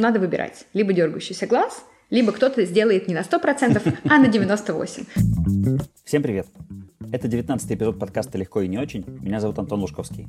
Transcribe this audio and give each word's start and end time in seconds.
надо 0.00 0.18
выбирать. 0.20 0.66
Либо 0.72 0.92
дергающийся 0.92 1.46
глаз, 1.46 1.84
либо 2.10 2.32
кто-то 2.32 2.64
сделает 2.64 3.08
не 3.08 3.14
на 3.14 3.20
100%, 3.20 3.98
а 4.04 4.18
на 4.18 4.26
98%. 4.26 5.82
Всем 6.04 6.22
привет! 6.22 6.46
Это 7.12 7.28
19 7.28 7.72
эпизод 7.72 7.98
подкаста 7.98 8.38
«Легко 8.38 8.60
и 8.60 8.68
не 8.68 8.78
очень». 8.78 9.04
Меня 9.20 9.40
зовут 9.40 9.58
Антон 9.58 9.80
Лужковский. 9.80 10.28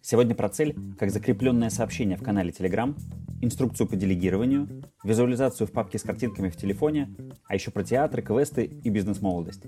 Сегодня 0.00 0.34
про 0.34 0.48
цель, 0.48 0.74
как 0.98 1.10
закрепленное 1.10 1.70
сообщение 1.70 2.16
в 2.16 2.22
канале 2.22 2.50
Telegram, 2.50 2.94
инструкцию 3.42 3.86
по 3.86 3.96
делегированию, 3.96 4.68
визуализацию 5.02 5.66
в 5.66 5.72
папке 5.72 5.98
с 5.98 6.02
картинками 6.02 6.48
в 6.48 6.56
телефоне, 6.56 7.08
а 7.46 7.54
еще 7.54 7.70
про 7.70 7.84
театры, 7.84 8.22
квесты 8.22 8.64
и 8.64 8.88
бизнес-молодость. 8.88 9.64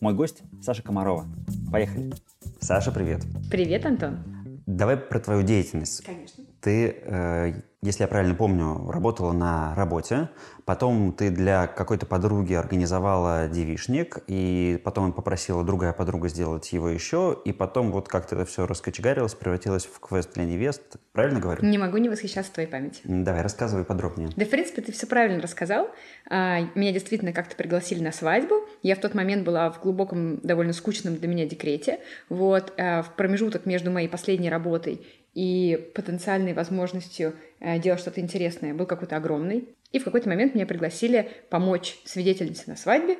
Мой 0.00 0.14
гость 0.14 0.42
Саша 0.62 0.82
Комарова. 0.82 1.26
Поехали. 1.70 2.12
Саша, 2.60 2.90
привет. 2.90 3.22
Привет, 3.50 3.86
Антон. 3.86 4.18
Давай 4.66 4.96
про 4.96 5.20
твою 5.20 5.42
деятельность. 5.42 6.02
Конечно. 6.04 6.39
Ты, 6.60 6.96
э, 7.02 7.52
если 7.82 8.02
я 8.02 8.08
правильно 8.08 8.34
помню, 8.34 8.90
работала 8.90 9.32
на 9.32 9.74
работе, 9.74 10.28
потом 10.66 11.12
ты 11.12 11.30
для 11.30 11.66
какой-то 11.66 12.04
подруги 12.04 12.52
организовала 12.52 13.48
девишник, 13.48 14.18
и 14.26 14.78
потом 14.84 15.12
попросила 15.12 15.64
другая 15.64 15.94
подруга 15.94 16.28
сделать 16.28 16.70
его 16.72 16.90
еще, 16.90 17.38
и 17.44 17.52
потом 17.52 17.90
вот 17.90 18.08
как-то 18.08 18.36
это 18.36 18.44
все 18.44 18.66
раскочегарилось, 18.66 19.34
превратилось 19.34 19.86
в 19.86 19.98
квест 20.00 20.34
для 20.34 20.44
невест. 20.44 20.96
Правильно 21.12 21.40
говорю? 21.40 21.66
Не 21.66 21.78
могу 21.78 21.96
не 21.96 22.10
восхищаться 22.10 22.52
твоей 22.52 22.68
памятью. 22.68 23.02
Давай, 23.04 23.40
рассказывай 23.40 23.84
подробнее. 23.84 24.28
Да, 24.36 24.44
в 24.44 24.50
принципе, 24.50 24.82
ты 24.82 24.92
все 24.92 25.06
правильно 25.06 25.40
рассказал. 25.40 25.88
А, 26.28 26.60
меня 26.74 26.92
действительно 26.92 27.32
как-то 27.32 27.56
пригласили 27.56 28.02
на 28.02 28.12
свадьбу. 28.12 28.56
Я 28.82 28.94
в 28.96 29.00
тот 29.00 29.14
момент 29.14 29.44
была 29.44 29.70
в 29.70 29.80
глубоком, 29.80 30.38
довольно 30.42 30.74
скучном 30.74 31.16
для 31.16 31.28
меня 31.28 31.46
декрете. 31.46 32.00
Вот, 32.28 32.74
а, 32.76 33.02
в 33.02 33.16
промежуток 33.16 33.64
между 33.64 33.90
моей 33.90 34.08
последней 34.08 34.50
работой 34.50 35.06
и 35.34 35.90
потенциальной 35.94 36.52
возможностью 36.52 37.34
э, 37.60 37.78
делать 37.78 38.00
что-то 38.00 38.20
интересное 38.20 38.74
был 38.74 38.86
какой-то 38.86 39.16
огромный. 39.16 39.68
И 39.92 39.98
в 39.98 40.04
какой-то 40.04 40.28
момент 40.28 40.54
меня 40.54 40.66
пригласили 40.66 41.30
помочь 41.50 41.98
свидетельнице 42.04 42.64
на 42.66 42.76
свадьбе 42.76 43.18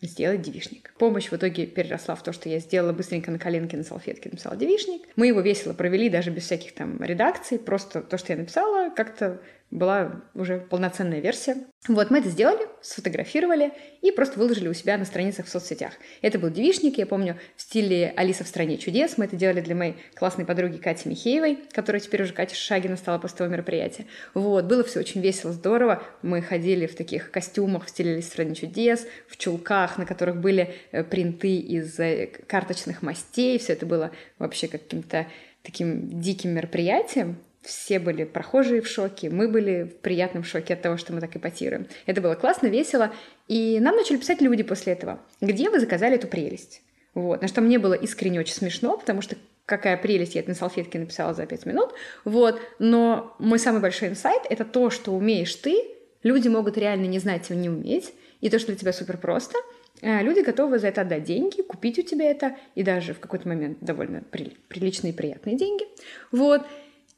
сделать 0.00 0.42
девишник. 0.42 0.94
Помощь 0.98 1.28
в 1.28 1.32
итоге 1.32 1.66
переросла 1.66 2.14
в 2.14 2.22
то, 2.22 2.32
что 2.32 2.48
я 2.48 2.60
сделала 2.60 2.92
быстренько 2.92 3.30
на 3.30 3.38
коленке 3.38 3.76
на 3.76 3.82
салфетке, 3.82 4.28
написала 4.30 4.56
девишник. 4.56 5.02
Мы 5.16 5.26
его 5.26 5.40
весело 5.40 5.72
провели, 5.72 6.08
даже 6.08 6.30
без 6.30 6.44
всяких 6.44 6.74
там 6.74 7.02
редакций. 7.02 7.58
Просто 7.58 8.02
то, 8.02 8.16
что 8.16 8.32
я 8.32 8.38
написала, 8.38 8.90
как-то 8.90 9.40
была 9.70 10.22
уже 10.34 10.58
полноценная 10.58 11.20
версия. 11.20 11.56
Вот, 11.88 12.10
мы 12.10 12.18
это 12.18 12.28
сделали, 12.28 12.66
сфотографировали 12.80 13.72
и 14.00 14.10
просто 14.10 14.38
выложили 14.38 14.68
у 14.68 14.74
себя 14.74 14.96
на 14.96 15.04
страницах 15.04 15.46
в 15.46 15.48
соцсетях. 15.48 15.92
Это 16.22 16.38
был 16.38 16.50
девишник, 16.50 16.98
я 16.98 17.06
помню, 17.06 17.38
в 17.56 17.62
стиле 17.62 18.12
«Алиса 18.16 18.44
в 18.44 18.48
стране 18.48 18.78
чудес». 18.78 19.18
Мы 19.18 19.26
это 19.26 19.36
делали 19.36 19.60
для 19.60 19.74
моей 19.74 19.96
классной 20.14 20.46
подруги 20.46 20.78
Кати 20.78 21.08
Михеевой, 21.08 21.58
которая 21.72 22.00
теперь 22.00 22.22
уже 22.22 22.32
Катя 22.32 22.54
Шагина 22.54 22.96
стала 22.96 23.18
после 23.18 23.38
того 23.38 23.50
мероприятия. 23.50 24.06
Вот, 24.34 24.64
было 24.64 24.82
все 24.84 25.00
очень 25.00 25.20
весело, 25.20 25.52
здорово. 25.52 26.02
Мы 26.22 26.40
ходили 26.40 26.86
в 26.86 26.96
таких 26.96 27.30
костюмах 27.30 27.86
в 27.86 27.90
стиле 27.90 28.14
«Алиса 28.14 28.30
в 28.30 28.32
стране 28.32 28.54
чудес», 28.54 29.06
в 29.28 29.36
чулках, 29.36 29.98
на 29.98 30.06
которых 30.06 30.40
были 30.40 30.74
э, 30.92 31.04
принты 31.04 31.56
из 31.56 31.98
э, 32.00 32.26
карточных 32.46 33.02
мастей. 33.02 33.58
Все 33.58 33.74
это 33.74 33.84
было 33.86 34.12
вообще 34.38 34.68
каким-то 34.68 35.26
таким 35.62 36.20
диким 36.20 36.50
мероприятием 36.52 37.38
все 37.62 37.98
были 37.98 38.24
прохожие 38.24 38.80
в 38.80 38.86
шоке, 38.86 39.30
мы 39.30 39.48
были 39.48 39.84
в 39.84 39.96
приятном 40.00 40.44
шоке 40.44 40.74
от 40.74 40.82
того, 40.82 40.96
что 40.96 41.12
мы 41.12 41.20
так 41.20 41.36
ипотируем. 41.36 41.86
Это 42.06 42.20
было 42.20 42.34
классно, 42.34 42.68
весело, 42.68 43.12
и 43.46 43.78
нам 43.80 43.96
начали 43.96 44.16
писать 44.16 44.40
люди 44.40 44.62
после 44.62 44.92
этого. 44.92 45.20
Где 45.40 45.70
вы 45.70 45.80
заказали 45.80 46.14
эту 46.14 46.28
прелесть? 46.28 46.82
Вот. 47.14 47.42
На 47.42 47.48
что 47.48 47.60
мне 47.60 47.78
было 47.78 47.94
искренне 47.94 48.40
очень 48.40 48.54
смешно, 48.54 48.96
потому 48.96 49.22
что 49.22 49.36
какая 49.66 49.96
прелесть, 49.96 50.34
я 50.34 50.40
это 50.40 50.50
на 50.50 50.54
салфетке 50.54 50.98
написала 50.98 51.34
за 51.34 51.44
пять 51.44 51.66
минут, 51.66 51.90
вот, 52.24 52.60
но 52.78 53.36
мой 53.38 53.58
самый 53.58 53.82
большой 53.82 54.08
инсайт— 54.08 54.42
это 54.50 54.64
то, 54.64 54.88
что 54.88 55.12
умеешь 55.12 55.54
ты, 55.56 55.84
люди 56.22 56.48
могут 56.48 56.78
реально 56.78 57.06
не 57.06 57.18
знать 57.18 57.50
и 57.50 57.54
не 57.54 57.68
уметь, 57.68 58.14
и 58.40 58.48
то, 58.48 58.58
что 58.58 58.68
для 58.68 58.76
тебя 58.76 58.92
супер 58.94 59.18
просто, 59.18 59.58
э, 60.00 60.22
люди 60.22 60.40
готовы 60.40 60.78
за 60.78 60.88
это 60.88 61.02
отдать 61.02 61.24
деньги, 61.24 61.60
купить 61.60 61.98
у 61.98 62.02
тебя 62.02 62.30
это, 62.30 62.56
и 62.76 62.82
даже 62.82 63.12
в 63.12 63.20
какой-то 63.20 63.46
момент 63.46 63.78
довольно 63.82 64.22
приличные 64.68 65.12
и 65.12 65.16
приятные 65.16 65.56
деньги, 65.56 65.84
вот, 66.32 66.62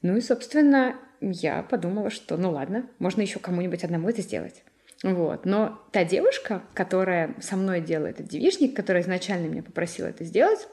ну 0.03 0.16
и, 0.16 0.21
собственно, 0.21 0.97
я 1.21 1.62
подумала, 1.62 2.11
что 2.11 2.37
ну 2.37 2.50
ладно, 2.53 2.88
можно 2.99 3.21
еще 3.21 3.38
кому-нибудь 3.38 3.84
одному 3.84 4.09
это 4.09 4.22
сделать. 4.22 4.62
Вот. 5.03 5.47
Но 5.47 5.81
та 5.93 6.05
девушка, 6.05 6.62
которая 6.75 7.34
со 7.41 7.56
мной 7.56 7.81
делает 7.81 8.21
этот 8.21 8.31
девичник, 8.31 8.77
которая 8.77 9.03
изначально 9.03 9.47
меня 9.47 9.62
попросила 9.62 10.06
это 10.06 10.25
сделать, 10.25 10.69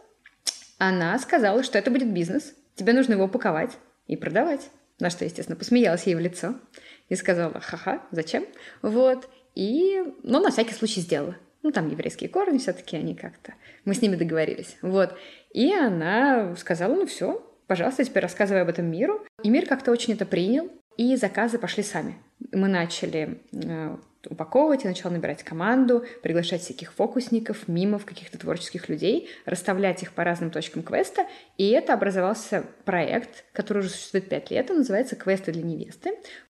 она 0.78 1.18
сказала, 1.20 1.64
что 1.64 1.78
это 1.78 1.92
будет 1.92 2.14
бизнес, 2.14 2.54
тебе 2.76 2.94
нужно 2.94 3.14
его 3.14 3.26
упаковать 3.26 3.78
и 4.06 4.16
продавать. 4.16 4.70
На 5.00 5.10
что, 5.10 5.26
естественно, 5.26 5.56
посмеялась 5.56 6.08
ей 6.08 6.16
в 6.16 6.20
лицо 6.20 6.56
и 7.08 7.16
сказала, 7.16 7.60
ха-ха, 7.60 8.04
зачем? 8.12 8.46
Вот. 8.82 9.30
И, 9.56 10.04
ну, 10.24 10.40
на 10.40 10.52
всякий 10.52 10.74
случай 10.74 11.02
сделала. 11.02 11.36
Ну, 11.64 11.72
там 11.72 11.90
еврейские 11.90 12.30
корни 12.30 12.58
все-таки, 12.58 12.98
они 12.98 13.16
как-то... 13.16 13.54
Мы 13.86 13.94
с 13.94 14.02
ними 14.02 14.16
договорились. 14.16 14.78
Вот. 14.82 15.16
И 15.54 15.74
она 15.74 16.56
сказала, 16.56 16.94
ну, 16.96 17.06
все, 17.06 17.44
Пожалуйста, 17.68 18.04
теперь 18.04 18.24
рассказывай 18.24 18.62
об 18.62 18.70
этом 18.70 18.90
миру. 18.90 19.22
И 19.44 19.50
мир 19.50 19.66
как-то 19.66 19.92
очень 19.92 20.14
это 20.14 20.26
принял, 20.26 20.72
и 20.98 21.16
заказы 21.16 21.60
пошли 21.60 21.84
сами. 21.84 22.18
Мы 22.52 22.68
начали 22.68 23.42
э, 23.52 23.98
упаковывать, 24.30 24.84
я 24.84 24.90
начала 24.90 25.12
набирать 25.12 25.44
команду, 25.44 26.06
приглашать 26.24 26.62
всяких 26.62 26.94
фокусников, 26.94 27.68
мимов, 27.68 28.06
каких-то 28.06 28.38
творческих 28.38 28.90
людей, 28.90 29.30
расставлять 29.46 30.02
их 30.04 30.14
по 30.14 30.24
разным 30.24 30.50
точкам 30.50 30.84
квеста, 30.84 31.26
и 31.58 31.70
это 31.70 31.94
образовался 31.94 32.64
проект, 32.86 33.46
который 33.54 33.80
уже 33.80 33.90
существует 33.90 34.30
пять 34.30 34.50
лет, 34.52 34.70
он 34.72 34.78
называется 34.78 35.16
«Квесты 35.16 35.52
для 35.52 35.64
невесты». 35.64 36.12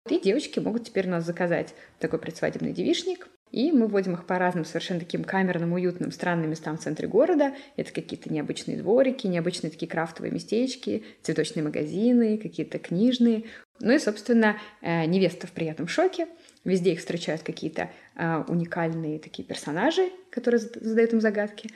И 0.09 0.19
девочки 0.19 0.59
могут 0.59 0.85
теперь 0.85 1.07
у 1.07 1.11
нас 1.11 1.25
заказать 1.25 1.73
такой 1.99 2.19
предсвадебный 2.19 2.73
девишник, 2.73 3.27
и 3.55 3.71
мы 3.71 3.87
вводим 3.87 4.15
их 4.15 4.25
по 4.25 4.37
разным 4.37 4.65
совершенно 4.65 4.99
таким 4.99 5.23
камерным, 5.23 5.71
уютным, 5.71 6.11
странным 6.11 6.49
местам 6.49 6.77
в 6.77 6.81
центре 6.81 7.07
города. 7.07 7.55
Это 7.77 7.93
какие-то 7.93 8.31
необычные 8.31 8.75
дворики, 8.75 9.27
необычные 9.27 9.71
такие 9.71 9.87
крафтовые 9.89 10.33
местечки, 10.33 11.05
цветочные 11.21 11.63
магазины, 11.63 12.37
какие-то 12.37 12.79
книжные. 12.79 13.45
Ну 13.79 13.93
и, 13.93 13.97
собственно, 13.97 14.57
э, 14.81 15.05
невеста 15.05 15.47
в 15.47 15.53
приятном 15.53 15.87
шоке. 15.87 16.27
Везде 16.65 16.91
их 16.91 16.99
встречают 16.99 17.43
какие-то 17.43 17.89
э, 18.15 18.43
уникальные 18.49 19.19
такие 19.19 19.47
персонажи, 19.47 20.09
которые 20.31 20.59
задают 20.59 21.13
им 21.13 21.21
загадки. 21.21 21.69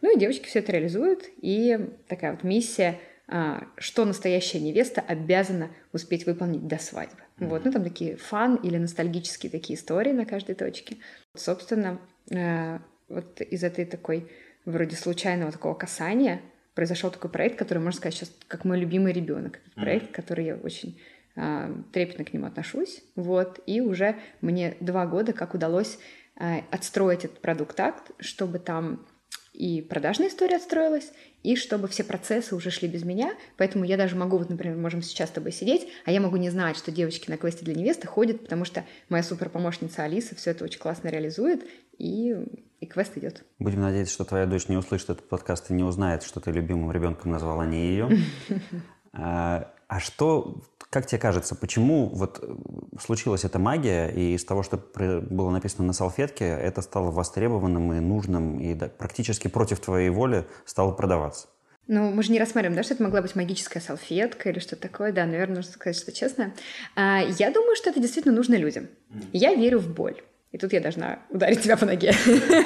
Ну 0.00 0.16
и 0.16 0.18
девочки 0.18 0.46
все 0.46 0.60
это 0.60 0.72
реализуют. 0.72 1.24
И 1.42 1.78
такая 2.08 2.32
вот 2.32 2.44
миссия 2.44 2.98
а, 3.28 3.64
что 3.76 4.04
настоящая 4.04 4.60
невеста 4.60 5.00
обязана 5.00 5.70
успеть 5.92 6.26
выполнить 6.26 6.66
до 6.66 6.78
свадьбы. 6.78 7.25
Вот, 7.38 7.64
ну 7.64 7.72
там 7.72 7.84
такие 7.84 8.16
фан 8.16 8.56
или 8.56 8.78
ностальгические 8.78 9.50
такие 9.50 9.78
истории 9.78 10.12
на 10.12 10.24
каждой 10.24 10.54
точке. 10.54 10.96
Собственно, 11.34 12.00
э, 12.30 12.78
вот 13.08 13.40
из 13.40 13.62
этой 13.62 13.84
такой 13.84 14.30
вроде 14.64 14.96
случайного 14.96 15.52
такого 15.52 15.74
касания 15.74 16.40
произошел 16.74 17.10
такой 17.10 17.30
проект, 17.30 17.58
который, 17.58 17.78
можно 17.78 17.98
сказать, 17.98 18.14
сейчас 18.14 18.32
как 18.48 18.64
мой 18.64 18.78
любимый 18.78 19.12
ребенок. 19.12 19.58
mm-hmm. 19.58 19.80
проект, 19.80 20.12
который 20.12 20.46
я 20.46 20.56
очень 20.56 21.00
э, 21.36 21.74
трепетно 21.92 22.24
к 22.24 22.32
нему 22.32 22.46
отношусь. 22.46 23.02
Вот, 23.16 23.60
и 23.66 23.80
уже 23.80 24.16
мне 24.40 24.76
два 24.80 25.06
года 25.06 25.32
как 25.32 25.54
удалось 25.54 25.98
э, 26.40 26.60
отстроить 26.70 27.24
этот 27.26 27.40
продукт 27.40 27.76
так, 27.76 28.02
чтобы 28.18 28.58
там 28.58 29.06
и 29.52 29.80
продажная 29.80 30.28
история 30.28 30.56
отстроилась, 30.56 31.12
и 31.46 31.54
чтобы 31.54 31.86
все 31.86 32.02
процессы 32.02 32.56
уже 32.56 32.72
шли 32.72 32.88
без 32.88 33.04
меня. 33.04 33.32
Поэтому 33.56 33.84
я 33.84 33.96
даже 33.96 34.16
могу, 34.16 34.36
вот, 34.36 34.50
например, 34.50 34.76
можем 34.76 35.00
сейчас 35.00 35.28
с 35.28 35.32
тобой 35.32 35.52
сидеть, 35.52 35.86
а 36.04 36.10
я 36.10 36.20
могу 36.20 36.36
не 36.38 36.50
знать, 36.50 36.76
что 36.76 36.90
девочки 36.90 37.30
на 37.30 37.36
квесте 37.36 37.64
для 37.64 37.76
невесты 37.76 38.08
ходят, 38.08 38.40
потому 38.42 38.64
что 38.64 38.84
моя 39.08 39.22
супер 39.22 39.48
помощница 39.48 40.02
Алиса 40.02 40.34
все 40.34 40.50
это 40.50 40.64
очень 40.64 40.80
классно 40.80 41.06
реализует, 41.06 41.64
и, 41.98 42.34
и 42.80 42.86
квест 42.86 43.16
идет. 43.16 43.44
Будем 43.60 43.80
надеяться, 43.80 44.12
что 44.12 44.24
твоя 44.24 44.46
дочь 44.46 44.66
не 44.66 44.76
услышит 44.76 45.10
этот 45.10 45.28
подкаст 45.28 45.70
и 45.70 45.74
не 45.74 45.84
узнает, 45.84 46.24
что 46.24 46.40
ты 46.40 46.50
любимым 46.50 46.90
ребенком 46.90 47.30
назвала 47.30 47.64
не 47.64 47.90
ее. 47.90 48.10
А, 49.18 49.72
а 49.88 49.98
что, 49.98 50.60
как 50.96 51.06
тебе 51.06 51.18
кажется, 51.18 51.54
почему 51.54 52.06
вот 52.06 52.38
э, 52.40 52.54
случилась 52.98 53.44
эта 53.44 53.58
магия, 53.58 54.08
и 54.08 54.32
из 54.32 54.46
того, 54.46 54.62
что 54.62 54.78
было 54.78 55.50
написано 55.50 55.84
на 55.84 55.92
салфетке, 55.92 56.46
это 56.46 56.80
стало 56.80 57.10
востребованным 57.10 57.92
и 57.92 58.00
нужным, 58.00 58.58
и 58.58 58.74
практически 58.74 59.48
против 59.48 59.80
твоей 59.80 60.08
воли 60.08 60.46
стало 60.64 60.92
продаваться? 60.92 61.48
Ну, 61.86 62.10
мы 62.12 62.22
же 62.22 62.32
не 62.32 62.38
рассматриваем, 62.38 62.76
да, 62.76 62.82
что 62.82 62.94
это 62.94 63.02
могла 63.02 63.20
быть 63.20 63.36
магическая 63.36 63.82
салфетка 63.82 64.48
или 64.48 64.58
что-то 64.58 64.88
такое. 64.88 65.12
Да, 65.12 65.26
наверное, 65.26 65.56
нужно 65.56 65.72
сказать, 65.72 65.96
что 65.98 66.12
честно. 66.12 66.54
А, 66.94 67.20
я 67.38 67.50
думаю, 67.50 67.76
что 67.76 67.90
это 67.90 68.00
действительно 68.00 68.34
нужно 68.34 68.54
людям. 68.54 68.88
Я 69.34 69.54
верю 69.54 69.80
в 69.80 69.92
боль. 69.92 70.22
И 70.52 70.58
тут 70.58 70.72
я 70.72 70.80
должна 70.80 71.18
ударить 71.28 71.60
тебя 71.60 71.76
по 71.76 71.84
ноге. 71.84 72.14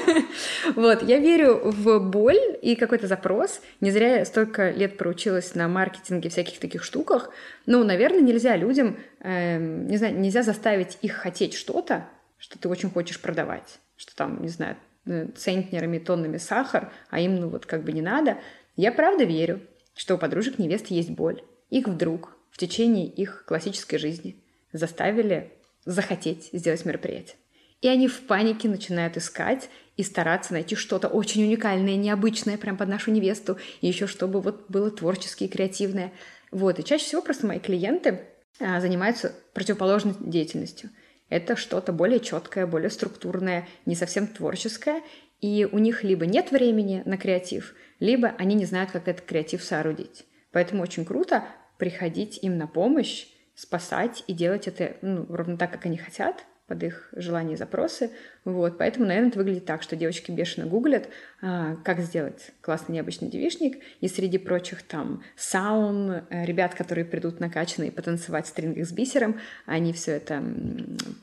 вот, 0.76 1.02
я 1.02 1.18
верю 1.18 1.60
в 1.64 1.98
боль 1.98 2.38
и 2.62 2.76
какой-то 2.76 3.06
запрос. 3.06 3.62
Не 3.80 3.90
зря 3.90 4.18
я 4.18 4.24
столько 4.24 4.70
лет 4.70 4.96
проучилась 4.98 5.54
на 5.54 5.66
маркетинге 5.66 6.28
всяких 6.28 6.58
таких 6.58 6.84
штуках. 6.84 7.30
Ну, 7.66 7.82
наверное, 7.82 8.20
нельзя 8.20 8.56
людям, 8.56 8.98
э, 9.20 9.58
не 9.58 9.96
знаю, 9.96 10.18
нельзя 10.18 10.42
заставить 10.42 10.98
их 11.00 11.14
хотеть 11.14 11.54
что-то, 11.54 12.06
что 12.38 12.58
ты 12.58 12.68
очень 12.68 12.90
хочешь 12.90 13.20
продавать. 13.20 13.80
Что 13.96 14.14
там, 14.14 14.42
не 14.42 14.48
знаю, 14.48 14.76
э, 15.06 15.28
центнерами, 15.34 15.98
тоннами 15.98 16.36
сахар, 16.36 16.92
а 17.08 17.18
им, 17.18 17.36
ну, 17.36 17.48
вот 17.48 17.64
как 17.66 17.82
бы 17.82 17.92
не 17.92 18.02
надо. 18.02 18.38
Я 18.76 18.92
правда 18.92 19.24
верю, 19.24 19.60
что 19.94 20.14
у 20.14 20.18
подружек 20.18 20.58
невест 20.58 20.88
есть 20.88 21.10
боль. 21.10 21.42
Их 21.70 21.88
вдруг 21.88 22.36
в 22.50 22.58
течение 22.58 23.06
их 23.06 23.44
классической 23.46 23.98
жизни 23.98 24.36
заставили 24.72 25.52
захотеть 25.84 26.50
сделать 26.52 26.84
мероприятие. 26.84 27.36
И 27.80 27.88
они 27.88 28.08
в 28.08 28.20
панике 28.26 28.68
начинают 28.68 29.16
искать 29.16 29.70
и 29.96 30.02
стараться 30.02 30.52
найти 30.52 30.76
что-то 30.76 31.08
очень 31.08 31.44
уникальное, 31.44 31.96
необычное 31.96 32.58
прям 32.58 32.76
под 32.76 32.88
нашу 32.88 33.10
невесту, 33.10 33.58
и 33.80 33.88
еще 33.88 34.06
чтобы 34.06 34.40
вот 34.40 34.66
было 34.68 34.90
творческое 34.90 35.46
и 35.46 35.48
креативное. 35.48 36.12
Вот, 36.50 36.78
и 36.78 36.84
чаще 36.84 37.04
всего 37.04 37.22
просто 37.22 37.46
мои 37.46 37.58
клиенты 37.58 38.20
а, 38.58 38.80
занимаются 38.80 39.34
противоположной 39.54 40.14
деятельностью. 40.20 40.90
Это 41.28 41.56
что-то 41.56 41.92
более 41.92 42.20
четкое, 42.20 42.66
более 42.66 42.90
структурное, 42.90 43.68
не 43.86 43.94
совсем 43.94 44.26
творческое, 44.26 45.02
и 45.40 45.66
у 45.70 45.78
них 45.78 46.02
либо 46.02 46.26
нет 46.26 46.50
времени 46.50 47.02
на 47.06 47.16
креатив, 47.16 47.74
либо 48.00 48.34
они 48.36 48.54
не 48.54 48.66
знают, 48.66 48.90
как 48.90 49.08
этот 49.08 49.24
креатив 49.24 49.62
соорудить. 49.62 50.24
Поэтому 50.52 50.82
очень 50.82 51.04
круто 51.04 51.44
приходить 51.78 52.38
им 52.42 52.58
на 52.58 52.66
помощь, 52.66 53.26
спасать 53.54 54.24
и 54.26 54.32
делать 54.32 54.66
это 54.66 54.96
ну, 55.02 55.24
ровно 55.28 55.56
так, 55.56 55.70
как 55.70 55.86
они 55.86 55.96
хотят, 55.96 56.44
под 56.70 56.84
их 56.84 57.08
желания 57.16 57.54
и 57.54 57.56
запросы. 57.56 58.12
Вот, 58.44 58.78
поэтому, 58.78 59.04
наверное, 59.04 59.30
это 59.30 59.38
выглядит 59.40 59.64
так, 59.64 59.82
что 59.82 59.96
девочки 59.96 60.30
бешено 60.30 60.66
гуглят, 60.66 61.08
а, 61.42 61.74
как 61.84 61.98
сделать 61.98 62.52
классный 62.60 62.94
необычный 62.94 63.28
девишник, 63.28 63.82
и 64.00 64.06
среди 64.06 64.38
прочих 64.38 64.84
там 64.84 65.24
саун, 65.36 66.12
э, 66.12 66.22
ребят, 66.46 66.76
которые 66.76 67.04
придут 67.04 67.40
накачанные 67.40 67.90
потанцевать 67.90 68.46
в 68.46 68.50
стрингах 68.50 68.86
с 68.86 68.92
бисером, 68.92 69.40
они 69.66 69.92
все 69.92 70.12
это 70.12 70.44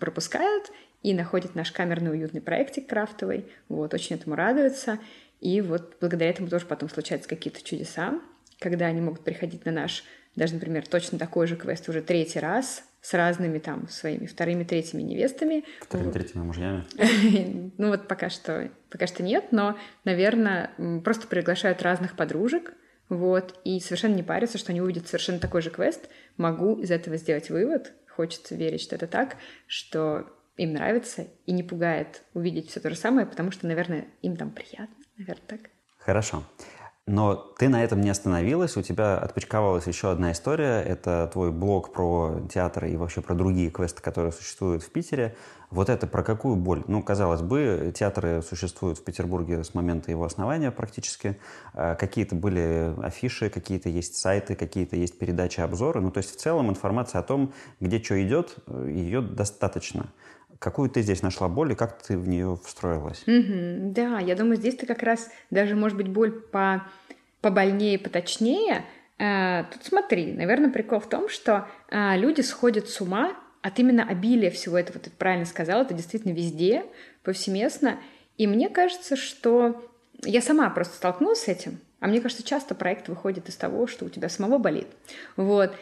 пропускают 0.01 0.69
и 1.01 1.13
находят 1.13 1.55
наш 1.55 1.71
камерный 1.71 2.11
уютный 2.11 2.41
проектик 2.41 2.89
крафтовый, 2.89 3.45
вот, 3.69 3.93
очень 3.93 4.17
этому 4.17 4.35
радуются, 4.35 4.99
и 5.39 5.61
вот 5.61 5.95
благодаря 6.01 6.31
этому 6.31 6.49
тоже 6.49 6.65
потом 6.65 6.89
случаются 6.89 7.29
какие-то 7.29 7.63
чудеса, 7.63 8.19
когда 8.59 8.87
они 8.87 8.99
могут 8.99 9.21
приходить 9.21 9.63
на 9.63 9.71
наш, 9.71 10.03
даже, 10.35 10.55
например, 10.55 10.85
точно 10.85 11.17
такой 11.17 11.47
же 11.47 11.55
квест 11.55 11.87
уже 11.87 12.01
третий 12.01 12.39
раз, 12.39 12.83
с 13.07 13.13
разными 13.13 13.57
там 13.57 13.87
своими 13.87 14.25
вторыми, 14.25 14.65
третьими 14.65 15.01
невестами. 15.01 15.63
Вторыми, 15.79 16.11
третьими 16.11 16.43
мужьями? 16.43 16.83
ну 17.77 17.87
вот 17.87 18.05
пока 18.09 18.29
что, 18.29 18.69
пока 18.89 19.07
что 19.07 19.23
нет, 19.23 19.45
но, 19.51 19.77
наверное, 20.03 20.71
просто 21.05 21.25
приглашают 21.27 21.81
разных 21.81 22.17
подружек, 22.17 22.73
вот, 23.07 23.57
и 23.63 23.79
совершенно 23.79 24.13
не 24.13 24.23
парятся, 24.23 24.57
что 24.57 24.73
они 24.73 24.81
увидят 24.81 25.07
совершенно 25.07 25.39
такой 25.39 25.61
же 25.61 25.69
квест. 25.69 26.09
Могу 26.35 26.81
из 26.81 26.91
этого 26.91 27.15
сделать 27.15 27.49
вывод, 27.49 27.93
хочется 28.09 28.55
верить, 28.55 28.81
что 28.81 28.95
это 28.97 29.07
так, 29.07 29.37
что 29.67 30.27
им 30.57 30.73
нравится 30.73 31.27
и 31.45 31.53
не 31.53 31.63
пугает 31.63 32.23
увидеть 32.33 32.69
все 32.69 32.81
то 32.81 32.89
же 32.89 32.97
самое, 32.97 33.25
потому 33.25 33.51
что, 33.51 33.67
наверное, 33.67 34.07
им 34.21 34.35
там 34.35 34.51
приятно, 34.51 34.97
наверное, 35.15 35.47
так. 35.47 35.61
Хорошо. 35.99 36.43
Но 37.07 37.35
ты 37.35 37.69
на 37.69 37.85
этом 37.85 38.01
не 38.01 38.09
остановилась, 38.09 38.75
у 38.75 38.81
тебя 38.81 39.17
отпочковалась 39.17 39.87
еще 39.87 40.11
одна 40.11 40.33
история. 40.33 40.81
Это 40.81 41.29
твой 41.31 41.53
блог 41.53 41.93
про 41.93 42.41
театр 42.53 42.83
и 42.83 42.97
вообще 42.97 43.21
про 43.21 43.33
другие 43.33 43.71
квесты, 43.71 44.01
которые 44.01 44.33
существуют 44.33 44.83
в 44.83 44.89
Питере. 44.89 45.33
Вот 45.69 45.89
это 45.89 46.05
про 46.05 46.21
какую 46.21 46.57
боль? 46.57 46.83
Ну, 46.87 47.01
казалось 47.01 47.41
бы, 47.41 47.93
театры 47.95 48.41
существуют 48.41 48.97
в 48.97 49.05
Петербурге 49.05 49.63
с 49.63 49.73
момента 49.73 50.11
его 50.11 50.25
основания 50.25 50.69
практически. 50.69 51.39
А 51.73 51.95
какие-то 51.95 52.35
были 52.35 52.93
афиши, 53.01 53.49
какие-то 53.49 53.87
есть 53.87 54.17
сайты, 54.17 54.55
какие-то 54.55 54.97
есть 54.97 55.17
передачи, 55.17 55.61
обзоры. 55.61 56.01
Ну, 56.01 56.11
то 56.11 56.17
есть 56.17 56.35
в 56.35 56.37
целом 56.37 56.69
информация 56.69 57.19
о 57.19 57.23
том, 57.23 57.53
где 57.79 58.03
что 58.03 58.21
идет, 58.21 58.57
ее 58.67 59.21
достаточно. 59.21 60.07
Какую 60.59 60.89
ты 60.89 61.01
здесь 61.01 61.21
нашла 61.21 61.47
боль 61.47 61.73
и 61.73 61.75
как 61.75 62.01
ты 62.01 62.17
в 62.17 62.27
нее 62.27 62.59
встроилась? 62.63 63.23
Mm-hmm. 63.25 63.91
Да, 63.91 64.19
я 64.19 64.35
думаю, 64.35 64.57
здесь 64.57 64.75
ты 64.75 64.85
как 64.85 65.03
раз 65.03 65.29
даже, 65.51 65.75
может 65.75 65.97
быть, 65.97 66.07
боль 66.07 66.31
по 66.31 66.87
побольнее, 67.41 67.99
поточнее. 67.99 68.85
Э, 69.19 69.65
тут 69.71 69.83
смотри, 69.83 70.33
наверное, 70.33 70.69
прикол 70.69 70.99
в 70.99 71.07
том, 71.07 71.29
что 71.29 71.67
э, 71.89 72.17
люди 72.17 72.41
сходят 72.41 72.89
с 72.89 72.99
ума 73.01 73.35
от 73.61 73.79
именно 73.79 74.03
обилия 74.03 74.49
всего 74.49 74.77
этого. 74.77 74.99
Ты 74.99 75.09
правильно 75.09 75.45
сказала, 75.45 75.83
это 75.83 75.93
действительно 75.93 76.33
везде, 76.33 76.85
повсеместно. 77.23 77.99
И 78.37 78.47
мне 78.47 78.69
кажется, 78.69 79.15
что 79.15 79.83
я 80.23 80.41
сама 80.41 80.69
просто 80.69 80.95
столкнулась 80.95 81.43
с 81.43 81.47
этим. 81.47 81.79
А 81.99 82.07
мне 82.07 82.21
кажется, 82.21 82.43
часто 82.43 82.75
проект 82.75 83.07
выходит 83.07 83.49
из 83.49 83.55
того, 83.55 83.87
что 83.87 84.05
у 84.05 84.09
тебя 84.09 84.29
самого 84.29 84.57
болит. 84.57 84.87
Вот. 85.35 85.75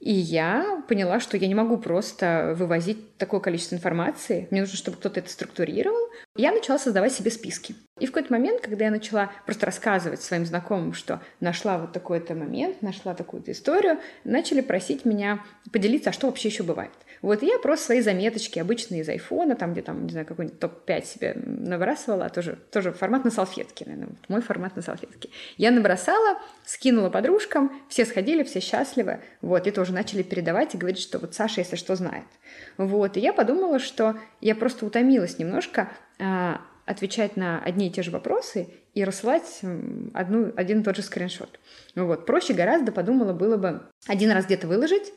И 0.00 0.12
я 0.12 0.82
поняла, 0.88 1.20
что 1.20 1.36
я 1.36 1.46
не 1.46 1.54
могу 1.54 1.76
просто 1.76 2.54
вывозить 2.56 2.98
такое 3.20 3.38
количество 3.38 3.76
информации. 3.76 4.48
Мне 4.50 4.62
нужно, 4.62 4.76
чтобы 4.76 4.96
кто-то 4.96 5.20
это 5.20 5.30
структурировал. 5.30 6.10
Я 6.36 6.50
начала 6.50 6.78
создавать 6.78 7.12
себе 7.12 7.30
списки. 7.30 7.76
И 8.00 8.06
в 8.06 8.12
какой-то 8.12 8.32
момент, 8.32 8.62
когда 8.62 8.86
я 8.86 8.90
начала 8.90 9.30
просто 9.44 9.66
рассказывать 9.66 10.22
своим 10.22 10.46
знакомым, 10.46 10.94
что 10.94 11.20
нашла 11.38 11.78
вот 11.78 11.92
такой-то 11.92 12.34
момент, 12.34 12.82
нашла 12.82 13.14
такую-то 13.14 13.52
историю, 13.52 13.98
начали 14.24 14.62
просить 14.62 15.04
меня 15.04 15.44
поделиться, 15.70 16.10
а 16.10 16.12
что 16.12 16.26
вообще 16.26 16.48
еще 16.48 16.62
бывает. 16.62 16.90
Вот 17.22 17.42
я 17.42 17.58
просто 17.58 17.86
свои 17.86 18.00
заметочки, 18.00 18.58
обычные 18.58 19.02
из 19.02 19.08
айфона, 19.10 19.54
там, 19.54 19.72
где 19.72 19.82
там, 19.82 20.06
не 20.06 20.10
знаю, 20.10 20.26
какой-нибудь 20.26 20.58
топ-5 20.58 21.04
себе 21.04 21.34
набрасывала, 21.34 22.26
а 22.26 22.28
тоже, 22.30 22.58
тоже 22.72 22.92
формат 22.92 23.24
на 23.24 23.30
салфетке, 23.30 23.84
наверное, 23.84 24.08
вот 24.08 24.28
мой 24.28 24.40
формат 24.40 24.76
на 24.76 24.82
салфетке. 24.82 25.28
Я 25.58 25.70
набросала, 25.70 26.38
скинула 26.64 27.10
подружкам, 27.10 27.70
все 27.90 28.06
сходили, 28.06 28.42
все 28.42 28.60
счастливы, 28.60 29.20
вот, 29.42 29.66
и 29.66 29.70
тоже 29.70 29.92
начали 29.92 30.22
передавать 30.22 30.74
и 30.74 30.78
говорить, 30.78 31.00
что 31.00 31.18
вот 31.18 31.34
Саша, 31.34 31.60
если 31.60 31.76
что, 31.76 31.94
знает. 31.94 32.24
Вот, 32.78 33.09
и 33.16 33.20
я 33.20 33.32
подумала, 33.32 33.78
что 33.78 34.16
я 34.40 34.54
просто 34.54 34.86
утомилась 34.86 35.38
немножко 35.38 35.90
а, 36.18 36.60
отвечать 36.86 37.36
на 37.36 37.62
одни 37.62 37.88
и 37.88 37.90
те 37.90 38.02
же 38.02 38.10
вопросы 38.10 38.68
и 38.94 39.04
рассылать 39.04 39.60
одну, 40.12 40.52
один 40.56 40.80
и 40.80 40.84
тот 40.84 40.96
же 40.96 41.02
скриншот. 41.02 41.60
Вот. 41.94 42.26
Проще 42.26 42.54
гораздо, 42.54 42.92
подумала, 42.92 43.32
было 43.32 43.56
бы 43.56 43.82
один 44.06 44.30
раз 44.32 44.46
где-то 44.46 44.66
выложить 44.66 45.12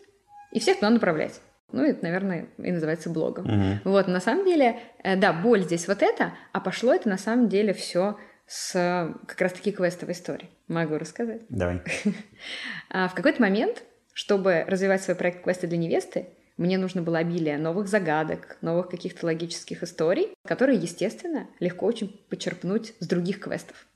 и 0.51 0.59
всех 0.59 0.77
туда 0.77 0.91
направлять. 0.91 1.41
Ну, 1.71 1.83
это, 1.83 2.03
наверное, 2.03 2.47
и 2.59 2.71
называется 2.71 3.09
блогом. 3.09 3.45
Угу. 3.45 3.91
Вот, 3.91 4.07
на 4.07 4.19
самом 4.19 4.45
деле, 4.45 4.79
э, 5.03 5.15
да, 5.15 5.33
боль 5.33 5.63
здесь 5.63 5.87
вот 5.87 6.03
это, 6.03 6.33
а 6.51 6.59
пошло 6.59 6.93
это 6.93 7.09
на 7.09 7.17
самом 7.17 7.49
деле 7.49 7.73
все 7.73 8.17
с 8.45 8.73
как 9.25 9.41
раз-таки 9.41 9.71
квестовой 9.71 10.13
истории. 10.13 10.49
Могу 10.67 10.97
рассказать? 10.97 11.41
Давай. 11.49 11.81
А, 12.89 13.07
в 13.07 13.15
какой-то 13.15 13.41
момент, 13.41 13.81
чтобы 14.13 14.65
развивать 14.67 15.01
свой 15.01 15.15
проект 15.15 15.43
«Квесты 15.43 15.65
для 15.65 15.79
невесты», 15.79 16.27
мне 16.57 16.77
нужно 16.77 17.01
было 17.01 17.19
обилие 17.19 17.57
новых 17.57 17.87
загадок, 17.87 18.57
новых 18.61 18.89
каких-то 18.89 19.25
логических 19.25 19.83
историй, 19.83 20.29
которые, 20.45 20.79
естественно, 20.79 21.47
легко 21.59 21.85
очень 21.85 22.23
почерпнуть 22.29 22.93
с 22.99 23.07
других 23.07 23.39
квестов 23.39 23.87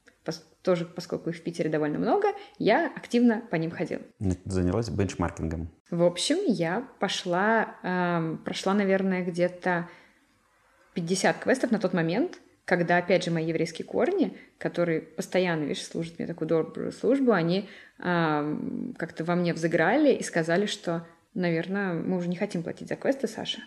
тоже, 0.68 0.84
поскольку 0.84 1.30
их 1.30 1.38
в 1.38 1.44
Питере 1.44 1.70
довольно 1.70 1.98
много, 1.98 2.28
я 2.60 2.92
активно 2.94 3.42
по 3.50 3.56
ним 3.56 3.72
ходила. 3.72 4.02
Занялась 4.44 4.90
бенчмаркингом. 4.90 5.70
В 5.90 6.04
общем, 6.04 6.40
я 6.46 6.86
пошла, 7.00 7.78
э, 7.84 8.36
прошла, 8.44 8.74
наверное, 8.74 9.24
где-то 9.24 9.88
50 10.94 11.38
квестов 11.38 11.72
на 11.72 11.80
тот 11.80 11.94
момент, 11.94 12.40
когда, 12.66 12.98
опять 12.98 13.24
же, 13.24 13.32
мои 13.32 13.46
еврейские 13.46 13.86
корни, 13.86 14.36
которые 14.58 15.00
постоянно, 15.00 15.64
видишь, 15.64 15.86
служат 15.86 16.20
мне 16.20 16.28
такую 16.28 16.50
добрую 16.50 16.92
службу, 16.92 17.32
они 17.32 17.70
э, 18.00 18.58
как-то 18.98 19.24
во 19.24 19.36
мне 19.36 19.54
взыграли 19.54 20.12
и 20.12 20.22
сказали, 20.22 20.66
что, 20.66 21.08
наверное, 21.34 21.94
мы 21.94 22.18
уже 22.18 22.28
не 22.28 22.36
хотим 22.36 22.64
платить 22.64 22.88
за 22.88 22.96
квесты, 22.96 23.28
Саша. 23.28 23.60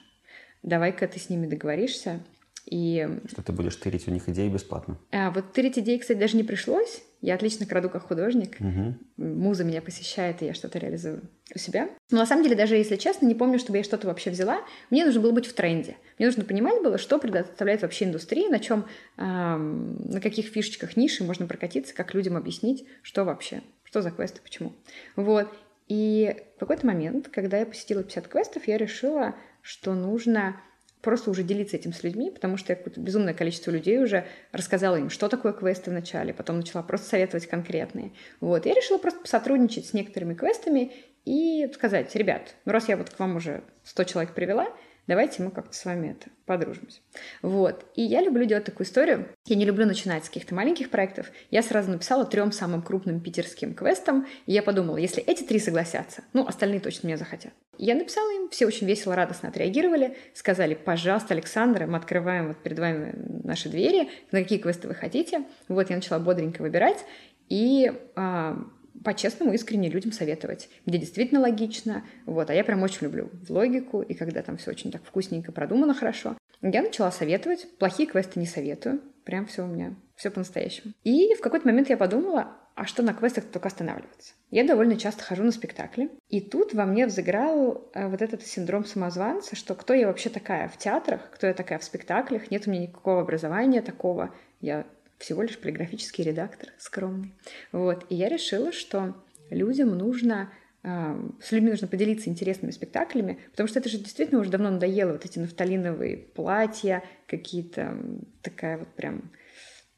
Давай-ка 0.63 1.09
ты 1.09 1.19
с 1.19 1.31
ними 1.31 1.47
договоришься, 1.47 2.21
и... 2.67 3.09
Что 3.29 3.43
ты 3.43 3.53
будешь 3.53 3.77
тырить 3.77 4.07
у 4.07 4.11
них 4.11 4.29
идеи 4.29 4.49
бесплатно? 4.49 4.99
А, 5.11 5.31
вот 5.31 5.53
тырить 5.53 5.79
идеи, 5.79 5.99
кстати, 5.99 6.19
даже 6.19 6.37
не 6.37 6.45
пришлось. 6.45 7.03
Я 7.21 7.35
отлично 7.35 7.67
краду 7.67 7.91
как 7.91 8.07
художник. 8.07 8.57
Угу. 8.61 8.95
Муза 9.17 9.65
меня 9.65 9.83
посещает, 9.83 10.41
и 10.41 10.47
я 10.47 10.55
что-то 10.55 10.79
реализую 10.79 11.23
у 11.55 11.59
себя. 11.59 11.91
Но 12.11 12.19
на 12.19 12.27
самом 12.27 12.45
деле, 12.45 12.57
даже 12.57 12.77
если 12.77 12.97
честно, 12.97 13.27
не 13.27 13.35
помню, 13.35 13.59
чтобы 13.59 13.79
я 13.79 13.85
что-то 13.85 14.07
вообще 14.07 14.31
взяла. 14.31 14.61
Мне 14.89 15.05
нужно 15.05 15.21
было 15.21 15.33
быть 15.33 15.47
в 15.47 15.53
тренде. 15.53 15.97
Мне 16.19 16.29
нужно 16.29 16.45
понимать 16.45 16.83
было, 16.83 16.97
что 16.97 17.19
предоставляет 17.19 17.83
вообще 17.83 18.07
индустрия, 18.07 18.49
на 18.49 18.59
чем, 18.59 18.87
эм, 19.19 20.11
на 20.11 20.21
каких 20.21 20.47
фишечках 20.47 20.97
ниши 20.97 21.25
можно 21.25 21.47
прокатиться, 21.47 21.95
как 21.95 22.15
людям 22.15 22.37
объяснить, 22.37 22.87
что 23.03 23.25
вообще, 23.25 23.63
что 23.85 24.01
за 24.01 24.11
квесты, 24.11 24.41
почему. 24.43 24.73
Вот. 25.17 25.49
И 25.91 26.37
в 26.55 26.61
какой-то 26.61 26.87
момент, 26.87 27.29
когда 27.29 27.59
я 27.59 27.67
посетила 27.67 28.05
50 28.05 28.29
квестов, 28.29 28.69
я 28.69 28.79
решила, 28.79 29.35
что 29.61 29.93
нужно 29.93 30.61
просто 31.03 31.33
уже 31.33 31.43
делиться 31.43 31.77
этим 31.77 31.93
с 31.93 32.05
людьми, 32.05 32.31
потому 32.31 32.57
что 32.57 32.73
я 32.73 32.77
какое-то 32.77 33.01
безумное 33.01 33.35
количество 33.35 33.73
людей 33.73 33.99
уже 33.99 34.25
рассказала 34.53 34.95
им, 34.95 35.11
что 35.11 35.29
такое 35.29 35.53
квесты 35.53 35.91
вначале, 35.91 36.33
потом 36.33 36.59
начала 36.59 36.85
просто 36.85 37.09
советовать 37.09 37.49
конкретные. 37.49 38.13
Вот, 38.41 38.67
я 38.67 38.75
решила 38.75 38.99
просто 38.99 39.27
сотрудничать 39.27 39.87
с 39.87 39.93
некоторыми 39.93 40.35
квестами 40.35 40.93
и 41.25 41.69
сказать, 41.75 42.15
ребят, 42.15 42.55
ну 42.67 42.73
раз 42.73 42.89
я 42.89 42.97
вот 42.97 43.11
к 43.11 43.19
вам 43.19 43.35
уже 43.35 43.65
100 43.83 44.05
человек 44.05 44.35
привела, 44.35 44.69
давайте 45.11 45.43
мы 45.43 45.51
как-то 45.51 45.75
с 45.75 45.85
вами 45.85 46.13
это 46.13 46.31
подружимся. 46.47 47.01
Вот. 47.43 47.85
И 47.97 48.03
я 48.03 48.23
люблю 48.23 48.45
делать 48.45 48.65
такую 48.65 48.87
историю. 48.87 49.29
Я 49.45 49.57
не 49.57 49.65
люблю 49.65 49.85
начинать 49.85 50.25
с 50.25 50.29
каких-то 50.29 50.55
маленьких 50.55 50.89
проектов. 50.89 51.33
Я 51.51 51.65
сразу 51.65 51.91
написала 51.91 52.25
трем 52.25 52.53
самым 52.53 52.81
крупным 52.81 53.21
питерским 53.21 53.75
квестам, 53.75 54.29
и 54.47 54.53
я 54.53 54.63
подумала, 54.63 54.99
если 54.99 55.21
эти 55.21 55.43
три 55.43 55.59
согласятся, 55.59 56.23
ну, 56.33 56.47
остальные 56.47 56.79
точно 56.79 57.09
меня 57.09 57.17
захотят. 57.17 57.53
Я 57.77 57.97
написала 57.97 58.31
им, 58.31 58.51
все 58.51 58.67
очень 58.67 58.87
весело, 58.87 59.17
радостно 59.17 59.49
отреагировали, 59.49 60.17
сказали, 60.33 60.75
пожалуйста, 60.75 61.35
Александра, 61.35 61.87
мы 61.89 61.97
открываем 61.97 62.49
вот 62.49 62.59
перед 62.63 62.79
вами 62.79 63.13
наши 63.43 63.69
двери, 63.69 64.11
на 64.31 64.43
какие 64.43 64.61
квесты 64.61 64.87
вы 64.87 64.95
хотите. 64.95 65.43
Вот 65.67 65.91
я 65.91 65.97
начала 65.97 66.21
бодренько 66.21 66.63
выбирать, 66.63 67.05
и 67.49 67.93
а, 68.15 68.59
по-честному, 69.05 69.53
искренне 69.53 69.89
людям 69.89 70.13
советовать, 70.13 70.69
где 70.87 70.99
действительно 70.99 71.41
логично, 71.41 72.05
вот, 72.27 72.51
а 72.51 72.55
я 72.55 72.65
прям 72.65 72.83
очень 72.83 73.07
люблю 73.07 73.31
логику, 73.49 74.03
и 74.03 74.15
когда 74.15 74.43
там 74.43 74.57
все 74.57 74.71
очень 74.71 74.91
так 74.91 75.03
вкусненько 75.05 75.53
продумано 75.53 75.95
хорошо, 75.95 76.37
я 76.63 76.83
начала 76.83 77.11
советовать, 77.11 77.67
плохие 77.79 78.09
квесты 78.09 78.39
не 78.39 78.47
советую, 78.47 79.01
прям 79.25 79.47
все 79.47 79.65
у 79.65 79.67
меня, 79.67 79.95
все 80.17 80.31
по-настоящему. 80.31 80.93
И 81.05 81.35
в 81.35 81.41
какой-то 81.41 81.67
момент 81.67 81.89
я 81.89 81.97
подумала, 81.97 82.57
а 82.75 82.87
что 82.87 83.03
на 83.03 83.15
квестах 83.15 83.45
только 83.45 83.69
останавливаться? 83.69 84.35
Я 84.51 84.65
довольно 84.65 84.97
часто 84.97 85.23
хожу 85.23 85.43
на 85.43 85.53
спектакли, 85.53 86.11
и 86.29 86.41
тут 86.41 86.75
во 86.75 86.85
мне 86.85 87.07
взыграл 87.07 87.91
э, 87.95 88.09
вот 88.09 88.23
этот 88.23 88.47
синдром 88.47 88.85
самозванца, 88.85 89.57
что 89.57 89.75
кто 89.75 89.95
я 89.95 90.07
вообще 90.07 90.29
такая 90.29 90.69
в 90.69 90.77
театрах, 90.77 91.31
кто 91.31 91.47
я 91.47 91.55
такая 91.55 91.79
в 91.79 91.85
спектаклях, 91.85 92.51
нет 92.51 92.67
у 92.67 92.71
меня 92.71 92.83
никакого 92.83 93.21
образования 93.21 93.83
такого, 93.83 94.35
я 94.61 94.87
всего 95.21 95.43
лишь 95.43 95.59
полиграфический 95.59 96.25
редактор 96.25 96.71
скромный. 96.79 97.35
Вот. 97.71 98.07
И 98.09 98.17
я 98.17 98.29
решила, 98.29 98.73
что 98.73 99.15
людям 99.51 99.97
нужно 99.97 100.51
а, 100.83 101.17
с 101.43 101.53
людьми 101.53 101.71
нужно 101.71 101.87
поделиться 101.89 102.31
интересными 102.31 102.71
спектаклями, 102.71 103.39
потому 103.51 103.69
что 103.69 103.79
это 103.79 103.89
же 103.91 103.99
действительно 103.99 104.41
уже 104.41 104.51
давно 104.51 104.71
надоело, 104.71 105.13
вот 105.13 105.27
эти 105.27 105.39
нафталиновые 105.39 106.17
платья, 106.17 107.05
какие-то 107.27 107.97
такая 108.43 108.79
вот 108.79 108.89
прям, 108.89 109.31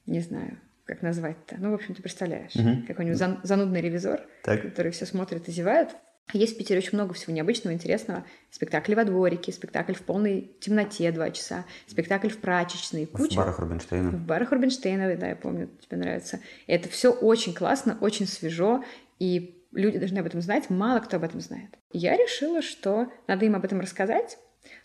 не 0.06 0.20
знаю, 0.20 0.58
как 0.84 1.02
назвать-то. 1.02 1.56
Ну, 1.58 1.70
в 1.70 1.74
общем, 1.74 1.94
ты 1.94 2.02
представляешь, 2.02 2.56
угу. 2.56 2.84
какой-нибудь 2.88 3.18
зан- 3.18 3.38
занудный 3.44 3.80
ревизор, 3.80 4.22
так. 4.42 4.62
который 4.62 4.90
все 4.90 5.06
смотрит 5.06 5.48
и 5.48 5.52
зевает. 5.52 5.90
Есть 6.32 6.54
в 6.54 6.58
Питере 6.58 6.78
очень 6.78 6.94
много 6.94 7.12
всего 7.14 7.32
необычного, 7.32 7.74
интересного. 7.74 8.24
Спектакли 8.50 8.94
во 8.94 9.04
дворике, 9.04 9.52
спектакль 9.52 9.92
в 9.92 10.02
полной 10.02 10.52
темноте 10.60 11.12
два 11.12 11.30
часа, 11.30 11.66
спектакль 11.86 12.28
в 12.28 12.38
прачечной, 12.38 13.06
куча. 13.06 13.34
В 13.34 13.36
барах 13.36 13.58
Рубинштейна. 13.58 14.10
В 14.10 14.26
барах 14.26 14.52
Рубинштейна, 14.52 15.14
да, 15.16 15.28
я 15.28 15.36
помню, 15.36 15.68
тебе 15.80 15.98
нравится. 15.98 16.40
И 16.66 16.72
это 16.72 16.88
все 16.88 17.12
очень 17.12 17.52
классно, 17.52 17.98
очень 18.00 18.26
свежо, 18.26 18.82
и 19.18 19.62
люди 19.72 19.98
должны 19.98 20.18
об 20.18 20.26
этом 20.26 20.40
знать, 20.40 20.70
мало 20.70 21.00
кто 21.00 21.16
об 21.16 21.24
этом 21.24 21.40
знает. 21.40 21.70
Я 21.92 22.16
решила, 22.16 22.62
что 22.62 23.08
надо 23.26 23.44
им 23.44 23.54
об 23.54 23.64
этом 23.64 23.80
рассказать, 23.80 24.38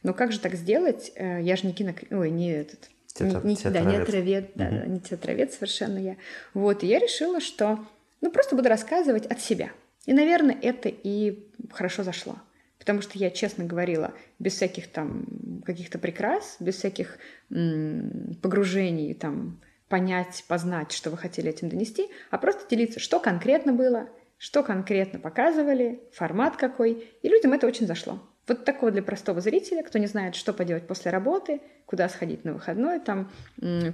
но 0.04 0.14
как 0.14 0.34
же 0.34 0.40
так 0.40 0.56
сделать? 0.56 1.12
Э, 1.16 1.42
я 1.42 1.56
же 1.56 1.66
не 1.68 1.74
кино... 1.74 1.94
Ой, 2.12 2.30
не 2.30 2.52
этот... 2.52 2.90
Театр, 3.14 3.46
не, 3.46 3.56
не, 3.56 3.72
да, 3.72 3.82
не 3.82 3.98
театровед, 3.98 4.52
да, 4.54 4.68
угу. 4.68 4.92
не 4.92 5.00
театровед 5.00 5.52
совершенно 5.52 5.98
я. 5.98 6.18
Вот, 6.54 6.84
и 6.84 6.88
я 6.88 7.00
решила, 7.00 7.40
что 7.40 7.80
ну 8.22 8.32
просто 8.32 8.56
буду 8.56 8.70
рассказывать 8.70 9.26
от 9.26 9.40
себя– 9.40 9.72
и, 10.08 10.14
наверное, 10.14 10.58
это 10.60 10.90
и 10.90 11.48
хорошо 11.72 12.02
зашло. 12.02 12.38
Потому 12.80 13.02
что 13.02 13.18
я 13.18 13.30
честно 13.30 13.66
говорила, 13.66 14.14
без 14.40 14.54
всяких 14.54 14.88
там 14.88 15.26
каких-то 15.66 16.00
прикрас, 16.00 16.56
без 16.60 16.76
всяких 16.78 17.20
м- 17.52 18.38
погружений, 18.42 19.14
там, 19.14 19.60
понять, 19.90 20.46
познать, 20.48 20.94
что 20.94 21.10
вы 21.12 21.18
хотели 21.18 21.50
этим 21.50 21.70
донести, 21.70 22.08
а 22.32 22.38
просто 22.38 22.68
делиться, 22.70 23.00
что 23.00 23.20
конкретно 23.20 23.74
было, 23.74 24.10
что 24.38 24.64
конкретно 24.64 25.20
показывали, 25.20 26.02
формат 26.14 26.56
какой, 26.56 27.10
и 27.22 27.28
людям 27.28 27.52
это 27.52 27.68
очень 27.68 27.86
зашло. 27.86 28.22
Вот 28.48 28.64
такого 28.64 28.92
для 28.92 29.04
простого 29.04 29.42
зрителя, 29.42 29.84
кто 29.84 30.00
не 30.00 30.08
знает, 30.08 30.36
что 30.36 30.54
поделать 30.54 30.88
после 30.88 31.12
работы, 31.12 31.62
куда 31.86 32.08
сходить 32.08 32.46
на 32.46 32.54
выходной, 32.54 33.00
там, 33.00 33.30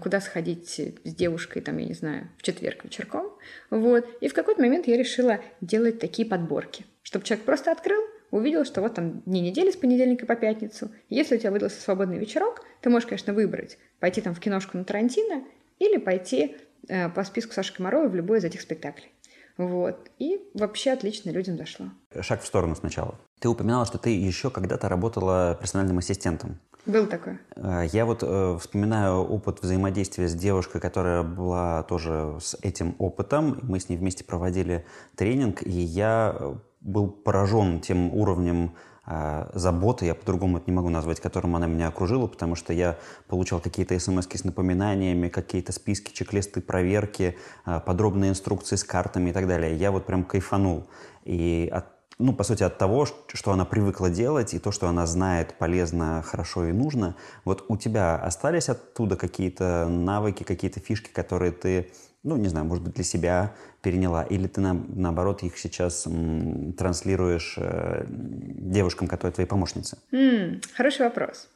куда 0.02 0.22
сходить 0.22 0.70
с 0.70 1.14
девушкой, 1.14 1.62
там, 1.62 1.78
я 1.78 1.88
не 1.88 1.94
знаю, 1.94 2.30
в 2.38 2.44
четверг 2.44 2.84
вечерком. 2.84 3.32
Вот. 3.70 4.06
И 4.22 4.28
в 4.28 4.34
какой-то 4.34 4.62
момент 4.62 4.88
я 4.88 4.98
решила 4.98 5.40
делать 5.62 6.00
такие 6.00 6.28
подборки, 6.28 6.86
чтобы 7.02 7.26
человек 7.26 7.46
просто 7.46 7.72
открыл, 7.72 8.02
увидел, 8.30 8.66
что 8.66 8.82
вот 8.82 8.96
там 8.96 9.22
дни 9.22 9.42
недели 9.42 9.72
с 9.72 9.76
понедельника 9.76 10.26
по 10.26 10.36
пятницу. 10.36 10.92
Если 11.10 11.36
у 11.36 11.40
тебя 11.40 11.52
выдался 11.52 11.82
свободный 11.82 12.18
вечерок, 12.18 12.66
ты 12.82 12.90
можешь, 12.90 13.08
конечно, 13.08 13.34
выбрать 13.34 13.78
пойти 14.00 14.22
там 14.22 14.36
в 14.36 14.40
киношку 14.40 14.78
на 14.78 14.86
Тарантино 14.86 15.44
или 15.80 15.98
пойти 15.98 16.58
э, 16.88 17.10
по 17.10 17.24
списку 17.24 17.54
Саши 17.54 17.74
Комаровой 17.76 18.10
в 18.10 18.16
любой 18.16 18.40
из 18.40 18.44
этих 18.44 18.62
спектаклей. 18.62 19.12
Вот. 19.58 20.10
И 20.20 20.40
вообще 20.54 20.92
отлично 20.92 21.30
людям 21.30 21.58
зашло. 21.58 21.88
Шаг 22.22 22.42
в 22.42 22.48
сторону 22.48 22.76
сначала. 22.76 23.16
Ты 23.40 23.50
упоминала, 23.50 23.86
что 23.86 23.98
ты 23.98 24.10
еще 24.10 24.50
когда-то 24.50 24.90
работала 24.90 25.58
персональным 25.60 26.00
ассистентом. 26.00 26.60
Был 26.86 27.08
такой. 27.08 27.40
Э, 27.56 27.86
я 27.92 28.06
вот 28.06 28.24
э, 28.24 28.58
вспоминаю 28.60 29.20
опыт 29.22 29.62
взаимодействия 29.62 30.28
с 30.28 30.34
девушкой, 30.34 30.82
которая 30.82 31.24
была 31.24 31.84
тоже 31.84 32.38
с 32.42 32.58
этим 32.62 32.96
опытом. 33.00 33.60
Мы 33.62 33.80
с 33.80 33.90
ней 33.90 33.98
вместе 33.98 34.24
проводили 34.24 34.86
тренинг, 35.16 35.64
и 35.64 35.72
я 35.72 36.36
э, 36.38 36.56
был 36.82 37.08
поражен 37.08 37.80
тем 37.80 38.14
уровнем 38.14 38.76
заботы, 39.06 40.06
я 40.06 40.16
по-другому 40.16 40.58
это 40.58 40.72
не 40.72 40.76
могу 40.76 40.90
назвать, 40.90 41.20
которым 41.20 41.58
она 41.58 41.68
меня 41.68 41.90
окружила, 41.90 42.28
потому 42.28 42.56
что 42.56 42.72
я 42.72 42.98
получал 43.28 43.60
какие-то 43.60 44.00
смс 44.00 44.28
с 44.34 44.44
напоминаниями, 44.46 45.28
какие-то 45.28 45.74
списки, 45.74 46.14
чек-листы, 46.14 46.62
проверки, 46.62 47.38
э, 47.66 47.82
подробные 47.86 48.32
инструкции 48.32 48.78
с 48.78 48.84
картами 48.86 49.32
и 49.32 49.34
так 49.34 49.48
далее. 49.48 49.76
Я 49.76 49.92
вот 49.92 50.06
прям 50.06 50.24
кайфанул. 50.24 50.88
И 51.26 51.70
от 51.72 51.86
ну, 52.20 52.32
по 52.32 52.44
сути, 52.44 52.64
от 52.64 52.78
того, 52.78 53.06
что 53.06 53.52
она 53.52 53.66
привыкла 53.66 54.10
делать, 54.10 54.54
и 54.54 54.60
то, 54.60 54.72
что 54.72 54.88
она 54.88 55.08
знает 55.08 55.58
полезно, 55.58 56.22
хорошо 56.22 56.68
и 56.68 56.72
нужно. 56.72 57.16
Вот 57.44 57.66
у 57.70 57.76
тебя 57.76 58.16
остались 58.16 58.70
оттуда 58.70 59.16
какие-то 59.16 59.88
навыки, 59.90 60.44
какие-то 60.44 60.80
фишки, 60.80 61.10
которые 61.10 61.52
ты, 61.52 61.92
ну, 62.24 62.38
не 62.38 62.48
знаю, 62.48 62.65
может 62.65 62.84
быть, 62.84 62.94
для 62.94 63.03
себя 63.03 63.53
переняла, 63.82 64.24
или 64.24 64.48
ты, 64.48 64.62
на, 64.62 64.74
наоборот, 64.74 65.44
их 65.44 65.58
сейчас 65.58 66.08
м, 66.08 66.74
транслируешь 66.74 67.56
э, 67.58 68.06
девушкам, 68.08 69.08
которые 69.08 69.34
твои 69.34 69.46
помощницы? 69.46 69.98
Mm, 70.12 70.63
хороший 70.74 71.01
вопрос. 71.01 71.50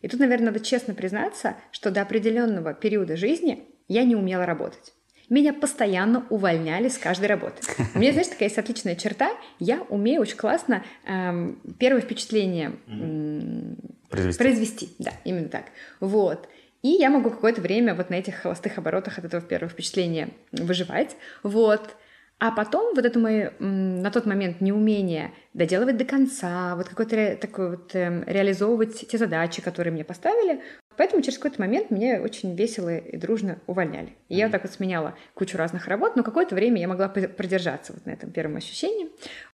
И 0.00 0.08
тут, 0.08 0.20
наверное, 0.20 0.46
надо 0.46 0.60
честно 0.60 0.94
признаться, 0.94 1.56
что 1.72 1.90
до 1.90 2.02
определенного 2.02 2.72
периода 2.74 3.16
жизни 3.16 3.64
я 3.88 4.04
не 4.04 4.16
умела 4.16 4.46
работать. 4.46 4.94
Меня 5.30 5.54
постоянно 5.54 6.26
увольняли 6.28 6.88
с 6.88 6.98
каждой 6.98 7.26
работы. 7.26 7.62
У 7.94 7.98
меня, 7.98 8.12
знаешь, 8.12 8.28
такая 8.28 8.48
есть 8.48 8.58
отличная 8.58 8.94
черта. 8.94 9.30
Я 9.58 9.82
умею 9.88 10.20
очень 10.20 10.36
классно 10.36 10.84
эм, 11.06 11.58
первое 11.78 12.02
впечатление 12.02 12.72
эм, 12.86 13.76
произвести. 14.10 14.38
произвести. 14.38 14.94
Да, 14.98 15.12
именно 15.24 15.48
так. 15.48 15.64
Вот. 16.00 16.46
И 16.84 16.90
я 16.90 17.08
могу 17.08 17.30
какое-то 17.30 17.62
время 17.62 17.94
вот 17.94 18.10
на 18.10 18.14
этих 18.16 18.34
холостых 18.34 18.76
оборотах 18.76 19.18
от 19.18 19.24
этого 19.24 19.42
первого 19.42 19.70
впечатления 19.70 20.28
выживать. 20.52 21.16
Вот. 21.42 21.96
А 22.38 22.50
потом 22.50 22.94
вот 22.94 23.06
это 23.06 23.18
мое 23.18 23.54
на 23.58 24.10
тот 24.10 24.26
момент 24.26 24.60
неумение 24.60 25.32
доделывать 25.54 25.96
до 25.96 26.04
конца, 26.04 26.76
вот 26.76 26.90
какой-то 26.90 27.38
такой 27.40 27.70
вот 27.70 27.94
э, 27.94 28.24
реализовывать 28.26 29.08
те 29.08 29.16
задачи, 29.16 29.62
которые 29.62 29.94
мне 29.94 30.04
поставили, 30.04 30.60
Поэтому 30.96 31.22
через 31.22 31.38
какой-то 31.38 31.60
момент 31.60 31.90
меня 31.90 32.20
очень 32.22 32.54
весело 32.54 32.96
и 32.96 33.16
дружно 33.16 33.58
увольняли. 33.66 34.14
И 34.28 34.36
я 34.36 34.46
вот 34.46 34.52
так 34.52 34.62
вот 34.62 34.72
сменяла 34.72 35.16
кучу 35.34 35.56
разных 35.56 35.88
работ, 35.88 36.14
но 36.14 36.22
какое-то 36.22 36.54
время 36.54 36.80
я 36.80 36.86
могла 36.86 37.08
продержаться 37.08 37.94
вот 37.94 38.06
на 38.06 38.10
этом 38.10 38.30
первом 38.30 38.56
ощущении. 38.56 39.08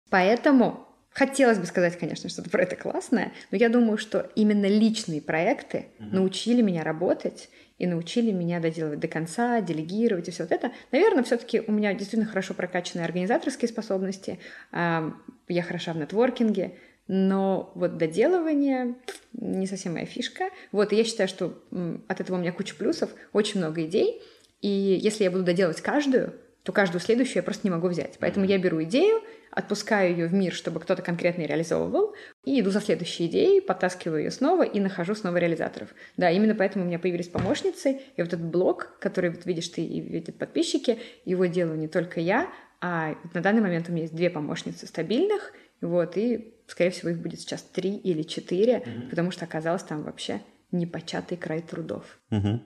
Поэтому 0.10 0.89
хотелось 1.20 1.58
бы 1.58 1.66
сказать, 1.66 2.00
конечно, 2.00 2.30
что-то 2.30 2.50
про 2.50 2.64
это 2.64 2.78
классное, 2.78 3.34
но 3.52 3.58
я 3.58 3.68
думаю, 3.68 3.98
что 3.98 4.32
именно 4.36 4.68
личные 4.68 5.22
проекты 5.22 5.78
mm-hmm. 5.78 6.14
научили 6.14 6.62
меня 6.62 6.82
работать 6.86 7.50
и 7.78 7.88
научили 7.88 8.32
меня 8.32 8.62
доделывать 8.62 9.02
до 9.02 9.10
конца, 9.10 9.60
делегировать 9.60 10.30
и 10.30 10.32
все 10.32 10.44
вот 10.44 10.54
это. 10.54 10.72
Наверное, 10.94 11.24
все-таки 11.24 11.62
у 11.68 11.74
меня 11.74 11.94
действительно 11.94 12.26
хорошо 12.26 12.54
прокачанные 12.54 13.04
организаторские 13.04 13.68
способности, 13.68 14.40
я 14.72 15.64
хороша 15.68 15.92
в 15.92 15.98
нетворкинге, 15.98 16.76
но 17.10 17.74
вот 17.76 17.98
доделывание 17.98 18.96
не 19.34 19.68
совсем 19.68 19.94
моя 19.94 20.06
фишка. 20.06 20.46
Вот, 20.72 20.94
и 20.94 20.96
я 20.96 21.04
считаю, 21.04 21.28
что 21.28 21.62
от 22.08 22.22
этого 22.22 22.38
у 22.38 22.40
меня 22.40 22.54
куча 22.54 22.76
плюсов, 22.76 23.10
очень 23.34 23.60
много 23.60 23.84
идей, 23.84 24.22
и 24.62 24.70
если 24.70 25.26
я 25.26 25.32
буду 25.32 25.44
доделывать 25.44 25.82
каждую, 25.82 26.34
то 26.64 26.72
каждую 26.72 27.02
следующую 27.02 27.38
я 27.38 27.44
просто 27.44 27.68
не 27.68 27.72
могу 27.72 27.90
взять. 27.90 28.18
Поэтому 28.20 28.46
я 28.46 28.58
беру 28.58 28.82
идею, 28.84 29.22
отпускаю 29.52 30.12
ее 30.12 30.28
в 30.28 30.34
мир, 30.34 30.54
чтобы 30.54 30.80
кто-то 30.80 31.02
конкретно 31.02 31.44
реализовывал, 31.44 32.16
и 32.46 32.60
иду 32.60 32.72
за 32.72 32.82
следующей 32.82 33.28
идеей, 33.28 33.62
подтаскиваю 33.62 34.24
ее 34.24 34.32
снова 34.32 34.64
и 34.64 34.80
нахожу 34.80 35.16
снова 35.16 35.38
реализаторов. 35.38 35.90
Да, 36.18 36.30
именно 36.30 36.56
поэтому 36.56 36.86
у 36.86 36.88
меня 36.88 37.00
появились 37.00 37.28
помощницы, 37.28 38.02
и 38.16 38.22
вот 38.22 38.34
этот 38.34 38.46
блог, 38.46 38.98
который, 39.00 39.32
вот 39.32 39.46
видишь 39.46 39.70
ты 39.70 39.82
и 39.84 40.02
видят 40.02 40.38
подписчики, 40.38 41.00
его 41.26 41.46
делаю 41.46 41.78
не 41.78 41.88
только 41.88 42.20
я, 42.20 42.50
а 42.82 43.16
на 43.34 43.42
данный 43.42 43.62
момент 43.62 43.90
у 43.90 43.92
меня 43.92 44.04
есть 44.04 44.16
две 44.16 44.30
помощницы 44.30 44.88
стабильных, 44.88 45.54
вот, 45.82 46.18
и 46.18 46.54
Скорее 46.70 46.92
всего, 46.92 47.10
их 47.10 47.20
будет 47.20 47.40
сейчас 47.40 47.64
три 47.64 47.96
или 47.96 48.22
четыре, 48.22 48.78
угу. 48.78 49.10
потому 49.10 49.32
что 49.32 49.46
оказалось 49.46 49.82
там 49.82 50.04
вообще 50.04 50.42
непочатый 50.72 51.36
край 51.36 51.62
трудов. 51.62 52.20
Угу. 52.30 52.62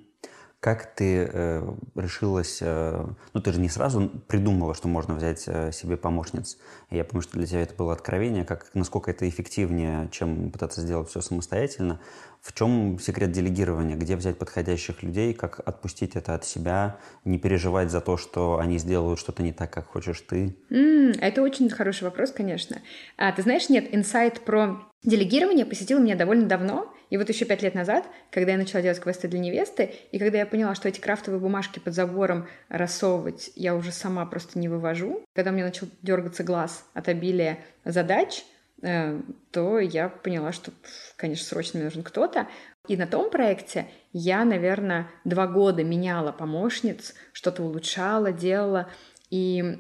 Как 0.63 0.95
ты 0.95 1.27
э, 1.29 1.61
решилась, 1.95 2.59
э, 2.61 3.05
ну 3.33 3.41
ты 3.41 3.51
же 3.51 3.59
не 3.59 3.67
сразу 3.67 4.07
придумала, 4.29 4.73
что 4.73 4.87
можно 4.87 5.13
взять 5.13 5.43
э, 5.45 5.73
себе 5.73 5.97
помощниц. 5.97 6.57
Я 6.89 7.03
помню, 7.03 7.21
что 7.21 7.33
для 7.33 7.45
тебя 7.45 7.63
это 7.63 7.75
было 7.75 7.91
откровение, 7.91 8.45
как, 8.45 8.67
насколько 8.73 9.11
это 9.11 9.27
эффективнее, 9.27 10.07
чем 10.09 10.51
пытаться 10.51 10.79
сделать 10.79 11.09
все 11.09 11.19
самостоятельно. 11.19 11.99
В 12.43 12.51
чем 12.53 12.99
секрет 12.99 13.31
делегирования? 13.31 13.95
Где 13.95 14.17
взять 14.17 14.37
подходящих 14.37 15.01
людей? 15.01 15.33
Как 15.33 15.61
отпустить 15.65 16.17
это 16.17 16.35
от 16.35 16.43
себя? 16.43 16.97
Не 17.23 17.39
переживать 17.39 17.89
за 17.89 18.01
то, 18.01 18.17
что 18.17 18.59
они 18.59 18.79
сделают 18.79 19.17
что-то 19.17 19.41
не 19.41 19.53
так, 19.53 19.71
как 19.71 19.87
хочешь 19.87 20.19
ты? 20.21 20.53
Mm, 20.69 21.17
это 21.21 21.41
очень 21.41 21.69
хороший 21.69 22.03
вопрос, 22.03 22.31
конечно. 22.31 22.81
А, 23.15 23.31
ты 23.31 23.43
знаешь, 23.43 23.69
нет, 23.69 23.87
инсайт 23.95 24.41
про 24.41 24.83
Делегирование 25.03 25.65
посетило 25.65 25.99
меня 25.99 26.15
довольно 26.15 26.45
давно, 26.45 26.93
и 27.09 27.17
вот 27.17 27.27
еще 27.27 27.43
пять 27.43 27.61
лет 27.61 27.75
назад, 27.75 28.05
когда 28.31 28.53
я 28.53 28.57
начала 28.57 28.81
делать 28.81 29.01
квесты 29.01 29.27
для 29.27 29.39
невесты, 29.39 29.91
и 30.13 30.17
когда 30.17 30.37
я 30.37 30.45
поняла, 30.45 30.75
что 30.75 30.87
эти 30.87 31.01
крафтовые 31.01 31.41
бумажки 31.41 31.79
под 31.79 31.93
забором 31.93 32.47
рассовывать 32.69 33.51
я 33.55 33.75
уже 33.75 33.91
сама 33.91 34.25
просто 34.25 34.57
не 34.57 34.69
вывожу, 34.69 35.21
когда 35.35 35.51
у 35.51 35.53
меня 35.53 35.65
начал 35.65 35.87
дергаться 36.01 36.45
глаз 36.45 36.85
от 36.93 37.09
обилия 37.09 37.59
задач, 37.83 38.45
то 39.51 39.79
я 39.79 40.09
поняла, 40.09 40.51
что, 40.51 40.71
конечно, 41.15 41.45
срочно 41.45 41.79
мне 41.79 41.85
нужен 41.85 42.03
кто-то. 42.03 42.47
И 42.87 42.97
на 42.97 43.07
том 43.07 43.29
проекте 43.29 43.87
я, 44.11 44.43
наверное, 44.43 45.09
два 45.23 45.47
года 45.47 45.83
меняла 45.83 46.33
помощниц, 46.33 47.13
что-то 47.31 47.63
улучшала, 47.63 48.31
делала. 48.31 48.89
И 49.29 49.79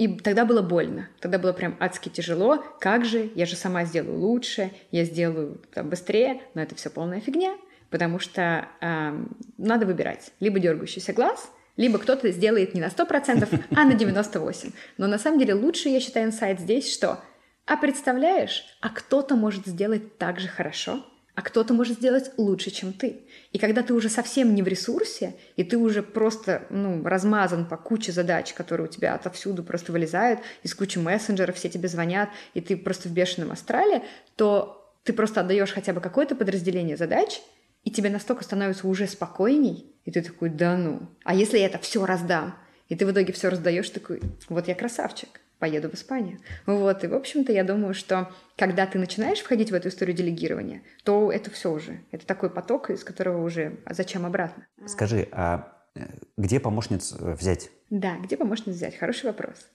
и 0.00 0.08
тогда 0.08 0.46
было 0.46 0.62
больно, 0.62 1.10
тогда 1.20 1.38
было 1.38 1.52
прям 1.52 1.76
адски 1.78 2.08
тяжело. 2.08 2.64
Как 2.80 3.04
же, 3.04 3.30
я 3.34 3.44
же 3.44 3.54
сама 3.54 3.84
сделаю 3.84 4.18
лучше, 4.18 4.70
я 4.90 5.04
сделаю 5.04 5.60
там, 5.74 5.90
быстрее, 5.90 6.40
но 6.54 6.62
это 6.62 6.74
все 6.74 6.88
полная 6.88 7.20
фигня, 7.20 7.54
потому 7.90 8.18
что 8.18 8.66
э, 8.80 9.24
надо 9.58 9.84
выбирать. 9.84 10.32
Либо 10.40 10.58
дергающийся 10.58 11.12
глаз, 11.12 11.52
либо 11.76 11.98
кто-то 11.98 12.30
сделает 12.30 12.72
не 12.72 12.80
на 12.80 12.86
100%, 12.86 13.64
а 13.76 13.84
на 13.84 13.92
98%. 13.92 14.72
Но 14.96 15.06
на 15.06 15.18
самом 15.18 15.38
деле 15.38 15.52
лучше, 15.52 15.90
я 15.90 16.00
считаю, 16.00 16.28
инсайт 16.28 16.60
здесь, 16.60 16.90
что 16.90 17.20
а 17.66 17.76
представляешь, 17.76 18.64
а 18.80 18.88
кто-то 18.88 19.36
может 19.36 19.66
сделать 19.66 20.18
так 20.18 20.40
же 20.40 20.48
хорошо, 20.48 21.04
а 21.34 21.42
кто-то 21.42 21.72
может 21.72 21.98
сделать 21.98 22.32
лучше, 22.36 22.70
чем 22.70 22.92
ты. 22.92 23.22
И 23.52 23.58
когда 23.58 23.82
ты 23.82 23.94
уже 23.94 24.08
совсем 24.08 24.54
не 24.54 24.62
в 24.62 24.68
ресурсе, 24.68 25.36
и 25.56 25.64
ты 25.64 25.78
уже 25.78 26.02
просто 26.02 26.66
ну, 26.68 27.02
размазан 27.02 27.66
по 27.66 27.76
куче 27.76 28.12
задач, 28.12 28.52
которые 28.52 28.88
у 28.88 28.90
тебя 28.90 29.14
отовсюду 29.14 29.62
просто 29.62 29.92
вылезают, 29.92 30.40
из 30.62 30.74
кучи 30.74 30.98
мессенджеров 30.98 31.56
все 31.56 31.68
тебе 31.68 31.88
звонят, 31.88 32.28
и 32.52 32.60
ты 32.60 32.76
просто 32.76 33.08
в 33.08 33.12
бешеном 33.12 33.52
астрале, 33.52 34.02
то 34.36 34.92
ты 35.04 35.12
просто 35.12 35.40
отдаешь 35.40 35.72
хотя 35.72 35.92
бы 35.92 36.00
какое-то 36.00 36.34
подразделение 36.34 36.96
задач, 36.96 37.40
и 37.84 37.90
тебе 37.90 38.10
настолько 38.10 38.44
становится 38.44 38.86
уже 38.86 39.06
спокойней, 39.06 39.94
и 40.04 40.10
ты 40.10 40.20
такой, 40.20 40.50
да 40.50 40.76
ну, 40.76 41.08
а 41.24 41.34
если 41.34 41.58
я 41.58 41.66
это 41.66 41.78
все 41.78 42.04
раздам? 42.04 42.54
И 42.88 42.96
ты 42.96 43.06
в 43.06 43.12
итоге 43.12 43.32
все 43.32 43.48
раздаешь, 43.48 43.88
такой, 43.88 44.20
вот 44.48 44.68
я 44.68 44.74
красавчик 44.74 45.39
поеду 45.60 45.88
в 45.88 45.94
Испанию. 45.94 46.40
Вот, 46.66 47.04
и, 47.04 47.06
в 47.06 47.14
общем-то, 47.14 47.52
я 47.52 47.62
думаю, 47.62 47.94
что 47.94 48.32
когда 48.56 48.86
ты 48.86 48.98
начинаешь 48.98 49.38
входить 49.38 49.70
в 49.70 49.74
эту 49.74 49.88
историю 49.88 50.16
делегирования, 50.16 50.82
то 51.04 51.30
это 51.30 51.50
все 51.50 51.70
уже, 51.70 52.00
это 52.10 52.26
такой 52.26 52.50
поток, 52.50 52.90
из 52.90 53.04
которого 53.04 53.44
уже, 53.44 53.78
а 53.84 53.94
зачем 53.94 54.26
обратно? 54.26 54.66
Скажи, 54.86 55.28
а 55.30 55.72
э, 55.94 56.00
где 56.36 56.58
помощниц 56.58 57.14
э, 57.18 57.34
взять? 57.34 57.70
Да, 57.90 58.16
где 58.16 58.36
помощниц 58.36 58.74
взять? 58.74 58.98
Хороший 58.98 59.26
вопрос. 59.26 59.68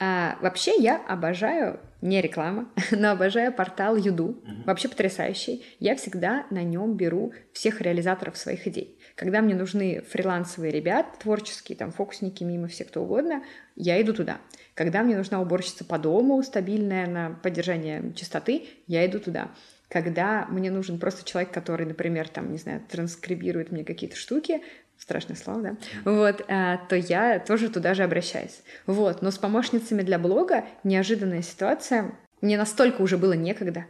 А, 0.00 0.38
вообще 0.40 0.76
я 0.78 0.96
обожаю, 1.08 1.80
не 2.00 2.20
реклама, 2.20 2.68
но 2.92 3.10
обожаю 3.10 3.52
портал 3.52 3.96
Юду. 3.96 4.40
Uh-huh. 4.44 4.64
Вообще 4.64 4.88
потрясающий. 4.88 5.64
Я 5.80 5.96
всегда 5.96 6.46
на 6.50 6.62
нем 6.62 6.96
беру 6.96 7.32
всех 7.52 7.80
реализаторов 7.80 8.36
своих 8.36 8.68
идей. 8.68 9.00
Когда 9.16 9.42
мне 9.42 9.56
нужны 9.56 10.02
фрилансовые 10.08 10.70
ребята, 10.70 11.18
творческие, 11.18 11.76
там, 11.76 11.90
фокусники, 11.90 12.44
мимо, 12.44 12.68
все 12.68 12.84
кто 12.84 13.02
угодно, 13.02 13.42
я 13.74 14.00
иду 14.00 14.12
туда. 14.12 14.38
Когда 14.78 15.02
мне 15.02 15.16
нужна 15.16 15.40
уборщица 15.40 15.84
по 15.84 15.98
дому, 15.98 16.40
стабильная 16.44 17.08
на 17.08 17.30
поддержание 17.42 18.12
чистоты, 18.14 18.68
я 18.86 19.04
иду 19.06 19.18
туда. 19.18 19.50
Когда 19.88 20.46
мне 20.50 20.70
нужен 20.70 21.00
просто 21.00 21.28
человек, 21.28 21.50
который, 21.50 21.84
например, 21.84 22.28
там, 22.28 22.52
не 22.52 22.58
знаю, 22.58 22.80
транскрибирует 22.88 23.72
мне 23.72 23.82
какие-то 23.82 24.14
штуки, 24.14 24.62
страшное 24.96 25.34
слово, 25.34 25.62
да, 25.62 25.76
вот, 26.04 26.44
а, 26.46 26.76
то 26.76 26.94
я 26.94 27.40
тоже 27.40 27.70
туда 27.70 27.94
же 27.94 28.04
обращаюсь. 28.04 28.62
Вот, 28.86 29.20
но 29.20 29.32
с 29.32 29.38
помощницами 29.38 30.02
для 30.02 30.16
блога 30.20 30.64
неожиданная 30.84 31.42
ситуация. 31.42 32.16
Мне 32.40 32.56
настолько 32.56 33.02
уже 33.02 33.18
было 33.18 33.32
некогда. 33.32 33.86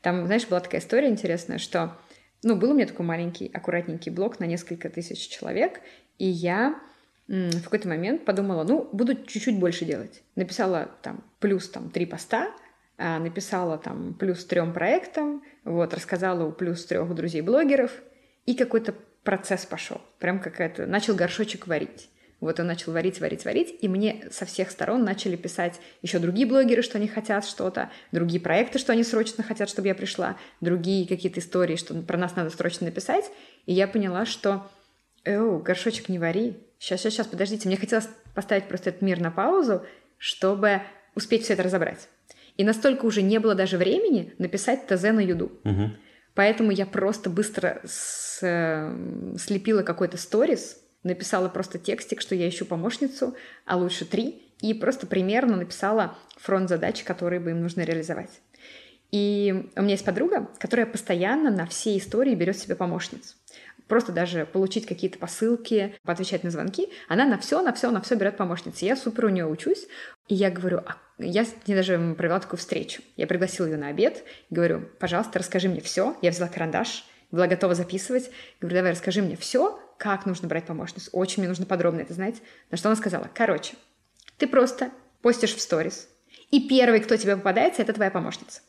Там, 0.00 0.26
знаешь, 0.26 0.46
была 0.46 0.60
такая 0.60 0.80
история 0.80 1.08
интересная, 1.08 1.58
что, 1.58 1.98
ну, 2.44 2.54
был 2.54 2.70
у 2.70 2.74
меня 2.74 2.86
такой 2.86 3.04
маленький, 3.04 3.50
аккуратненький 3.52 4.12
блог 4.12 4.38
на 4.38 4.44
несколько 4.44 4.90
тысяч 4.90 5.26
человек, 5.26 5.80
и 6.18 6.26
я 6.26 6.80
в 7.30 7.62
какой-то 7.62 7.86
момент 7.88 8.24
подумала, 8.24 8.64
ну, 8.64 8.88
буду 8.92 9.14
чуть-чуть 9.14 9.60
больше 9.60 9.84
делать. 9.84 10.22
Написала 10.34 10.90
там 11.00 11.22
плюс 11.38 11.68
там 11.68 11.90
три 11.90 12.04
поста, 12.04 12.50
а, 12.98 13.20
написала 13.20 13.78
там 13.78 14.14
плюс 14.14 14.44
трем 14.44 14.72
проектам, 14.72 15.42
вот, 15.64 15.94
рассказала 15.94 16.44
у 16.44 16.50
плюс 16.50 16.84
трех 16.84 17.14
друзей-блогеров, 17.14 17.92
и 18.46 18.54
какой-то 18.54 18.94
процесс 19.22 19.64
пошел. 19.64 20.00
Прям 20.18 20.40
какая-то... 20.40 20.86
Начал 20.86 21.14
горшочек 21.14 21.68
варить. 21.68 22.10
Вот 22.40 22.58
он 22.58 22.66
начал 22.66 22.92
варить, 22.92 23.20
варить, 23.20 23.44
варить, 23.44 23.76
и 23.80 23.86
мне 23.86 24.24
со 24.32 24.44
всех 24.44 24.70
сторон 24.70 25.04
начали 25.04 25.36
писать 25.36 25.78
еще 26.02 26.18
другие 26.18 26.48
блогеры, 26.48 26.82
что 26.82 26.98
они 26.98 27.06
хотят 27.06 27.44
что-то, 27.44 27.90
другие 28.10 28.40
проекты, 28.40 28.78
что 28.78 28.92
они 28.92 29.04
срочно 29.04 29.44
хотят, 29.44 29.68
чтобы 29.68 29.88
я 29.88 29.94
пришла, 29.94 30.36
другие 30.60 31.06
какие-то 31.06 31.38
истории, 31.38 31.76
что 31.76 31.94
про 32.02 32.16
нас 32.16 32.34
надо 32.34 32.50
срочно 32.50 32.86
написать. 32.86 33.30
И 33.66 33.74
я 33.74 33.86
поняла, 33.86 34.24
что 34.24 34.68
Эу, 35.24 35.58
горшочек 35.58 36.08
не 36.08 36.18
вари. 36.18 36.56
Сейчас, 36.80 37.00
сейчас, 37.00 37.12
сейчас, 37.12 37.26
подождите. 37.26 37.68
Мне 37.68 37.76
хотелось 37.76 38.08
поставить 38.34 38.64
просто 38.64 38.88
этот 38.88 39.02
мир 39.02 39.20
на 39.20 39.30
паузу, 39.30 39.84
чтобы 40.16 40.80
успеть 41.14 41.44
все 41.44 41.52
это 41.52 41.62
разобрать. 41.62 42.08
И 42.56 42.64
настолько 42.64 43.04
уже 43.04 43.20
не 43.20 43.38
было 43.38 43.54
даже 43.54 43.76
времени 43.76 44.34
написать 44.38 44.86
ТЗ 44.86 45.02
на 45.02 45.20
юду. 45.20 45.52
Угу. 45.64 45.90
Поэтому 46.34 46.70
я 46.70 46.86
просто 46.86 47.28
быстро 47.28 47.82
с, 47.84 48.38
э, 48.42 49.36
слепила 49.38 49.82
какой-то 49.82 50.16
сторис, 50.16 50.78
написала 51.02 51.50
просто 51.50 51.78
текстик, 51.78 52.22
что 52.22 52.34
я 52.34 52.48
ищу 52.48 52.64
помощницу, 52.64 53.36
а 53.66 53.76
лучше 53.76 54.06
три, 54.06 54.42
и 54.62 54.72
просто 54.72 55.06
примерно 55.06 55.56
написала 55.56 56.16
фронт 56.38 56.70
задач, 56.70 57.02
которые 57.04 57.40
бы 57.40 57.50
им 57.50 57.60
нужно 57.60 57.82
реализовать. 57.82 58.40
И 59.10 59.68
у 59.76 59.82
меня 59.82 59.92
есть 59.92 60.04
подруга, 60.04 60.48
которая 60.58 60.86
постоянно 60.86 61.50
на 61.50 61.66
все 61.66 61.98
истории 61.98 62.34
берет 62.34 62.56
себе 62.56 62.74
помощницу 62.74 63.34
просто 63.90 64.12
даже 64.12 64.46
получить 64.46 64.86
какие-то 64.86 65.18
посылки, 65.18 65.94
поотвечать 66.04 66.44
на 66.44 66.50
звонки, 66.50 66.88
она 67.08 67.26
на 67.26 67.36
все, 67.36 67.60
на 67.60 67.74
все, 67.74 67.90
на 67.90 68.00
все 68.00 68.14
берет 68.14 68.36
помощницу. 68.36 68.86
Я 68.86 68.96
супер 68.96 69.26
у 69.26 69.28
нее 69.28 69.46
учусь, 69.46 69.86
и 70.28 70.34
я 70.36 70.48
говорю, 70.50 70.78
а 70.86 70.96
я 71.18 71.44
с 71.44 71.52
ней 71.66 71.74
даже 71.74 72.14
провела 72.16 72.38
такую 72.38 72.58
встречу. 72.58 73.02
Я 73.16 73.26
пригласила 73.26 73.66
ее 73.66 73.76
на 73.76 73.88
обед, 73.88 74.24
говорю, 74.48 74.88
пожалуйста, 75.00 75.40
расскажи 75.40 75.68
мне 75.68 75.80
все. 75.80 76.16
Я 76.22 76.30
взяла 76.30 76.48
карандаш, 76.48 77.04
была 77.32 77.48
готова 77.48 77.74
записывать. 77.74 78.30
Говорю, 78.60 78.76
давай 78.76 78.92
расскажи 78.92 79.22
мне 79.22 79.36
все, 79.36 79.78
как 79.98 80.24
нужно 80.24 80.46
брать 80.46 80.66
помощницу. 80.66 81.10
Очень 81.12 81.42
мне 81.42 81.48
нужно 81.48 81.66
подробно 81.66 82.00
это 82.00 82.14
знать. 82.14 82.36
На 82.70 82.76
что 82.76 82.88
она 82.88 82.96
сказала, 82.96 83.28
короче, 83.34 83.74
ты 84.38 84.46
просто 84.46 84.92
постишь 85.20 85.54
в 85.54 85.60
сторис, 85.60 86.08
и 86.52 86.68
первый, 86.68 87.00
кто 87.00 87.16
тебе 87.16 87.36
попадается, 87.36 87.82
это 87.82 87.92
твоя 87.92 88.12
помощница. 88.12 88.60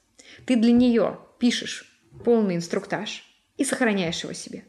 Ты 0.48 0.56
для 0.56 0.72
нее 0.72 1.20
пишешь 1.40 1.86
полный 2.26 2.56
инструктаж 2.56 3.24
и 3.58 3.64
сохраняешь 3.64 4.24
его 4.24 4.34
себе. 4.34 4.64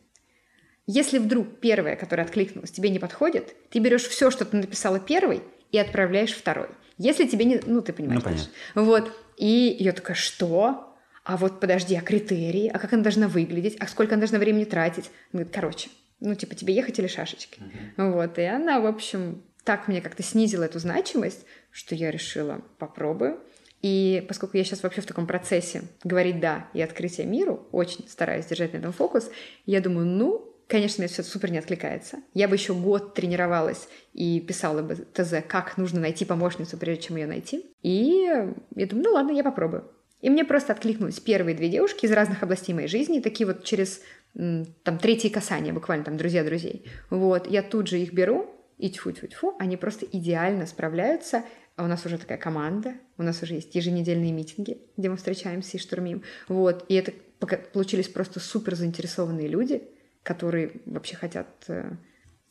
Если 0.87 1.19
вдруг 1.19 1.61
первое, 1.61 1.97
которое 1.97 2.23
откликнулось, 2.23 2.71
тебе 2.71 2.91
не 2.91 2.99
подходит, 2.99 3.55
ты 3.71 3.79
берешь 3.79 4.03
все, 4.03 4.31
что 4.31 4.45
ты 4.45 4.57
написала 4.57 4.99
первый, 4.99 5.43
и 5.73 5.79
отправляешь 5.79 6.35
второй. 6.35 6.69
Если 6.99 7.27
тебе 7.27 7.47
не... 7.47 7.61
Ну, 7.67 7.81
ты 7.81 7.93
понимаешь. 7.93 8.23
Ну, 8.23 8.31
понятно. 8.31 8.53
Вот. 8.75 9.13
И 9.39 9.77
я 9.81 9.93
такая, 9.93 10.15
что? 10.15 10.95
А 11.25 11.37
вот 11.37 11.61
подожди, 11.61 11.97
а 11.97 12.03
критерии? 12.03 12.69
А 12.69 12.79
как 12.79 12.93
она 12.93 13.03
должна 13.03 13.27
выглядеть? 13.27 13.77
А 13.81 13.87
сколько 13.87 14.15
она 14.15 14.21
должна 14.21 14.39
времени 14.39 14.65
тратить? 14.65 15.07
Она 15.33 15.45
говорит, 15.45 15.55
короче, 15.55 15.89
ну, 16.21 16.35
типа, 16.35 16.55
тебе 16.55 16.75
ехать 16.75 16.99
или 16.99 17.07
шашечки? 17.07 17.61
Uh-huh. 17.97 18.13
Вот. 18.13 18.39
И 18.39 18.43
она, 18.43 18.81
в 18.81 18.87
общем, 18.87 19.43
так 19.65 19.89
мне 19.89 20.01
как-то 20.01 20.23
снизила 20.23 20.65
эту 20.65 20.79
значимость, 20.79 21.47
что 21.71 21.95
я 21.95 22.11
решила, 22.11 22.63
попробую. 22.79 23.41
И 23.81 24.25
поскольку 24.29 24.57
я 24.57 24.65
сейчас 24.65 24.83
вообще 24.83 25.01
в 25.01 25.07
таком 25.07 25.27
процессе 25.27 25.83
говорить 26.05 26.39
«да» 26.39 26.69
и 26.73 26.81
открытия 26.81 27.25
миру, 27.25 27.67
очень 27.73 28.07
стараюсь 28.09 28.47
держать 28.47 28.75
на 28.75 28.79
этом 28.79 28.93
фокус, 28.93 29.29
я 29.67 29.81
думаю, 29.81 30.07
ну, 30.07 30.52
Конечно, 30.73 31.03
мне 31.03 31.09
все 31.13 31.23
супер 31.23 31.51
не 31.51 31.59
откликается. 31.59 32.21
Я 32.33 32.49
бы 32.49 32.57
еще 32.57 32.73
год 32.73 33.13
тренировалась 33.13 33.89
и 34.15 34.41
писала 34.41 34.81
бы 34.81 34.95
ТЗ, 34.95 35.35
как 35.47 35.77
нужно 35.77 36.01
найти 36.01 36.25
помощницу, 36.25 36.79
прежде 36.79 37.03
чем 37.03 37.17
ее 37.17 37.27
найти. 37.27 37.67
И 37.83 38.27
я 38.75 38.87
думаю, 38.87 39.05
ну 39.05 39.13
ладно, 39.13 39.33
я 39.33 39.45
попробую. 39.45 39.85
И 40.23 40.31
мне 40.31 40.47
просто 40.47 40.73
откликнулись 40.73 41.21
первые 41.21 41.55
две 41.55 41.69
девушки 41.69 42.07
из 42.07 42.13
разных 42.13 42.43
областей 42.43 42.73
моей 42.73 42.89
жизни, 42.89 43.21
такие 43.21 43.47
вот 43.47 43.65
через 43.65 44.01
там 44.33 44.99
третье 44.99 45.29
касание, 45.29 45.75
буквально 45.75 46.07
там 46.07 46.17
друзья 46.17 46.43
друзей. 46.43 46.87
Вот, 47.11 47.51
я 47.51 47.63
тут 47.63 47.89
же 47.89 47.99
их 47.99 48.15
беру, 48.15 48.49
и 48.79 48.89
тьфу-тьфу-тьфу, 48.89 49.57
они 49.59 49.77
просто 49.77 50.07
идеально 50.11 50.65
справляются. 50.65 51.45
А 51.77 51.85
у 51.85 51.87
нас 51.87 52.07
уже 52.07 52.17
такая 52.17 52.39
команда, 52.39 52.95
у 53.19 53.23
нас 53.23 53.43
уже 53.43 53.57
есть 53.57 53.75
еженедельные 53.75 54.33
митинги, 54.33 54.79
где 54.97 55.11
мы 55.11 55.19
встречаемся 55.19 55.77
и 55.77 55.81
штурмим. 55.81 56.23
Вот, 56.49 56.87
и 56.89 56.95
это 56.95 57.13
получились 57.75 58.09
просто 58.09 58.41
супер 58.41 58.75
заинтересованные 58.75 59.49
люди, 59.49 59.83
которые 60.23 60.81
вообще 60.87 61.17
хотят 61.17 61.49
э, 61.69 61.97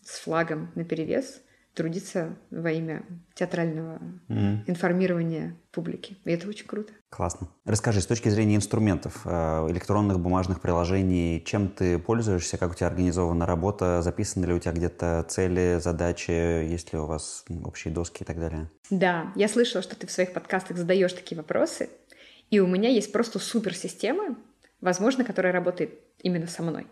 с 0.04 0.20
флагом 0.20 0.72
на 0.76 0.84
перевес 0.84 1.42
трудиться 1.74 2.36
во 2.50 2.70
имя 2.72 3.04
театрального 3.34 4.00
mm-hmm. 4.28 4.64
информирования 4.68 5.56
публики. 5.72 6.18
И 6.26 6.32
это 6.32 6.48
очень 6.50 6.68
круто. 6.68 6.92
Классно. 7.10 7.48
Расскажи, 7.64 8.02
с 8.02 8.06
точки 8.06 8.28
зрения 8.30 8.58
инструментов, 8.58 9.22
э, 9.26 9.68
электронных 9.70 10.20
бумажных 10.20 10.60
приложений, 10.62 11.44
чем 11.46 11.70
ты 11.70 11.98
пользуешься, 11.98 12.58
как 12.58 12.72
у 12.72 12.74
тебя 12.74 12.88
организована 12.88 13.46
работа, 13.46 14.02
записаны 14.02 14.46
ли 14.46 14.54
у 14.54 14.60
тебя 14.60 14.74
где-то 14.74 15.26
цели, 15.30 15.80
задачи, 15.82 16.32
есть 16.32 16.92
ли 16.92 17.00
у 17.00 17.06
вас 17.06 17.46
общие 17.64 17.94
доски 17.94 18.24
и 18.24 18.26
так 18.26 18.40
далее? 18.40 18.70
Да, 18.90 19.32
я 19.36 19.48
слышала, 19.48 19.82
что 19.82 19.96
ты 19.96 20.08
в 20.08 20.12
своих 20.12 20.34
подкастах 20.34 20.78
задаешь 20.78 21.14
такие 21.14 21.38
вопросы, 21.38 21.90
И 22.50 22.60
у 22.60 22.68
меня 22.68 22.90
есть 22.90 23.14
просто 23.14 23.40
суперсистема, 23.40 24.36
возможно, 24.82 25.24
которая 25.24 25.54
работает 25.54 25.98
именно 26.22 26.48
со 26.48 26.64
мной. 26.64 26.86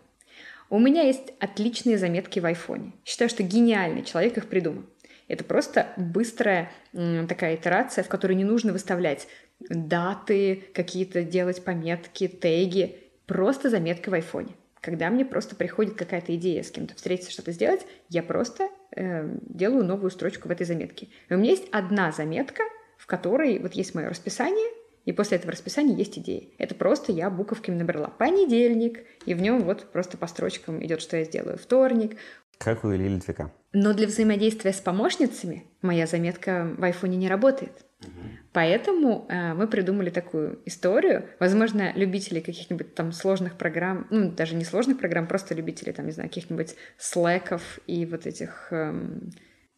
У 0.70 0.78
меня 0.78 1.02
есть 1.02 1.32
отличные 1.40 1.98
заметки 1.98 2.38
в 2.38 2.46
айфоне. 2.46 2.92
Считаю, 3.04 3.28
что 3.28 3.42
гениальный 3.42 4.04
человек 4.04 4.38
их 4.38 4.48
придумал. 4.48 4.84
Это 5.26 5.42
просто 5.42 5.88
быстрая 5.96 6.70
такая 6.92 7.56
итерация, 7.56 8.04
в 8.04 8.08
которой 8.08 8.34
не 8.34 8.44
нужно 8.44 8.72
выставлять 8.72 9.26
даты, 9.68 10.64
какие-то 10.72 11.24
делать 11.24 11.64
пометки, 11.64 12.28
теги. 12.28 12.98
Просто 13.26 13.68
заметка 13.68 14.10
в 14.10 14.14
айфоне. 14.14 14.54
Когда 14.80 15.10
мне 15.10 15.24
просто 15.24 15.56
приходит 15.56 15.94
какая-то 15.94 16.34
идея 16.36 16.62
с 16.62 16.70
кем-то 16.70 16.94
встретиться, 16.94 17.32
что-то 17.32 17.52
сделать, 17.52 17.84
я 18.08 18.22
просто 18.22 18.68
э, 18.96 19.28
делаю 19.42 19.84
новую 19.84 20.10
строчку 20.10 20.48
в 20.48 20.52
этой 20.52 20.66
заметке. 20.66 21.08
И 21.28 21.34
у 21.34 21.36
меня 21.36 21.50
есть 21.50 21.68
одна 21.70 22.12
заметка, 22.12 22.62
в 22.96 23.06
которой 23.06 23.58
вот 23.58 23.74
есть 23.74 23.94
мое 23.94 24.08
расписание, 24.08 24.70
и 25.04 25.12
после 25.12 25.38
этого 25.38 25.52
расписания 25.52 25.96
есть 25.96 26.18
идеи. 26.18 26.54
Это 26.58 26.74
просто 26.74 27.12
я 27.12 27.30
буковками 27.30 27.76
набрала 27.76 28.08
понедельник, 28.08 29.00
и 29.26 29.34
в 29.34 29.40
нем 29.40 29.62
вот 29.62 29.90
просто 29.92 30.16
по 30.18 30.26
строчкам 30.26 30.84
идет, 30.84 31.00
что 31.00 31.16
я 31.16 31.24
сделаю. 31.24 31.58
Вторник. 31.58 32.16
Как 32.58 32.84
у 32.84 32.92
Ильи 32.92 33.08
Литвика. 33.08 33.52
Но 33.72 33.94
для 33.94 34.06
взаимодействия 34.06 34.72
с 34.72 34.80
помощницами 34.80 35.64
моя 35.80 36.06
заметка 36.06 36.74
в 36.76 36.84
айфоне 36.84 37.16
не 37.16 37.28
работает. 37.28 37.72
Угу. 38.02 38.10
Поэтому 38.52 39.26
э, 39.28 39.54
мы 39.54 39.68
придумали 39.68 40.10
такую 40.10 40.60
историю. 40.66 41.26
Возможно, 41.38 41.92
любители 41.94 42.40
каких-нибудь 42.40 42.94
там 42.94 43.12
сложных 43.12 43.56
программ, 43.56 44.06
ну, 44.10 44.30
даже 44.30 44.56
не 44.56 44.64
сложных 44.64 44.98
программ, 44.98 45.26
просто 45.26 45.54
любители, 45.54 45.92
там, 45.92 46.06
не 46.06 46.12
знаю, 46.12 46.28
каких-нибудь 46.28 46.74
слэков 46.98 47.78
и 47.86 48.06
вот 48.06 48.26
этих... 48.26 48.68
Эм... 48.72 49.30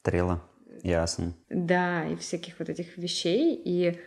Trello, 0.02 0.42
ясно. 0.82 1.34
Да, 1.50 2.06
и 2.06 2.16
всяких 2.16 2.58
вот 2.58 2.68
этих 2.68 2.96
вещей. 2.96 3.60
И 3.62 4.00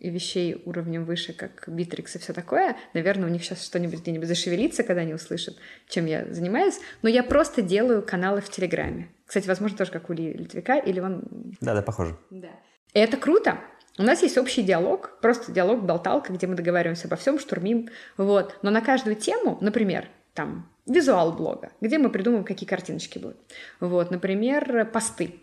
и 0.00 0.10
вещей 0.10 0.60
уровнем 0.64 1.04
выше, 1.04 1.32
как 1.32 1.64
Битрикс 1.68 2.16
и 2.16 2.18
все 2.18 2.32
такое. 2.32 2.76
Наверное, 2.94 3.28
у 3.28 3.30
них 3.30 3.44
сейчас 3.44 3.64
что-нибудь 3.64 4.00
где-нибудь 4.00 4.26
зашевелится, 4.26 4.82
когда 4.82 5.02
они 5.02 5.14
услышат, 5.14 5.56
чем 5.88 6.06
я 6.06 6.26
занимаюсь. 6.32 6.80
Но 7.02 7.08
я 7.08 7.22
просто 7.22 7.62
делаю 7.62 8.02
каналы 8.02 8.40
в 8.40 8.48
Телеграме. 8.50 9.10
Кстати, 9.26 9.46
возможно, 9.46 9.76
тоже 9.76 9.92
как 9.92 10.10
у 10.10 10.12
Литвика, 10.14 10.78
или 10.78 11.00
он... 11.00 11.22
Да, 11.60 11.74
да, 11.74 11.82
похоже. 11.82 12.16
Да. 12.30 12.48
И 12.94 12.98
это 12.98 13.16
круто. 13.16 13.58
У 13.98 14.02
нас 14.02 14.22
есть 14.22 14.38
общий 14.38 14.62
диалог, 14.62 15.18
просто 15.20 15.52
диалог-болталка, 15.52 16.32
где 16.32 16.46
мы 16.46 16.54
договариваемся 16.54 17.06
обо 17.06 17.16
всем, 17.16 17.38
штурмим. 17.38 17.90
Вот. 18.16 18.58
Но 18.62 18.70
на 18.70 18.80
каждую 18.80 19.16
тему, 19.16 19.58
например, 19.60 20.08
там, 20.32 20.70
визуал 20.86 21.32
блога, 21.32 21.70
где 21.80 21.98
мы 21.98 22.08
придумываем, 22.08 22.46
какие 22.46 22.68
картиночки 22.68 23.18
будут. 23.18 23.36
Вот, 23.80 24.10
например, 24.10 24.86
посты 24.90 25.34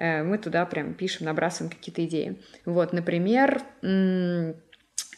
мы 0.00 0.38
туда 0.38 0.64
прям 0.64 0.94
пишем, 0.94 1.26
набрасываем 1.26 1.70
какие-то 1.70 2.04
идеи. 2.06 2.40
Вот, 2.64 2.92
например, 2.92 3.62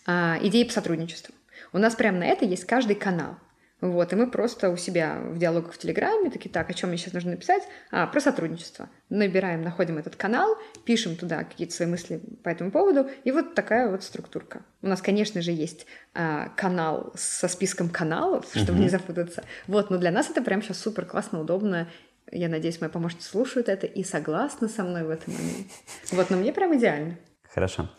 а, 0.07 0.39
идеи 0.43 0.65
по 0.65 0.73
сотрудничеству. 0.73 1.35
У 1.73 1.79
нас 1.79 1.95
прямо 1.95 2.19
на 2.19 2.27
это 2.27 2.45
есть 2.45 2.65
каждый 2.65 2.97
канал. 2.97 3.37
Вот, 3.81 4.13
и 4.13 4.17
мы 4.17 4.31
просто 4.31 4.71
у 4.71 4.77
себя 4.77 5.19
в 5.21 5.39
диалогах 5.39 5.73
в 5.73 5.79
Телеграме 5.79 6.31
такие, 6.31 6.51
так, 6.51 6.71
о 6.71 6.73
чем 6.73 6.91
мне 6.91 6.99
сейчас 6.99 7.15
нужно 7.15 7.33
написать? 7.33 7.65
А, 7.91 8.07
про 8.07 8.21
сотрудничество. 8.21 8.89
Набираем, 9.09 9.63
находим 9.63 9.99
этот 9.99 10.15
канал, 10.15 10.57
пишем 10.85 11.17
туда 11.17 11.43
какие-то 11.43 11.75
свои 11.75 11.89
мысли 11.89 12.21
по 12.45 12.49
этому 12.49 12.71
поводу, 12.71 13.11
и 13.25 13.33
вот 13.33 13.57
такая 13.57 13.91
вот 13.91 14.05
структурка. 14.05 14.63
У 14.83 14.87
нас, 14.87 15.03
конечно 15.03 15.43
же, 15.43 15.51
есть 15.51 15.87
а, 16.15 16.51
канал 16.51 17.13
со 17.17 17.49
списком 17.49 17.89
каналов, 17.89 18.47
чтобы 18.55 18.79
uh-huh. 18.79 18.83
не 18.83 18.89
запутаться. 18.89 19.43
Вот, 19.67 19.91
но 19.91 19.99
для 19.99 20.13
нас 20.13 20.31
это 20.31 20.43
прям 20.43 20.63
сейчас 20.63 20.79
супер 20.79 21.05
классно, 21.05 21.41
удобно, 21.41 21.89
я 22.33 22.49
надеюсь, 22.49 22.81
мои 22.81 22.91
помощницы 22.91 23.29
слушают 23.29 23.69
это 23.69 23.87
и 23.87 24.03
согласны 24.03 24.69
со 24.69 24.83
мной 24.83 25.05
в 25.05 25.11
этом 25.11 25.35
моменте. 25.35 25.71
Вот, 26.11 26.31
но 26.31 26.37
мне 26.37 26.53
прям 26.53 26.77
идеально. 26.77 27.17
Хорошо. 27.45 27.91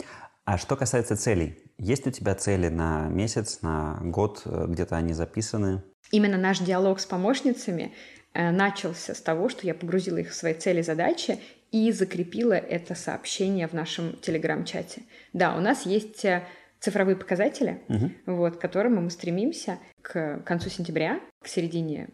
А 0.45 0.57
что 0.57 0.75
касается 0.75 1.15
целей, 1.15 1.57
есть 1.77 2.05
у 2.05 2.11
тебя 2.11 2.35
цели 2.35 2.67
на 2.67 3.07
месяц, 3.07 3.61
на 3.61 3.99
год, 4.01 4.41
э, 4.45 4.65
где-то 4.67 4.97
они 4.97 5.13
записаны? 5.13 5.83
Именно 6.11 6.37
наш 6.37 6.59
диалог 6.59 6.99
с 6.99 7.05
помощницами 7.05 7.93
э, 8.33 8.51
начался 8.51 9.15
с 9.15 9.21
того, 9.21 9.47
что 9.47 9.65
я 9.65 9.73
погрузила 9.73 10.17
их 10.17 10.31
в 10.31 10.33
свои 10.33 10.53
цели, 10.53 10.81
задачи 10.81 11.39
и 11.71 11.91
закрепила 11.91 12.53
это 12.53 12.93
сообщение 12.93 13.67
в 13.67 13.73
нашем 13.73 14.17
телеграм-чате. 14.17 15.03
Да, 15.31 15.55
у 15.55 15.61
нас 15.61 15.85
есть 15.85 16.25
э, 16.25 16.43
цифровые 16.79 17.15
показатели, 17.15 17.81
угу. 17.87 18.11
вот, 18.25 18.57
к 18.57 18.61
которым 18.61 19.01
мы 19.01 19.09
стремимся 19.11 19.79
к 20.01 20.41
концу 20.45 20.69
сентября, 20.69 21.21
к 21.41 21.47
середине 21.47 22.09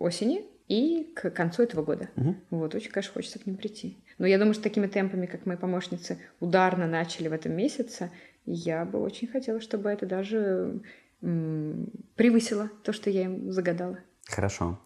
осени 0.00 0.44
и 0.68 1.12
к 1.14 1.30
концу 1.30 1.62
этого 1.62 1.82
года. 1.82 2.08
Угу. 2.16 2.34
Вот, 2.50 2.74
очень, 2.74 2.90
конечно, 2.90 3.12
хочется 3.12 3.38
к 3.38 3.46
ним 3.46 3.56
прийти. 3.56 3.98
Но 4.18 4.26
я 4.26 4.38
думаю, 4.38 4.54
что 4.54 4.62
такими 4.62 4.86
темпами, 4.86 5.26
как 5.26 5.46
мои 5.46 5.56
помощницы 5.56 6.18
ударно 6.40 6.86
начали 6.86 7.28
в 7.28 7.32
этом 7.32 7.52
месяце, 7.52 8.10
я 8.44 8.84
бы 8.84 9.00
очень 9.00 9.28
хотела, 9.28 9.60
чтобы 9.60 9.90
это 9.90 10.06
даже 10.06 10.80
м- 11.22 11.90
превысило 12.14 12.70
то, 12.82 12.92
что 12.92 13.10
я 13.10 13.24
им 13.24 13.52
загадала. 13.52 13.98
Хорошо. 14.26 14.78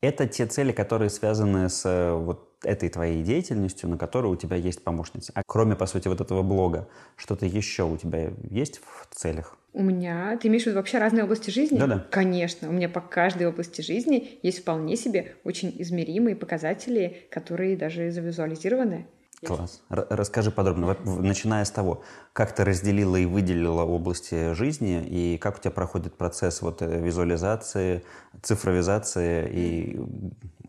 Это 0.00 0.26
те 0.26 0.46
цели, 0.46 0.72
которые 0.72 1.10
связаны 1.10 1.68
с 1.68 1.84
э, 1.86 2.12
вот 2.12 2.55
этой 2.66 2.88
твоей 2.88 3.22
деятельностью, 3.22 3.88
на 3.88 3.96
которую 3.96 4.32
у 4.32 4.36
тебя 4.36 4.56
есть 4.56 4.82
помощница. 4.82 5.32
А 5.34 5.42
кроме, 5.46 5.76
по 5.76 5.86
сути, 5.86 6.08
вот 6.08 6.20
этого 6.20 6.42
блога, 6.42 6.88
что-то 7.16 7.46
еще 7.46 7.84
у 7.84 7.96
тебя 7.96 8.30
есть 8.50 8.80
в 8.84 9.14
целях? 9.14 9.56
У 9.72 9.82
меня... 9.82 10.38
Ты 10.38 10.48
имеешь 10.48 10.64
в 10.64 10.66
виду 10.66 10.76
вообще 10.76 10.98
разные 10.98 11.24
области 11.24 11.50
жизни? 11.50 11.78
Да-да. 11.78 12.06
Конечно. 12.10 12.68
У 12.68 12.72
меня 12.72 12.88
по 12.88 13.00
каждой 13.00 13.46
области 13.46 13.82
жизни 13.82 14.38
есть 14.42 14.60
вполне 14.60 14.96
себе 14.96 15.36
очень 15.44 15.74
измеримые 15.78 16.34
показатели, 16.34 17.26
которые 17.30 17.76
даже 17.76 18.10
завизуализированы. 18.10 19.06
Класс. 19.44 19.82
Р- 19.90 20.06
расскажи 20.08 20.50
подробно, 20.50 20.96
начиная 21.04 21.64
с 21.64 21.70
того, 21.70 22.02
как 22.32 22.54
ты 22.54 22.64
разделила 22.64 23.16
и 23.16 23.26
выделила 23.26 23.82
области 23.82 24.54
жизни, 24.54 25.04
и 25.06 25.36
как 25.36 25.58
у 25.58 25.60
тебя 25.60 25.72
проходит 25.72 26.14
процесс 26.14 26.62
вот 26.62 26.80
э, 26.80 27.02
визуализации, 27.02 28.02
цифровизации, 28.42 29.48
и 29.52 30.00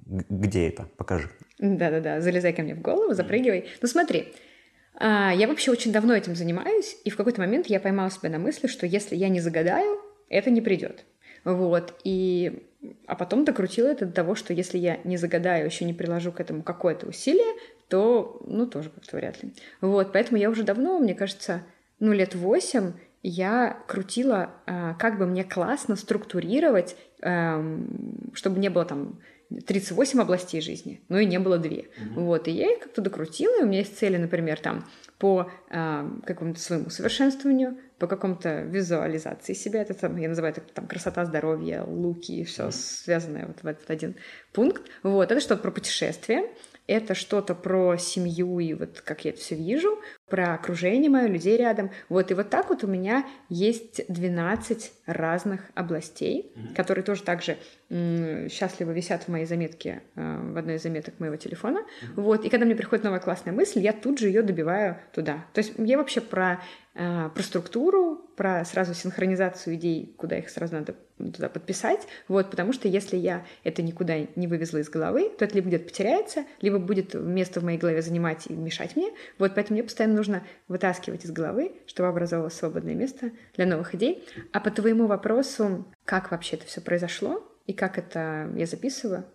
где 0.07 0.67
это? 0.69 0.89
Покажи. 0.97 1.29
Да-да-да, 1.59 2.21
залезай 2.21 2.53
ко 2.53 2.61
мне 2.61 2.75
в 2.75 2.81
голову, 2.81 3.13
запрыгивай. 3.13 3.67
Ну 3.81 3.87
смотри, 3.87 4.33
а, 4.95 5.33
я 5.33 5.47
вообще 5.47 5.71
очень 5.71 5.91
давно 5.91 6.15
этим 6.15 6.35
занимаюсь, 6.35 6.97
и 7.03 7.09
в 7.09 7.17
какой-то 7.17 7.41
момент 7.41 7.67
я 7.67 7.79
поймала 7.79 8.09
себя 8.09 8.29
на 8.29 8.39
мысли, 8.39 8.67
что 8.67 8.85
если 8.85 9.15
я 9.15 9.29
не 9.29 9.39
загадаю, 9.39 9.99
это 10.29 10.49
не 10.49 10.61
придет. 10.61 11.05
Вот, 11.43 11.93
и... 12.03 12.63
А 13.07 13.15
потом 13.15 13.43
докрутила 13.43 13.87
это 13.87 14.05
до 14.05 14.11
того, 14.11 14.35
что 14.35 14.53
если 14.53 14.77
я 14.77 14.99
не 15.03 15.17
загадаю, 15.17 15.65
еще 15.65 15.83
не 15.83 15.93
приложу 15.93 16.31
к 16.31 16.39
этому 16.39 16.61
какое-то 16.61 17.07
усилие, 17.07 17.55
то, 17.89 18.41
ну, 18.45 18.67
тоже 18.67 18.89
как-то 18.89 19.17
вряд 19.17 19.41
ли. 19.41 19.53
Вот, 19.81 20.13
поэтому 20.13 20.37
я 20.37 20.49
уже 20.49 20.63
давно, 20.63 20.99
мне 20.99 21.15
кажется, 21.15 21.63
ну, 21.99 22.13
лет 22.13 22.35
восемь 22.35 22.93
я 23.23 23.83
крутила, 23.87 24.51
а, 24.67 24.93
как 24.95 25.17
бы 25.17 25.25
мне 25.25 25.43
классно 25.43 25.95
структурировать, 25.95 26.95
чтобы 27.19 28.59
не 28.59 28.69
было 28.69 28.85
там 28.85 29.19
38 29.49 30.21
областей 30.21 30.61
жизни, 30.61 31.01
но 31.09 31.19
и 31.19 31.25
не 31.25 31.39
было 31.39 31.57
две. 31.57 31.77
Mm-hmm. 31.77 32.13
Вот, 32.15 32.47
и 32.47 32.51
я 32.51 32.73
их 32.73 32.79
как-то 32.79 33.01
докрутила, 33.01 33.59
и 33.59 33.63
у 33.63 33.67
меня 33.67 33.79
есть 33.79 33.97
цели, 33.97 34.17
например, 34.17 34.59
там, 34.59 34.85
по 35.19 35.49
э, 35.69 36.09
какому-то 36.25 36.59
своему 36.59 36.89
совершенствованию, 36.89 37.77
по 37.97 38.07
какому-то 38.07 38.61
визуализации 38.61 39.53
себя, 39.53 39.81
это 39.81 39.93
там, 39.93 40.17
я 40.17 40.29
называю 40.29 40.53
это 40.53 40.61
там 40.73 40.85
красота, 40.85 41.25
здоровье, 41.25 41.81
луки, 41.81 42.43
все 42.43 42.63
mm-hmm. 42.63 42.71
связанное 42.71 43.47
вот 43.47 43.63
в 43.63 43.67
этот 43.67 43.89
один 43.89 44.15
пункт. 44.51 44.83
Вот, 45.03 45.31
это 45.31 45.39
что-то 45.39 45.61
про 45.61 45.71
путешествие, 45.71 46.49
это 46.87 47.13
что-то 47.13 47.53
про 47.53 47.97
семью 47.97 48.59
и 48.59 48.73
вот 48.73 49.01
как 49.01 49.25
я 49.25 49.31
это 49.31 49.39
все 49.39 49.55
вижу, 49.55 49.99
про 50.29 50.53
окружение 50.53 51.09
мое, 51.09 51.27
людей 51.27 51.57
рядом. 51.57 51.91
Вот, 52.09 52.31
и 52.31 52.33
вот 52.33 52.49
так 52.49 52.69
вот 52.69 52.83
у 52.83 52.87
меня 52.87 53.25
есть 53.49 54.01
12 54.07 54.93
разных 55.05 55.61
областей, 55.75 56.51
mm-hmm. 56.55 56.75
которые 56.75 57.03
тоже 57.03 57.23
также 57.23 57.57
м- 57.89 58.49
счастливо 58.49 58.91
висят 58.91 59.23
в 59.23 59.27
моей 59.27 59.45
заметке, 59.45 60.01
э, 60.15 60.51
в 60.53 60.57
одной 60.57 60.75
из 60.75 60.83
заметок 60.83 61.19
моего 61.19 61.35
телефона. 61.35 61.79
Mm-hmm. 61.79 62.21
Вот, 62.21 62.45
и 62.45 62.49
когда 62.49 62.65
мне 62.65 62.75
приходит 62.75 63.03
новая 63.03 63.19
классная 63.19 63.53
мысль, 63.53 63.79
я 63.79 63.93
тут 63.93 64.19
же 64.19 64.27
ее 64.27 64.41
добиваю 64.41 64.97
туда. 65.13 65.45
То 65.53 65.59
есть 65.59 65.73
я 65.77 65.97
вообще 65.97 66.21
про, 66.21 66.61
э, 66.95 67.29
про 67.33 67.43
структуру, 67.43 68.15
про 68.35 68.63
сразу 68.65 68.93
синхронизацию 68.93 69.75
идей, 69.75 70.13
куда 70.17 70.37
их 70.37 70.49
сразу 70.49 70.73
надо 70.75 70.95
туда 71.17 71.49
подписать, 71.49 72.07
вот, 72.27 72.49
потому 72.49 72.73
что 72.73 72.87
если 72.87 73.17
я 73.17 73.45
это 73.63 73.81
никуда 73.81 74.17
не 74.35 74.47
вывезла 74.47 74.77
из 74.79 74.89
головы, 74.89 75.29
то 75.37 75.45
это 75.45 75.55
либо 75.55 75.67
где-то 75.67 75.85
потеряется, 75.85 76.45
либо 76.61 76.79
будет 76.79 77.13
место 77.13 77.59
в 77.59 77.63
моей 77.63 77.77
голове 77.77 78.01
занимать 78.01 78.47
и 78.47 78.53
мешать 78.53 78.95
мне, 78.95 79.11
вот, 79.37 79.55
поэтому 79.55 79.75
мне 79.75 79.83
постоянно 79.83 80.15
нужно 80.15 80.43
вытаскивать 80.67 81.25
из 81.25 81.31
головы, 81.31 81.73
чтобы 81.85 82.09
образовалось 82.09 82.53
свободное 82.53 82.95
место 82.95 83.31
для 83.55 83.65
новых 83.65 83.95
идей. 83.95 84.23
А 84.51 84.59
по 84.59 84.71
твоему 84.71 85.07
вопросу, 85.07 85.85
как 86.05 86.31
вообще 86.31 86.55
это 86.57 86.65
все 86.65 86.81
произошло 86.81 87.43
и 87.65 87.73
как 87.73 87.97
это 87.97 88.49
я 88.55 88.65
записываю, 88.65 89.25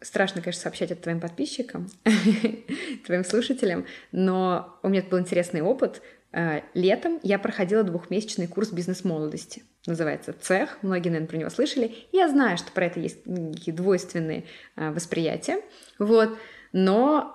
Страшно, 0.00 0.40
конечно, 0.40 0.62
сообщать 0.62 0.92
это 0.92 1.02
твоим 1.02 1.18
подписчикам, 1.18 1.88
твоим 3.06 3.24
слушателям, 3.24 3.84
но 4.12 4.78
у 4.84 4.88
меня 4.88 5.02
был 5.02 5.18
интересный 5.18 5.60
опыт. 5.60 6.02
Э, 6.30 6.60
летом 6.74 7.18
я 7.24 7.36
проходила 7.40 7.82
двухмесячный 7.82 8.46
курс 8.46 8.70
бизнес-молодости. 8.70 9.64
Называется 9.88 10.34
«Цех». 10.38 10.78
Многие, 10.82 11.08
наверное, 11.08 11.28
про 11.28 11.36
него 11.38 11.50
слышали. 11.50 11.94
Я 12.12 12.28
знаю, 12.28 12.58
что 12.58 12.70
про 12.72 12.84
это 12.86 13.00
есть 13.00 13.24
такие 13.24 13.74
двойственные 13.74 14.44
э, 14.76 14.90
восприятия. 14.90 15.62
Вот. 15.98 16.36
Но 16.72 17.34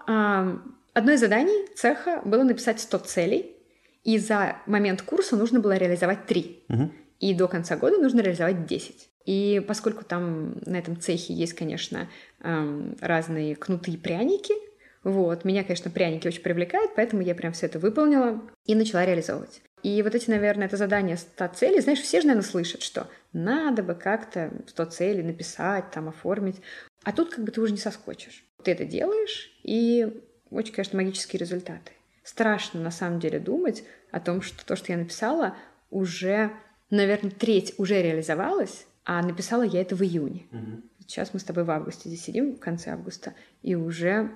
одно 0.94 1.12
из 1.12 1.20
заданий 1.20 1.68
цеха 1.76 2.22
было 2.24 2.44
написать 2.44 2.80
100 2.80 2.98
целей 3.00 3.56
И 4.04 4.20
за 4.20 4.58
момент 4.68 5.02
курса 5.02 5.36
нужно 5.36 5.60
было 5.60 5.76
реализовать 5.76 6.28
три. 6.28 6.64
Мгм. 6.68 6.94
И 7.20 7.34
до 7.34 7.48
конца 7.48 7.76
года 7.76 7.98
нужно 7.98 8.22
реализовать 8.22 8.68
10. 8.68 9.10
И 9.26 9.64
поскольку 9.68 10.04
там 10.04 10.60
на 10.66 10.78
этом 10.78 11.00
цехе 11.00 11.34
есть, 11.34 11.54
конечно, 11.54 12.08
эм, 12.42 12.96
разные 13.02 13.56
кнуты 13.56 13.92
и 13.92 13.98
пряники, 13.98 14.54
вот, 15.04 15.44
меня, 15.44 15.64
конечно, 15.64 15.90
пряники 15.90 16.28
очень 16.28 16.44
привлекают, 16.44 16.92
поэтому 16.96 17.24
я 17.24 17.34
прям 17.34 17.54
все 17.54 17.66
это 17.66 17.80
выполнила 17.80 18.42
и 18.66 18.76
начала 18.76 19.06
реализовывать. 19.06 19.62
И 19.84 20.02
вот 20.02 20.16
эти, 20.16 20.30
наверное, 20.30 20.68
это 20.68 20.78
задание 20.78 21.18
100 21.18 21.48
целей, 21.50 21.82
знаешь, 21.82 22.00
все 22.00 22.22
же, 22.22 22.28
наверное, 22.28 22.48
слышат, 22.48 22.82
что 22.82 23.08
надо 23.34 23.84
бы 23.84 23.96
как-то 23.96 24.52
100 24.68 24.86
целей 24.86 25.24
написать, 25.24 25.92
там, 25.92 26.08
оформить. 26.08 26.62
А 27.04 27.12
тут 27.12 27.36
как 27.36 27.44
бы 27.44 27.52
ты 27.52 27.60
уже 27.60 27.74
не 27.74 27.78
соскочишь. 27.78 28.46
Ты 28.64 28.72
это 28.72 28.86
делаешь, 28.86 29.52
и 29.62 30.24
очень, 30.50 30.74
конечно, 30.74 30.98
магические 30.98 31.42
результаты. 31.42 31.92
Страшно, 32.24 32.80
на 32.80 32.92
самом 32.92 33.20
деле, 33.20 33.40
думать 33.40 33.84
о 34.12 34.22
том, 34.22 34.42
что 34.42 34.66
то, 34.66 34.78
что 34.78 34.94
я 34.94 34.98
написала, 34.98 35.58
уже, 35.90 36.52
наверное, 36.90 37.32
треть 37.32 37.74
уже 37.78 38.02
реализовалась, 38.02 38.86
а 39.04 39.22
написала 39.22 39.64
я 39.64 39.82
это 39.82 39.98
в 39.98 40.02
июне. 40.02 40.48
Сейчас 41.00 41.34
мы 41.34 41.42
с 41.42 41.44
тобой 41.44 41.66
в 41.66 41.72
августе 41.72 42.08
здесь 42.08 42.24
сидим, 42.24 42.56
в 42.56 42.60
конце 42.60 42.92
августа, 42.92 43.34
и 43.62 43.76
уже 43.76 44.32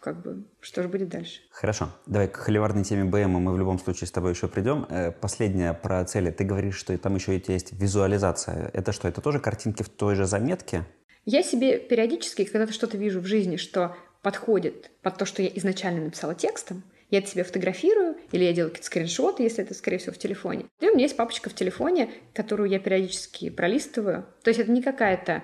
как 0.00 0.22
бы, 0.22 0.44
что 0.60 0.82
же 0.82 0.88
будет 0.88 1.08
дальше? 1.08 1.40
Хорошо. 1.50 1.90
Давай 2.06 2.28
к 2.28 2.36
холиварной 2.36 2.84
теме 2.84 3.04
БМ 3.04 3.30
мы 3.30 3.52
в 3.52 3.58
любом 3.58 3.78
случае 3.78 4.08
с 4.08 4.10
тобой 4.10 4.32
еще 4.32 4.48
придем. 4.48 4.86
Э, 4.88 5.12
Последнее 5.12 5.74
про 5.74 6.04
цели. 6.04 6.30
Ты 6.30 6.44
говоришь, 6.44 6.76
что 6.76 6.96
там 6.98 7.14
еще 7.14 7.40
есть 7.46 7.72
визуализация. 7.72 8.70
Это 8.72 8.92
что? 8.92 9.08
Это 9.08 9.20
тоже 9.20 9.40
картинки 9.40 9.82
в 9.82 9.88
той 9.88 10.14
же 10.14 10.24
заметке? 10.26 10.84
Я 11.24 11.42
себе 11.42 11.78
периодически, 11.78 12.44
когда-то 12.44 12.72
что-то 12.72 12.96
вижу 12.96 13.20
в 13.20 13.26
жизни, 13.26 13.56
что 13.56 13.94
подходит 14.22 14.90
под 15.02 15.16
то, 15.18 15.26
что 15.26 15.42
я 15.42 15.48
изначально 15.54 16.04
написала 16.04 16.34
текстом, 16.34 16.82
я 17.10 17.18
это 17.18 17.28
себе 17.28 17.42
фотографирую, 17.44 18.16
или 18.32 18.44
я 18.44 18.52
делаю 18.52 18.70
какие-то 18.70 18.86
скриншоты, 18.86 19.42
если 19.42 19.64
это, 19.64 19.74
скорее 19.74 19.98
всего, 19.98 20.12
в 20.12 20.18
телефоне. 20.18 20.66
И 20.80 20.88
у 20.88 20.92
меня 20.92 21.04
есть 21.04 21.16
папочка 21.16 21.48
в 21.48 21.54
телефоне, 21.54 22.10
которую 22.34 22.68
я 22.68 22.78
периодически 22.78 23.48
пролистываю. 23.48 24.26
То 24.42 24.50
есть 24.50 24.60
это 24.60 24.70
не 24.70 24.82
какая-то 24.82 25.42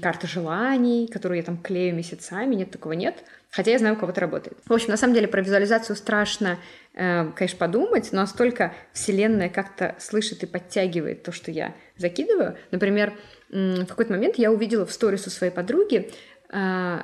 карта 0.00 0.26
желаний, 0.26 1.08
которую 1.08 1.38
я 1.38 1.44
там 1.44 1.58
клею 1.58 1.94
месяцами, 1.94 2.54
нет, 2.54 2.70
такого 2.70 2.92
нет. 2.92 3.24
Хотя 3.50 3.72
я 3.72 3.78
знаю, 3.78 3.96
у 3.96 3.98
кого 3.98 4.12
это 4.12 4.20
работает. 4.20 4.58
В 4.64 4.72
общем, 4.72 4.90
на 4.90 4.96
самом 4.96 5.14
деле 5.14 5.26
про 5.26 5.42
визуализацию 5.42 5.96
страшно, 5.96 6.58
э, 6.94 7.30
конечно, 7.34 7.58
подумать, 7.58 8.10
но 8.12 8.20
настолько 8.20 8.72
Вселенная 8.92 9.48
как-то 9.48 9.96
слышит 9.98 10.44
и 10.44 10.46
подтягивает 10.46 11.24
то, 11.24 11.32
что 11.32 11.50
я 11.50 11.74
закидываю. 11.96 12.56
Например, 12.70 13.14
в 13.48 13.86
какой-то 13.86 14.12
момент 14.12 14.36
я 14.36 14.52
увидела 14.52 14.86
в 14.86 14.92
сторис 14.92 15.26
у 15.26 15.30
своей 15.30 15.52
подруги 15.52 16.12
э, 16.52 16.98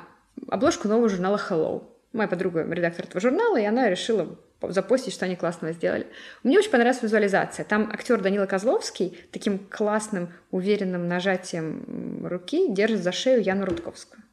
обложку 0.47 0.87
нового 0.87 1.09
журнала 1.09 1.37
Hello. 1.49 1.96
Моя 2.17 2.27
подруга 2.27 2.63
редактор 2.63 3.05
этого 3.05 3.21
журнала, 3.21 3.57
и 3.57 3.63
она 3.63 3.87
решила 3.89 4.35
запостить, 4.59 5.13
что 5.13 5.25
они 5.25 5.35
классного 5.35 5.71
сделали. 5.71 6.07
Мне 6.41 6.57
очень 6.57 6.71
понравилась 6.71 7.03
визуализация. 7.03 7.63
Там 7.63 7.91
актер 7.93 8.19
Данила 8.19 8.47
Козловский 8.47 9.15
таким 9.31 9.59
классным, 9.59 10.33
уверенным 10.49 11.07
нажатием 11.07 12.25
руки 12.25 12.73
держит 12.73 13.03
за 13.03 13.11
шею 13.11 13.43
Яну 13.43 13.65
Рудковскую. 13.65 14.23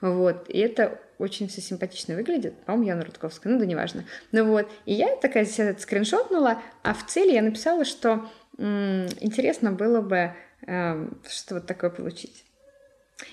Вот. 0.00 0.48
И 0.48 0.58
это 0.58 0.98
очень 1.18 1.48
все 1.48 1.60
симпатично 1.60 2.14
выглядит. 2.14 2.54
По-моему, 2.64 2.88
Яна 2.88 3.04
Рудковская, 3.04 3.52
ну 3.52 3.58
да 3.58 3.66
неважно. 3.66 4.06
Ну 4.32 4.46
вот. 4.46 4.70
И 4.86 4.94
я 4.94 5.14
такая 5.16 5.44
себе 5.44 5.68
это 5.68 5.82
скриншотнула, 5.82 6.62
а 6.82 6.94
в 6.94 7.04
цели 7.04 7.32
я 7.32 7.42
написала, 7.42 7.84
что 7.84 8.30
м, 8.56 9.06
интересно 9.20 9.72
было 9.72 10.00
бы 10.00 10.32
эм, 10.66 11.20
что 11.28 11.56
вот 11.56 11.66
такое 11.66 11.90
получить. 11.90 12.45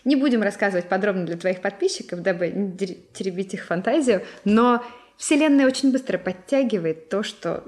Не 0.06 0.16
будем 0.16 0.42
рассказывать 0.42 0.88
подробно 0.88 1.26
для 1.26 1.38
твоих 1.38 1.62
подписчиков, 1.62 2.22
дабы 2.22 2.50
не 2.50 2.78
теребить 2.78 3.54
их 3.54 3.66
фантазию, 3.66 4.24
но 4.46 4.84
Вселенная 5.18 5.68
очень 5.68 5.92
быстро 5.92 6.18
подтягивает 6.18 7.10
то, 7.10 7.24
что 7.24 7.64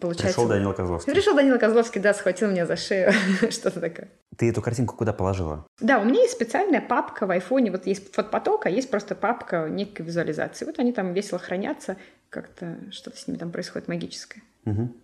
получается... 0.00 0.38
Пришел 0.38 0.48
Данила 0.48 0.72
Козловский. 0.72 1.12
Пришел 1.12 1.36
Данила 1.36 1.58
Козловский, 1.58 2.00
да, 2.00 2.14
схватил 2.14 2.50
меня 2.50 2.66
за 2.66 2.76
шею, 2.76 3.12
что-то 3.50 3.80
такое. 3.80 4.08
Ты 4.36 4.50
эту 4.50 4.62
картинку 4.62 4.96
куда 4.96 5.12
положила? 5.12 5.66
Да, 5.80 5.98
у 6.00 6.04
меня 6.04 6.22
есть 6.22 6.32
специальная 6.34 6.80
папка 6.80 7.26
в 7.26 7.30
айфоне, 7.30 7.70
вот 7.70 7.86
есть 7.86 8.12
фотопоток, 8.14 8.66
а 8.66 8.70
есть 8.70 8.90
просто 8.90 9.14
папка 9.14 9.68
некой 9.68 10.04
визуализации. 10.04 10.64
Вот 10.64 10.78
они 10.78 10.92
там 10.92 11.12
весело 11.12 11.38
хранятся, 11.38 11.96
как-то 12.30 12.78
что-то 12.90 13.18
с 13.18 13.26
ними 13.28 13.38
там 13.38 13.50
происходит 13.50 13.88
магическое. 13.88 14.42
Мгм. 14.64 14.94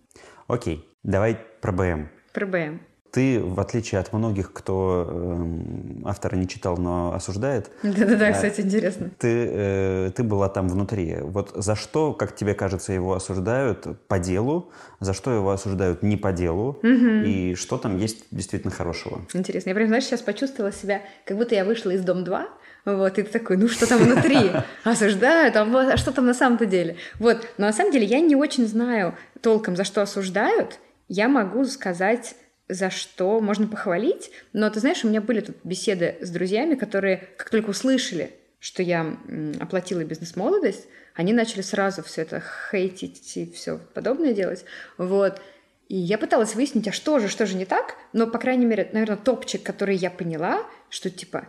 Окей, 0.47 0.87
давай 1.03 1.39
про 1.61 1.71
БМ. 1.71 2.09
Про 2.33 2.45
БМ. 2.47 2.81
Ты, 3.13 3.39
в 3.39 3.59
отличие 3.59 4.01
от 4.01 4.11
многих, 4.11 4.51
кто 4.51 5.07
эм, 5.07 6.01
автора 6.03 6.35
не 6.35 6.47
читал, 6.47 6.77
но 6.77 7.13
осуждает, 7.13 7.69
Да-да-да, 7.83 8.15
Да. 8.17 8.31
кстати, 8.31 8.61
интересно. 8.61 9.11
ты, 9.19 9.27
э, 9.51 10.11
ты 10.15 10.23
была 10.23 10.49
там 10.49 10.67
внутри. 10.67 11.17
Вот 11.21 11.51
за 11.53 11.75
что, 11.75 12.13
как 12.13 12.35
тебе 12.35 12.55
кажется, 12.55 12.91
его 12.91 13.13
осуждают 13.13 13.85
по 14.07 14.17
делу, 14.17 14.71
за 14.99 15.13
что 15.13 15.29
его 15.31 15.51
осуждают 15.51 16.01
не 16.01 16.17
по 16.17 16.31
делу, 16.31 16.79
и 16.83 17.53
что 17.55 17.77
там 17.77 17.97
есть 17.99 18.25
действительно 18.31 18.71
хорошего? 18.73 19.21
Интересно. 19.35 19.69
Я 19.69 19.75
прям, 19.75 19.89
знаешь, 19.89 20.05
сейчас 20.05 20.21
почувствовала 20.21 20.73
себя, 20.73 21.03
как 21.25 21.37
будто 21.37 21.53
я 21.53 21.65
вышла 21.65 21.91
из 21.91 22.01
Дом 22.01 22.23
2, 22.23 22.47
вот, 22.85 23.19
и 23.19 23.21
ты 23.21 23.29
такой, 23.31 23.57
ну 23.57 23.67
что 23.67 23.87
там 23.87 23.99
внутри? 24.01 24.49
Осуждают, 24.83 25.55
а 25.55 25.65
вот, 25.65 25.87
а 25.93 25.97
что 25.97 26.11
там 26.11 26.25
на 26.25 26.33
самом-то 26.33 26.65
деле? 26.65 26.95
Вот, 27.19 27.47
но 27.59 27.67
на 27.67 27.73
самом 27.73 27.91
деле 27.91 28.05
я 28.07 28.19
не 28.21 28.35
очень 28.35 28.65
знаю 28.65 29.13
толком, 29.41 29.75
за 29.75 29.83
что 29.83 30.01
осуждают. 30.01 30.79
Я 31.09 31.27
могу 31.29 31.63
сказать, 31.65 32.33
за 32.73 32.89
что 32.89 33.39
можно 33.39 33.67
похвалить, 33.67 34.31
но 34.51 34.69
ты 34.69 34.79
знаешь, 34.79 35.03
у 35.03 35.07
меня 35.07 35.21
были 35.21 35.41
тут 35.41 35.57
беседы 35.63 36.15
с 36.21 36.29
друзьями, 36.29 36.75
которые, 36.75 37.29
как 37.37 37.49
только 37.49 37.69
услышали, 37.69 38.31
что 38.59 38.81
я 38.81 39.17
оплатила 39.59 40.03
бизнес-молодость, 40.03 40.87
они 41.13 41.33
начали 41.33 41.61
сразу 41.61 42.01
все 42.01 42.21
это 42.23 42.41
хейтить 42.71 43.37
и 43.37 43.51
все 43.51 43.79
подобное 43.93 44.33
делать. 44.33 44.65
Вот. 44.97 45.41
И 45.89 45.97
я 45.97 46.17
пыталась 46.17 46.55
выяснить, 46.55 46.87
а 46.87 46.91
что 46.91 47.19
же, 47.19 47.27
что 47.27 47.45
же 47.45 47.55
не 47.55 47.65
так, 47.65 47.95
но, 48.13 48.25
по 48.25 48.39
крайней 48.39 48.65
мере, 48.65 48.89
наверное, 48.93 49.17
топчик, 49.17 49.61
который 49.61 49.95
я 49.95 50.09
поняла, 50.09 50.65
что, 50.89 51.09
типа, 51.09 51.47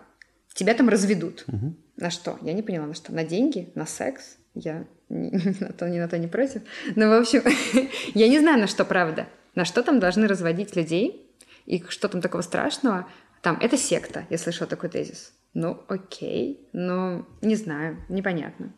тебя 0.52 0.74
там 0.74 0.88
разведут. 0.88 1.46
На 1.96 2.10
что? 2.10 2.38
Я 2.42 2.52
не 2.52 2.62
поняла, 2.62 2.86
на 2.86 2.94
что. 2.94 3.12
На 3.12 3.24
деньги? 3.24 3.70
На 3.74 3.86
секс? 3.86 4.36
Я 4.54 4.84
ни, 5.08 5.62
на 5.62 5.72
то, 5.72 5.88
ни 5.88 5.98
на 5.98 6.08
то 6.08 6.18
не 6.18 6.26
против. 6.26 6.62
Ну, 6.96 7.08
в 7.08 7.20
общем, 7.20 7.42
я 8.14 8.28
не 8.28 8.40
знаю, 8.40 8.58
на 8.60 8.66
что 8.66 8.84
правда. 8.84 9.26
На 9.54 9.64
что 9.64 9.82
там 9.82 10.00
должны 10.00 10.26
разводить 10.26 10.76
людей 10.76 11.30
и 11.66 11.82
что 11.88 12.08
там 12.08 12.20
такого 12.20 12.42
страшного. 12.42 13.08
Там, 13.42 13.58
это 13.60 13.76
секта, 13.76 14.26
я 14.30 14.38
слышала 14.38 14.68
такой 14.68 14.88
тезис. 14.88 15.32
Ну, 15.52 15.84
окей, 15.86 16.68
но 16.72 17.26
не 17.40 17.54
знаю, 17.54 17.98
непонятно. 18.08 18.72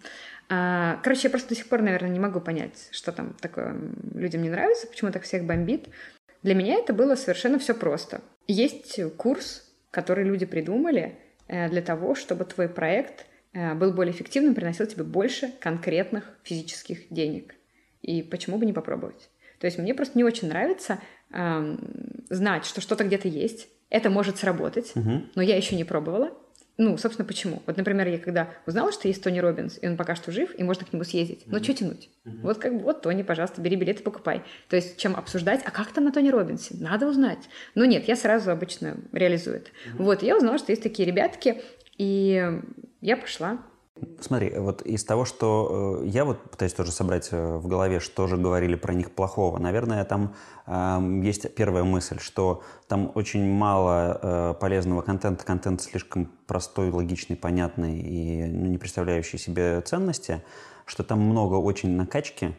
А, 0.49 1.01
короче, 1.03 1.23
я 1.25 1.31
просто 1.31 1.51
до 1.51 1.55
сих 1.55 1.69
пор, 1.69 1.83
наверное, 1.83 2.11
не 2.11 2.21
могу 2.21 2.41
понять, 2.41 2.89
что 2.93 3.13
там 3.13 3.35
такое 3.41 3.77
людям 4.15 4.43
не 4.43 4.51
нравится, 4.51 4.87
почему 4.87 5.11
так 5.11 5.23
всех 5.23 5.45
бомбит. 5.45 5.89
Для 6.43 6.55
меня 6.55 6.75
это 6.75 6.93
было 6.93 7.15
совершенно 7.15 7.59
все 7.59 7.75
просто. 7.75 8.21
Есть 8.47 9.01
курс, 9.17 9.73
который 9.91 10.25
люди 10.25 10.47
придумали 10.47 11.19
э, 11.49 11.69
для 11.71 11.83
того, 11.83 12.15
чтобы 12.15 12.45
твой 12.45 12.69
проект 12.69 13.27
э, 13.53 13.75
был 13.75 13.93
более 13.93 14.15
эффективным, 14.15 14.55
приносил 14.55 14.87
тебе 14.87 15.05
больше 15.05 15.51
конкретных 15.61 16.31
физических 16.45 17.09
денег. 17.11 17.55
И 18.03 18.23
почему 18.23 18.59
бы 18.59 18.67
не 18.67 18.73
попробовать? 18.73 19.31
То 19.59 19.67
есть 19.67 19.79
мне 19.79 19.95
просто 19.95 20.19
не 20.19 20.25
очень 20.25 20.49
нравится 20.49 21.01
эм, 21.33 21.79
знать, 22.29 22.65
что 22.67 22.81
что-то 22.81 23.05
где-то 23.05 23.29
есть. 23.29 23.69
Это 23.89 24.11
может 24.11 24.37
сработать, 24.39 24.93
но 25.35 25.43
я 25.43 25.57
еще 25.57 25.77
не 25.77 25.85
пробовала. 25.85 26.33
Ну, 26.79 26.99
собственно, 26.99 27.27
почему? 27.27 27.63
Вот, 27.67 27.79
например, 27.79 28.07
я 28.09 28.19
когда 28.19 28.51
узнала, 28.67 28.93
что 28.93 29.09
есть 29.09 29.23
Тони 29.23 29.39
Робинс, 29.39 29.79
и 29.81 29.89
он 29.89 29.97
пока 29.97 30.15
что 30.15 30.31
жив, 30.31 30.51
и 30.59 30.63
можно 30.63 30.85
к 30.85 30.93
нему 30.93 31.05
съездить. 31.05 31.45
Ну, 31.47 31.63
что 31.63 31.73
тянуть? 31.73 32.11
Вот 32.43 32.59
как 32.59 32.75
бы, 32.75 32.81
вот 32.81 33.01
Тони, 33.01 33.23
пожалуйста, 33.23 33.63
бери 33.63 33.77
билеты, 33.77 34.03
покупай. 34.03 34.43
То 34.69 34.77
есть, 34.77 34.99
чем 34.99 35.17
обсуждать, 35.17 35.63
а 35.65 35.71
как 35.71 35.93
там 35.93 36.05
на 36.05 36.13
Тони 36.13 36.29
Робинсе? 36.29 36.75
Надо 36.79 37.07
узнать. 37.07 37.49
Но 37.75 37.87
нет, 37.87 38.07
я 38.09 38.17
сразу 38.17 38.51
обычно 38.51 38.99
реализую 39.13 39.57
это. 39.57 39.71
Вот, 39.95 40.23
я 40.23 40.37
узнала, 40.37 40.59
что 40.59 40.73
есть 40.73 40.83
такие 40.83 41.09
ребятки, 41.09 41.63
и 41.97 42.61
я 43.01 43.17
пошла. 43.17 43.59
Смотри, 44.21 44.53
вот 44.57 44.83
из 44.83 45.05
того, 45.05 45.25
что 45.25 46.03
э, 46.03 46.07
я 46.09 46.27
вот 46.27 46.51
пытаюсь 46.51 46.75
тоже 46.75 46.93
собрать 46.93 47.29
э, 47.31 47.57
в 47.57 47.67
голове, 47.67 47.99
что 47.99 48.27
же 48.27 48.37
говорили 48.37 48.75
про 48.75 48.93
них 48.93 49.11
плохого, 49.11 49.59
наверное, 49.59 50.05
там 50.05 50.35
эм, 50.67 51.23
есть 51.23 51.55
первая 51.55 51.83
мысль, 51.83 52.19
что 52.19 52.63
там 52.89 53.11
очень 53.15 53.51
мало 53.51 54.21
э, 54.23 54.55
полезного 54.61 55.01
контента, 55.01 55.47
контент 55.47 55.81
слишком 55.81 56.31
простой, 56.47 56.91
логичный, 56.91 57.37
понятный 57.37 57.99
и 57.99 58.45
ну, 58.45 58.67
не 58.67 58.77
представляющий 58.77 59.39
себе 59.39 59.81
ценности, 59.81 60.43
что 60.85 61.03
там 61.03 61.21
много 61.21 61.55
очень 61.55 61.97
накачки, 61.97 62.55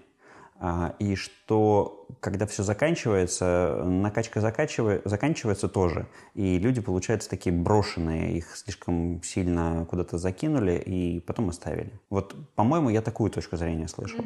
и 0.99 1.15
что 1.15 2.07
когда 2.19 2.47
все 2.47 2.63
заканчивается, 2.63 3.83
накачка 3.85 4.41
заканчивает, 4.41 5.01
заканчивается 5.05 5.67
тоже, 5.67 6.07
и 6.33 6.57
люди, 6.57 6.81
получаются 6.81 7.29
такие 7.29 7.55
брошенные, 7.55 8.37
их 8.37 8.57
слишком 8.57 9.21
сильно 9.23 9.85
куда-то 9.89 10.17
закинули 10.17 10.81
и 10.83 11.19
потом 11.19 11.49
оставили. 11.49 11.91
Вот, 12.09 12.35
по-моему, 12.55 12.89
я 12.89 13.01
такую 13.01 13.29
точку 13.29 13.57
зрения 13.57 13.87
слышал. 13.87 14.23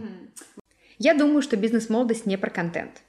Я 0.97 1.15
думаю, 1.15 1.41
что 1.41 1.57
бизнес-молодость 1.57 2.25
не 2.25 2.37
про 2.37 2.49
контент. 2.49 3.01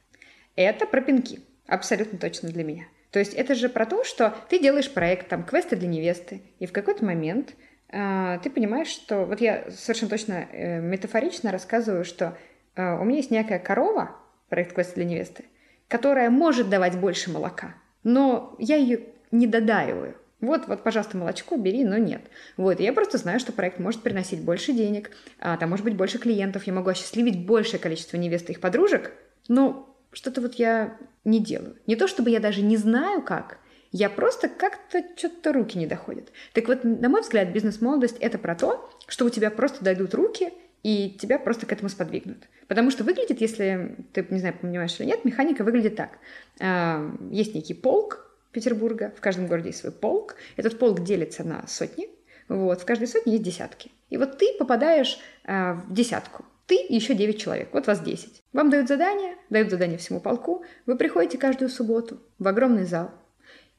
Это 0.56 0.86
про 0.86 1.00
пинки. 1.00 1.40
Абсолютно 1.66 2.18
точно 2.18 2.48
для 2.48 2.64
меня. 2.64 2.84
То 3.10 3.18
есть 3.18 3.34
это 3.34 3.54
же 3.54 3.68
про 3.68 3.86
то, 3.86 4.04
что 4.04 4.34
ты 4.48 4.58
делаешь 4.58 4.90
проект, 4.90 5.28
там, 5.28 5.44
квесты 5.44 5.76
для 5.76 5.88
невесты, 5.88 6.40
и 6.58 6.66
в 6.66 6.72
какой-то 6.72 7.04
момент 7.04 7.54
э, 7.88 8.38
ты 8.42 8.50
понимаешь, 8.50 8.88
что... 8.88 9.26
Вот 9.26 9.40
я 9.40 9.70
совершенно 9.70 10.10
точно 10.10 10.48
э, 10.50 10.80
метафорично 10.80 11.52
рассказываю, 11.52 12.04
что 12.04 12.36
у 12.76 13.04
меня 13.04 13.18
есть 13.18 13.30
некая 13.30 13.58
корова, 13.58 14.16
проект 14.48 14.74
«Квест 14.74 14.94
для 14.94 15.04
невесты», 15.04 15.44
которая 15.88 16.30
может 16.30 16.68
давать 16.68 16.98
больше 16.98 17.30
молока, 17.30 17.74
но 18.02 18.54
я 18.58 18.76
ее 18.76 19.00
не 19.30 19.46
додаиваю. 19.46 20.16
Вот, 20.40 20.66
вот, 20.66 20.82
пожалуйста, 20.82 21.16
молочко 21.16 21.56
бери, 21.56 21.84
но 21.84 21.98
нет. 21.98 22.22
Вот, 22.56 22.80
я 22.80 22.92
просто 22.92 23.16
знаю, 23.16 23.38
что 23.38 23.52
проект 23.52 23.78
может 23.78 24.02
приносить 24.02 24.42
больше 24.42 24.72
денег, 24.72 25.12
а, 25.38 25.56
там 25.56 25.70
может 25.70 25.84
быть 25.84 25.96
больше 25.96 26.18
клиентов, 26.18 26.64
я 26.64 26.72
могу 26.72 26.90
осчастливить 26.90 27.46
большее 27.46 27.78
количество 27.78 28.16
невест 28.16 28.50
и 28.50 28.52
их 28.52 28.60
подружек, 28.60 29.12
но 29.46 29.96
что-то 30.12 30.40
вот 30.40 30.54
я 30.54 30.96
не 31.24 31.38
делаю. 31.38 31.76
Не 31.86 31.94
то, 31.94 32.08
чтобы 32.08 32.30
я 32.30 32.40
даже 32.40 32.62
не 32.62 32.76
знаю 32.76 33.22
как, 33.22 33.58
я 33.92 34.10
просто 34.10 34.48
как-то 34.48 35.04
что-то 35.16 35.52
руки 35.52 35.78
не 35.78 35.86
доходят. 35.86 36.32
Так 36.54 36.66
вот, 36.66 36.82
на 36.82 37.08
мой 37.08 37.20
взгляд, 37.20 37.52
бизнес-молодость— 37.52 38.16
это 38.20 38.38
про 38.38 38.54
то, 38.56 38.90
что 39.06 39.26
у 39.26 39.30
тебя 39.30 39.50
просто 39.50 39.84
дойдут 39.84 40.14
руки, 40.14 40.52
и 40.82 41.10
тебя 41.10 41.38
просто 41.38 41.66
к 41.66 41.72
этому 41.72 41.88
сподвигнут. 41.88 42.48
Потому 42.68 42.90
что 42.90 43.04
выглядит, 43.04 43.40
если 43.40 43.96
ты, 44.12 44.26
не 44.30 44.40
знаю, 44.40 44.54
понимаешь 44.60 44.98
или 44.98 45.06
нет, 45.06 45.24
механика 45.24 45.64
выглядит 45.64 45.96
так. 45.96 46.18
А, 46.60 47.10
есть 47.30 47.54
некий 47.54 47.74
полк, 47.74 48.32
Петербурга. 48.52 49.12
В 49.16 49.20
каждом 49.20 49.46
городе 49.46 49.68
есть 49.68 49.80
свой 49.80 49.92
полк. 49.92 50.36
Этот 50.56 50.78
полк 50.78 51.00
делится 51.02 51.42
на 51.42 51.66
сотни. 51.66 52.08
Вот, 52.48 52.82
в 52.82 52.84
каждой 52.84 53.08
сотне 53.08 53.32
есть 53.34 53.44
десятки. 53.44 53.90
И 54.10 54.18
вот 54.18 54.38
ты 54.38 54.54
попадаешь 54.58 55.18
э, 55.44 55.72
в 55.72 55.92
десятку. 55.92 56.44
Ты 56.66 56.76
и 56.76 56.94
еще 56.94 57.14
9 57.14 57.40
человек. 57.40 57.68
Вот 57.72 57.86
вас 57.86 58.00
10. 58.00 58.42
Вам 58.52 58.70
дают 58.70 58.88
задание, 58.88 59.36
дают 59.50 59.70
задание 59.70 59.98
всему 59.98 60.20
полку. 60.20 60.64
Вы 60.86 60.96
приходите 60.96 61.38
каждую 61.38 61.70
субботу 61.70 62.20
в 62.38 62.46
огромный 62.46 62.84
зал. 62.84 63.10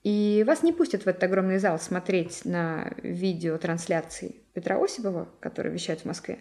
И 0.03 0.43
вас 0.45 0.63
не 0.63 0.73
пустят 0.73 1.03
в 1.03 1.07
этот 1.07 1.23
огромный 1.23 1.59
зал 1.59 1.79
смотреть 1.79 2.43
на 2.43 2.91
видеотрансляции 3.01 4.35
Петра 4.53 4.77
Осипова, 4.77 5.29
который 5.39 5.71
вещает 5.71 6.01
в 6.01 6.05
Москве, 6.05 6.39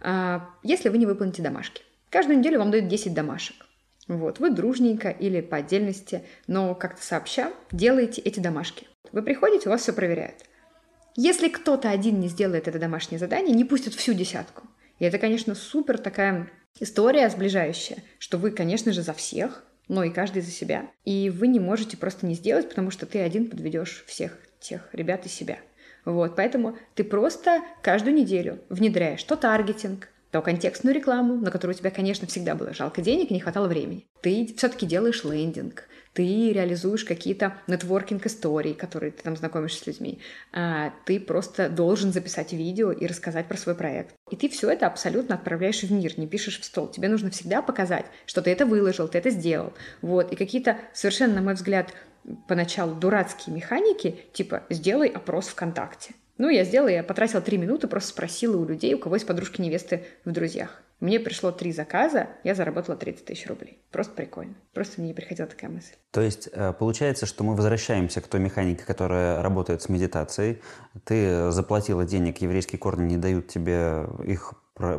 а, 0.00 0.50
если 0.62 0.88
вы 0.88 0.98
не 0.98 1.06
выполните 1.06 1.42
домашки. 1.42 1.82
Каждую 2.10 2.38
неделю 2.38 2.58
вам 2.58 2.70
дают 2.70 2.88
10 2.88 3.14
домашек. 3.14 3.66
Вот, 4.08 4.38
вы 4.38 4.50
дружненько 4.50 5.08
или 5.08 5.40
по 5.40 5.58
отдельности, 5.58 6.24
но 6.46 6.74
как-то 6.74 7.02
сообща 7.02 7.52
делаете 7.72 8.20
эти 8.20 8.40
домашки. 8.40 8.86
Вы 9.12 9.22
приходите, 9.22 9.68
у 9.68 9.72
вас 9.72 9.82
все 9.82 9.92
проверяют. 9.92 10.44
Если 11.16 11.48
кто-то 11.48 11.90
один 11.90 12.20
не 12.20 12.28
сделает 12.28 12.68
это 12.68 12.78
домашнее 12.78 13.18
задание, 13.18 13.54
не 13.54 13.64
пустят 13.64 13.94
всю 13.94 14.12
десятку. 14.12 14.64
И 14.98 15.04
это, 15.04 15.18
конечно, 15.18 15.54
супер 15.54 15.98
такая 15.98 16.50
история 16.80 17.30
сближающая, 17.30 17.98
что 18.18 18.36
вы, 18.36 18.50
конечно 18.50 18.92
же, 18.92 19.02
за 19.02 19.12
всех, 19.12 19.64
но 19.88 20.04
и 20.04 20.10
каждый 20.10 20.42
за 20.42 20.50
себя. 20.50 20.90
И 21.04 21.30
вы 21.30 21.48
не 21.48 21.60
можете 21.60 21.96
просто 21.96 22.26
не 22.26 22.34
сделать, 22.34 22.68
потому 22.68 22.90
что 22.90 23.06
ты 23.06 23.20
один 23.20 23.48
подведешь 23.48 24.04
всех 24.06 24.38
тех 24.60 24.88
ребят 24.92 25.26
и 25.26 25.28
себя. 25.28 25.58
Вот, 26.04 26.36
поэтому 26.36 26.76
ты 26.94 27.04
просто 27.04 27.62
каждую 27.82 28.14
неделю 28.14 28.60
внедряешь 28.68 29.22
то 29.24 29.36
таргетинг, 29.36 30.08
то 30.30 30.42
контекстную 30.42 30.94
рекламу, 30.94 31.36
на 31.36 31.50
которую 31.50 31.76
у 31.76 31.78
тебя, 31.78 31.90
конечно, 31.90 32.26
всегда 32.26 32.54
было 32.54 32.74
жалко 32.74 33.00
денег 33.00 33.30
и 33.30 33.34
не 33.34 33.40
хватало 33.40 33.68
времени. 33.68 34.06
Ты 34.20 34.52
все-таки 34.56 34.84
делаешь 34.84 35.24
лендинг, 35.24 35.84
ты 36.14 36.52
реализуешь 36.52 37.04
какие-то 37.04 37.58
нетворкинг-истории, 37.66 38.72
которые 38.72 39.10
ты 39.10 39.22
там 39.22 39.36
знакомишься 39.36 39.82
с 39.82 39.86
людьми. 39.86 40.20
А, 40.52 40.92
ты 41.04 41.20
просто 41.20 41.68
должен 41.68 42.12
записать 42.12 42.52
видео 42.52 42.92
и 42.92 43.06
рассказать 43.06 43.46
про 43.46 43.56
свой 43.56 43.74
проект. 43.74 44.14
И 44.30 44.36
ты 44.36 44.48
все 44.48 44.70
это 44.70 44.86
абсолютно 44.86 45.34
отправляешь 45.34 45.82
в 45.82 45.90
мир, 45.90 46.12
не 46.16 46.28
пишешь 46.28 46.60
в 46.60 46.64
стол. 46.64 46.88
Тебе 46.88 47.08
нужно 47.08 47.30
всегда 47.30 47.62
показать, 47.62 48.06
что 48.26 48.42
ты 48.42 48.50
это 48.50 48.64
выложил, 48.64 49.08
ты 49.08 49.18
это 49.18 49.30
сделал. 49.30 49.74
Вот. 50.02 50.32
И 50.32 50.36
какие-то 50.36 50.78
совершенно, 50.92 51.34
на 51.34 51.42
мой 51.42 51.54
взгляд, 51.54 51.92
поначалу 52.48 52.94
дурацкие 52.94 53.54
механики, 53.54 54.24
типа 54.32 54.62
«сделай 54.70 55.08
опрос 55.08 55.48
ВКонтакте». 55.48 56.14
Ну, 56.36 56.48
я 56.48 56.64
сделала, 56.64 56.88
я 56.88 57.04
потратила 57.04 57.40
три 57.40 57.58
минуты, 57.58 57.86
просто 57.86 58.10
спросила 58.10 58.56
у 58.56 58.64
людей, 58.64 58.92
у 58.94 58.98
кого 58.98 59.16
есть 59.16 59.26
подружки 59.26 59.60
невесты 59.60 60.04
в 60.24 60.32
друзьях. 60.32 60.82
Мне 61.00 61.20
пришло 61.20 61.52
три 61.52 61.72
заказа, 61.72 62.28
я 62.44 62.54
заработала 62.54 62.96
30 62.96 63.24
тысяч 63.24 63.46
рублей. 63.46 63.78
Просто 63.90 64.14
прикольно. 64.14 64.54
Просто 64.72 65.00
мне 65.00 65.08
не 65.08 65.14
приходила 65.14 65.46
такая 65.46 65.70
мысль. 65.70 65.92
То 66.12 66.20
есть 66.20 66.48
э, 66.52 66.72
получается, 66.72 67.26
что 67.26 67.44
мы 67.44 67.54
возвращаемся 67.54 68.20
к 68.20 68.26
той 68.26 68.40
механике, 68.40 68.84
которая 68.84 69.42
работает 69.42 69.82
с 69.82 69.88
медитацией. 69.88 70.62
Ты 71.04 71.50
заплатила 71.50 72.04
денег, 72.04 72.38
еврейские 72.38 72.78
корни 72.78 73.04
не 73.04 73.16
дают 73.16 73.48
тебе 73.48 74.06
их 74.24 74.54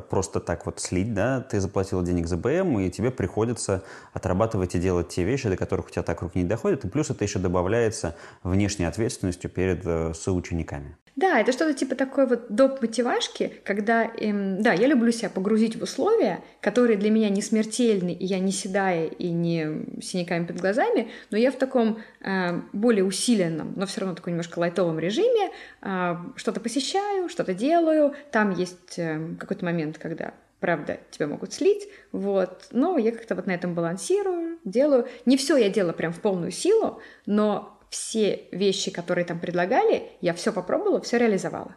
просто 0.09 0.39
так 0.39 0.65
вот 0.65 0.79
слить, 0.79 1.13
да, 1.13 1.41
ты 1.41 1.59
заплатила 1.59 2.01
денег 2.03 2.27
за 2.27 2.37
БМ, 2.37 2.79
и 2.79 2.89
тебе 2.89 3.11
приходится 3.11 3.83
отрабатывать 4.13 4.75
и 4.75 4.79
делать 4.79 5.09
те 5.09 5.23
вещи, 5.23 5.49
до 5.49 5.57
которых 5.57 5.87
у 5.87 5.89
тебя 5.89 6.03
так 6.03 6.21
руки 6.21 6.39
не 6.39 6.45
доходят, 6.45 6.85
и 6.85 6.87
плюс 6.87 7.09
это 7.09 7.25
еще 7.25 7.39
добавляется 7.39 8.15
внешней 8.43 8.85
ответственностью 8.85 9.49
перед 9.49 9.85
э, 9.85 10.13
соучениками. 10.13 10.95
Да, 11.15 11.39
это 11.39 11.53
что-то 11.53 11.73
типа 11.73 11.95
такой 11.95 12.27
вот 12.27 12.47
доп. 12.49 12.81
мотивашки, 12.81 13.53
когда, 13.63 14.03
эм, 14.03 14.61
да, 14.61 14.73
я 14.73 14.87
люблю 14.87 15.11
себя 15.13 15.29
погрузить 15.29 15.77
в 15.77 15.83
условия, 15.83 16.43
которые 16.59 16.97
для 16.97 17.09
меня 17.09 17.29
не 17.29 17.41
смертельны, 17.41 18.11
и 18.11 18.25
я 18.25 18.39
не 18.39 18.51
седая 18.51 19.05
и 19.05 19.29
не 19.29 20.01
синяками 20.01 20.45
под 20.45 20.59
глазами, 20.59 21.09
но 21.31 21.37
я 21.37 21.51
в 21.51 21.55
таком 21.55 21.99
э, 22.19 22.59
более 22.73 23.05
усиленном, 23.05 23.73
но 23.77 23.85
все 23.85 24.01
равно 24.01 24.15
такой 24.15 24.31
немножко 24.31 24.59
лайтовом 24.59 24.99
режиме 24.99 25.51
э, 25.81 26.15
что-то 26.35 26.59
посещаю, 26.59 27.29
что-то 27.29 27.53
делаю, 27.53 28.13
там 28.31 28.51
есть 28.51 28.99
э, 28.99 29.35
какой-то 29.39 29.63
момент, 29.63 29.97
когда 29.97 30.33
правда, 30.59 30.99
тебя 31.11 31.27
могут 31.27 31.53
слить, 31.53 31.87
вот, 32.11 32.67
но 32.71 32.97
я 32.97 33.11
как-то 33.11 33.35
вот 33.35 33.45
на 33.45 33.51
этом 33.51 33.75
балансирую, 33.75 34.57
делаю. 34.63 35.07
Не 35.25 35.37
все 35.37 35.57
я 35.57 35.69
делаю 35.69 35.93
прям 35.93 36.11
в 36.11 36.19
полную 36.19 36.51
силу, 36.51 37.01
но 37.27 37.74
все 37.89 38.47
вещи, 38.51 38.91
которые 38.91 39.25
там 39.25 39.39
предлагали, 39.39 40.11
я 40.21 40.33
все 40.33 40.51
попробовала, 40.51 41.01
все 41.01 41.17
реализовала. 41.17 41.75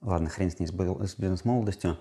Ладно, 0.00 0.28
хрен 0.28 0.50
с 0.50 0.58
ней, 0.58 0.66
с 0.66 0.72
бизнес-молодостью. 0.72 1.98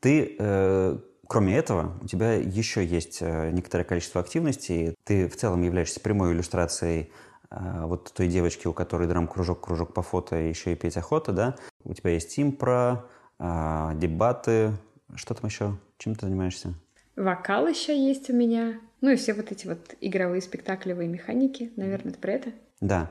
Ты, 0.00 0.36
э, 0.38 0.98
кроме 1.28 1.56
этого, 1.56 1.96
у 2.02 2.06
тебя 2.06 2.32
еще 2.34 2.84
есть 2.84 3.18
э, 3.20 3.50
некоторое 3.52 3.84
количество 3.84 4.20
активностей. 4.20 4.94
Ты 5.04 5.28
в 5.28 5.36
целом 5.36 5.62
являешься 5.62 6.00
прямой 6.00 6.32
иллюстрацией 6.32 7.12
э, 7.50 7.82
вот 7.84 8.12
той 8.12 8.26
девочки, 8.26 8.66
у 8.66 8.72
которой 8.72 9.06
драм-кружок, 9.06 9.60
кружок 9.60 9.94
по 9.94 10.02
фото, 10.02 10.36
еще 10.36 10.72
и 10.72 10.76
петь 10.76 10.96
охота, 10.96 11.32
да? 11.32 11.56
У 11.84 11.94
тебя 11.94 12.10
есть 12.10 12.36
импро, 12.38 13.06
э, 13.38 13.90
дебаты. 13.94 14.72
Что 15.14 15.34
там 15.34 15.48
еще? 15.48 15.78
Чем 15.98 16.16
ты 16.16 16.26
занимаешься? 16.26 16.74
Вокал 17.14 17.66
еще 17.66 17.96
есть 17.96 18.28
у 18.28 18.34
меня. 18.34 18.80
Ну 19.00 19.10
и 19.10 19.16
все 19.16 19.34
вот 19.34 19.52
эти 19.52 19.66
вот 19.66 19.94
игровые 20.00 20.42
спектаклевые 20.42 21.08
механики. 21.08 21.72
Наверное, 21.76 22.12
это 22.12 22.20
про 22.20 22.32
это. 22.32 22.52
Да. 22.80 23.10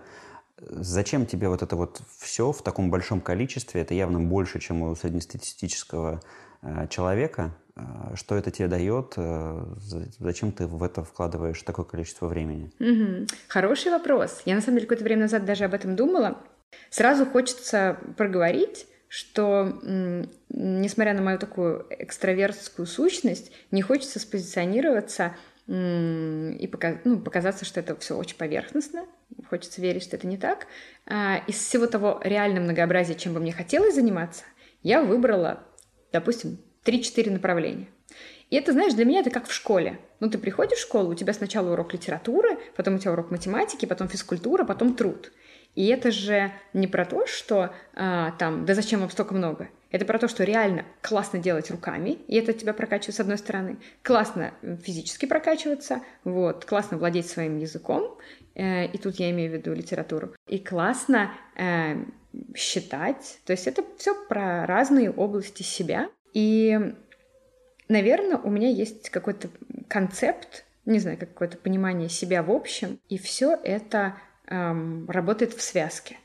Зачем 0.58 1.26
тебе 1.26 1.50
вот 1.50 1.62
это 1.62 1.76
вот 1.76 2.02
все 2.18 2.52
в 2.52 2.62
таком 2.62 2.90
большом 2.90 3.20
количестве? 3.20 3.82
Это 3.82 3.94
явно 3.94 4.22
больше, 4.22 4.60
чем 4.60 4.84
у 4.84 4.96
среднестатистического 4.96 6.22
э, 6.62 6.88
человека. 6.90 7.54
Э, 7.76 8.16
что 8.16 8.36
это 8.36 8.52
тебе 8.52 8.70
дает? 8.70 9.14
Э, 9.18 9.66
зачем 10.20 10.54
ты 10.54 10.66
в 10.66 10.82
это 10.82 11.04
вкладываешь 11.04 11.62
такое 11.62 11.86
количество 11.86 12.28
времени? 12.28 12.72
Угу. 12.80 13.28
Хороший 13.50 13.92
вопрос. 13.92 14.42
Я 14.46 14.56
на 14.56 14.62
самом 14.62 14.78
деле 14.78 14.88
какое-то 14.88 15.04
время 15.04 15.24
назад 15.24 15.44
даже 15.44 15.66
об 15.66 15.74
этом 15.74 15.98
думала. 15.98 16.38
Сразу 16.90 17.26
хочется 17.26 17.98
проговорить, 18.18 18.88
что 19.10 19.78
несмотря 20.50 21.14
на 21.14 21.22
мою 21.22 21.38
такую 21.38 21.86
экстравертскую 21.90 22.86
сущность, 22.86 23.52
не 23.72 23.82
хочется 23.82 24.20
спозиционироваться 24.20 25.36
и 25.68 26.68
показ, 26.72 26.98
ну, 27.06 27.20
показаться, 27.20 27.66
что 27.66 27.80
это 27.80 27.96
все 27.96 28.16
очень 28.16 28.38
поверхностно. 28.38 29.06
Хочется 29.50 29.82
верить, 29.82 30.04
что 30.04 30.16
это 30.16 30.28
не 30.28 30.38
так. 30.38 30.68
А, 31.08 31.42
из 31.48 31.56
всего 31.56 31.88
того 31.88 32.20
реально 32.24 32.62
многообразия, 32.62 33.16
чем 33.16 33.34
бы 33.34 33.40
мне 33.40 33.52
хотелось 33.52 33.96
заниматься, 33.96 34.44
я 34.84 35.02
выбрала, 35.02 35.64
допустим, 36.12 36.60
3-4 36.86 37.32
направления. 37.32 37.88
И 38.52 38.56
это, 38.58 38.74
знаешь, 38.74 38.94
для 38.94 39.06
меня 39.06 39.22
это 39.22 39.32
как 39.32 39.48
в 39.48 39.54
школе. 39.54 40.00
Ну, 40.20 40.30
ты 40.30 40.38
приходишь 40.38 40.78
в 40.78 40.82
школу, 40.82 41.12
у 41.12 41.16
тебя 41.16 41.34
сначала 41.34 41.72
урок 41.72 41.94
литературы, 41.94 42.60
потом 42.76 42.96
у 42.96 43.00
тебя 43.00 43.14
урок 43.14 43.32
математики, 43.32 43.88
потом 43.88 44.08
физкультура, 44.08 44.66
потом 44.66 44.96
труд. 44.96 45.32
И 45.74 45.88
это 45.88 46.12
же 46.12 46.52
не 46.74 46.88
про 46.88 47.06
то, 47.06 47.26
что 47.26 47.74
а, 47.96 48.32
там, 48.34 48.66
да 48.66 48.76
зачем 48.76 49.02
вам 49.02 49.10
столько 49.10 49.34
много? 49.34 49.70
Это 49.96 50.04
про 50.04 50.20
то, 50.20 50.28
что 50.28 50.44
реально 50.44 50.84
классно 51.02 51.40
делать 51.40 51.72
руками, 51.72 52.18
и 52.28 52.36
это 52.36 52.52
тебя 52.52 52.74
прокачивает 52.74 53.16
с 53.16 53.22
одной 53.22 53.38
стороны. 53.38 53.78
Классно 54.04 54.54
физически 54.84 55.26
прокачиваться, 55.26 56.02
вот, 56.26 56.66
классно 56.66 56.98
владеть 56.98 57.30
своим 57.30 57.60
языком, 57.60 58.18
э, 58.56 58.88
и 58.88 58.98
тут 58.98 59.16
я 59.22 59.32
имею 59.32 59.52
в 59.52 59.54
виду 59.54 59.74
литературу. 59.74 60.36
И 60.50 60.60
классно 60.60 61.32
э, 61.56 61.96
считать, 62.58 63.40
то 63.46 63.54
есть 63.54 63.68
это 63.68 63.86
все 63.98 64.14
про 64.28 64.66
разные 64.66 65.10
области 65.10 65.64
себя. 65.64 66.10
И, 66.34 66.78
наверное, 67.88 68.36
у 68.36 68.50
меня 68.50 68.68
есть 68.68 69.10
какой-то 69.10 69.48
концепт, 69.88 70.66
не 70.84 71.00
знаю, 71.00 71.18
какое-то 71.18 71.56
понимание 71.56 72.10
себя 72.10 72.44
в 72.44 72.52
общем, 72.52 73.00
и 73.08 73.18
все 73.18 73.58
это 73.64 74.18
эм, 74.48 75.10
работает 75.10 75.54
в 75.54 75.62
связке. 75.62 76.18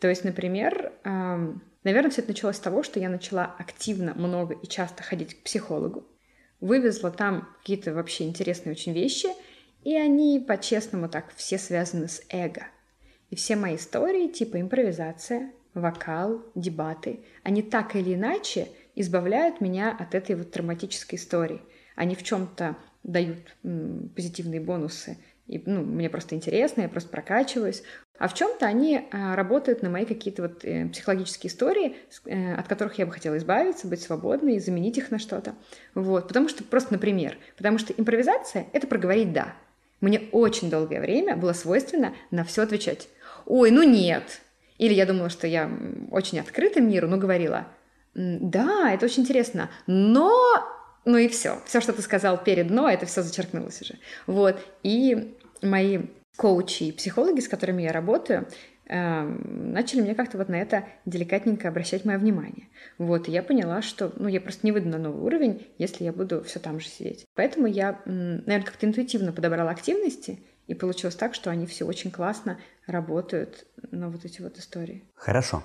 То 0.00 0.08
есть, 0.08 0.24
например, 0.24 0.92
эм, 1.04 1.62
Наверное, 1.84 2.10
все 2.10 2.22
это 2.22 2.30
началось 2.30 2.56
с 2.56 2.60
того, 2.60 2.82
что 2.82 2.98
я 2.98 3.08
начала 3.08 3.44
активно, 3.58 4.14
много 4.14 4.54
и 4.54 4.66
часто 4.66 5.02
ходить 5.02 5.34
к 5.34 5.42
психологу. 5.42 6.06
Вывезла 6.60 7.10
там 7.10 7.48
какие-то 7.58 7.92
вообще 7.92 8.24
интересные 8.24 8.72
очень 8.72 8.94
вещи, 8.94 9.28
и 9.82 9.94
они, 9.94 10.40
по-честному, 10.40 11.10
так 11.10 11.34
все 11.36 11.58
связаны 11.58 12.08
с 12.08 12.22
эго. 12.30 12.66
И 13.28 13.36
все 13.36 13.54
мои 13.54 13.76
истории, 13.76 14.28
типа 14.28 14.60
импровизация, 14.60 15.52
вокал, 15.74 16.42
дебаты, 16.54 17.20
они 17.42 17.62
так 17.62 17.96
или 17.96 18.14
иначе 18.14 18.68
избавляют 18.94 19.60
меня 19.60 19.94
от 19.94 20.14
этой 20.14 20.36
вот 20.36 20.52
травматической 20.52 21.18
истории. 21.18 21.60
Они 21.96 22.14
в 22.14 22.22
чем-то 22.22 22.76
дают 23.02 23.56
позитивные 24.14 24.60
бонусы, 24.60 25.18
и 25.46 25.62
ну, 25.66 25.82
мне 25.82 26.08
просто 26.08 26.34
интересно, 26.34 26.82
я 26.82 26.88
просто 26.88 27.10
прокачиваюсь. 27.10 27.82
А 28.18 28.28
в 28.28 28.34
чем-то 28.34 28.64
они 28.66 29.08
а, 29.10 29.36
работают 29.36 29.82
на 29.82 29.90
мои 29.90 30.06
какие-то 30.06 30.42
вот 30.42 30.64
э, 30.64 30.88
психологические 30.88 31.50
истории, 31.50 31.96
э, 32.24 32.54
от 32.54 32.66
которых 32.66 32.98
я 32.98 33.06
бы 33.06 33.12
хотела 33.12 33.36
избавиться, 33.36 33.86
быть 33.86 34.00
свободной, 34.00 34.58
заменить 34.58 34.96
их 34.96 35.10
на 35.10 35.18
что-то. 35.18 35.54
Вот, 35.94 36.28
потому 36.28 36.48
что 36.48 36.64
просто, 36.64 36.94
например, 36.94 37.36
потому 37.56 37.78
что 37.78 37.92
импровизация— 37.92 38.66
это 38.72 38.86
проговорить 38.86 39.32
«да». 39.32 39.54
Мне 40.00 40.22
очень 40.32 40.70
долгое 40.70 41.00
время 41.00 41.36
было 41.36 41.52
свойственно 41.52 42.14
на 42.30 42.44
все 42.44 42.62
отвечать. 42.62 43.08
«Ой, 43.46 43.70
ну 43.70 43.82
нет!» 43.82 44.40
Или 44.78 44.94
я 44.94 45.06
думала, 45.06 45.28
что 45.28 45.46
я 45.46 45.70
очень 46.10 46.40
открыта 46.40 46.80
миру, 46.80 47.06
но 47.08 47.16
говорила 47.16 47.66
«Да, 48.14 48.92
это 48.92 49.06
очень 49.06 49.22
интересно, 49.22 49.70
но 49.86 50.30
ну 51.04 51.16
и 51.16 51.28
все. 51.28 51.60
Все, 51.66 51.80
что 51.80 51.92
ты 51.92 52.02
сказал 52.02 52.42
перед 52.42 52.70
«но», 52.70 52.88
это 52.88 53.06
все 53.06 53.22
зачеркнулось 53.22 53.80
уже. 53.82 53.98
Вот. 54.26 54.58
И 54.82 55.36
мои 55.62 56.00
коучи 56.36 56.84
и 56.84 56.92
психологи, 56.92 57.40
с 57.40 57.48
которыми 57.48 57.82
я 57.82 57.92
работаю, 57.92 58.48
эм, 58.86 59.72
начали 59.72 60.00
мне 60.00 60.14
как-то 60.14 60.38
вот 60.38 60.48
на 60.48 60.56
это 60.56 60.84
деликатненько 61.06 61.68
обращать 61.68 62.04
мое 62.04 62.18
внимание. 62.18 62.68
Вот, 62.98 63.28
и 63.28 63.32
я 63.32 63.42
поняла, 63.42 63.82
что, 63.82 64.12
ну, 64.16 64.28
я 64.28 64.40
просто 64.40 64.66
не 64.66 64.72
выйду 64.72 64.88
на 64.88 64.98
новый 64.98 65.22
уровень, 65.22 65.66
если 65.78 66.04
я 66.04 66.12
буду 66.12 66.42
все 66.42 66.58
там 66.58 66.80
же 66.80 66.88
сидеть. 66.88 67.24
Поэтому 67.34 67.66
я, 67.66 68.00
наверное, 68.04 68.62
как-то 68.62 68.86
интуитивно 68.86 69.32
подобрала 69.32 69.70
активности, 69.70 70.40
и 70.66 70.74
получилось 70.74 71.14
так, 71.14 71.34
что 71.34 71.50
они 71.50 71.66
все 71.66 71.84
очень 71.84 72.10
классно 72.10 72.58
работают 72.86 73.66
на 73.90 74.08
вот 74.08 74.24
эти 74.24 74.40
вот 74.40 74.58
истории. 74.58 75.04
Хорошо. 75.14 75.62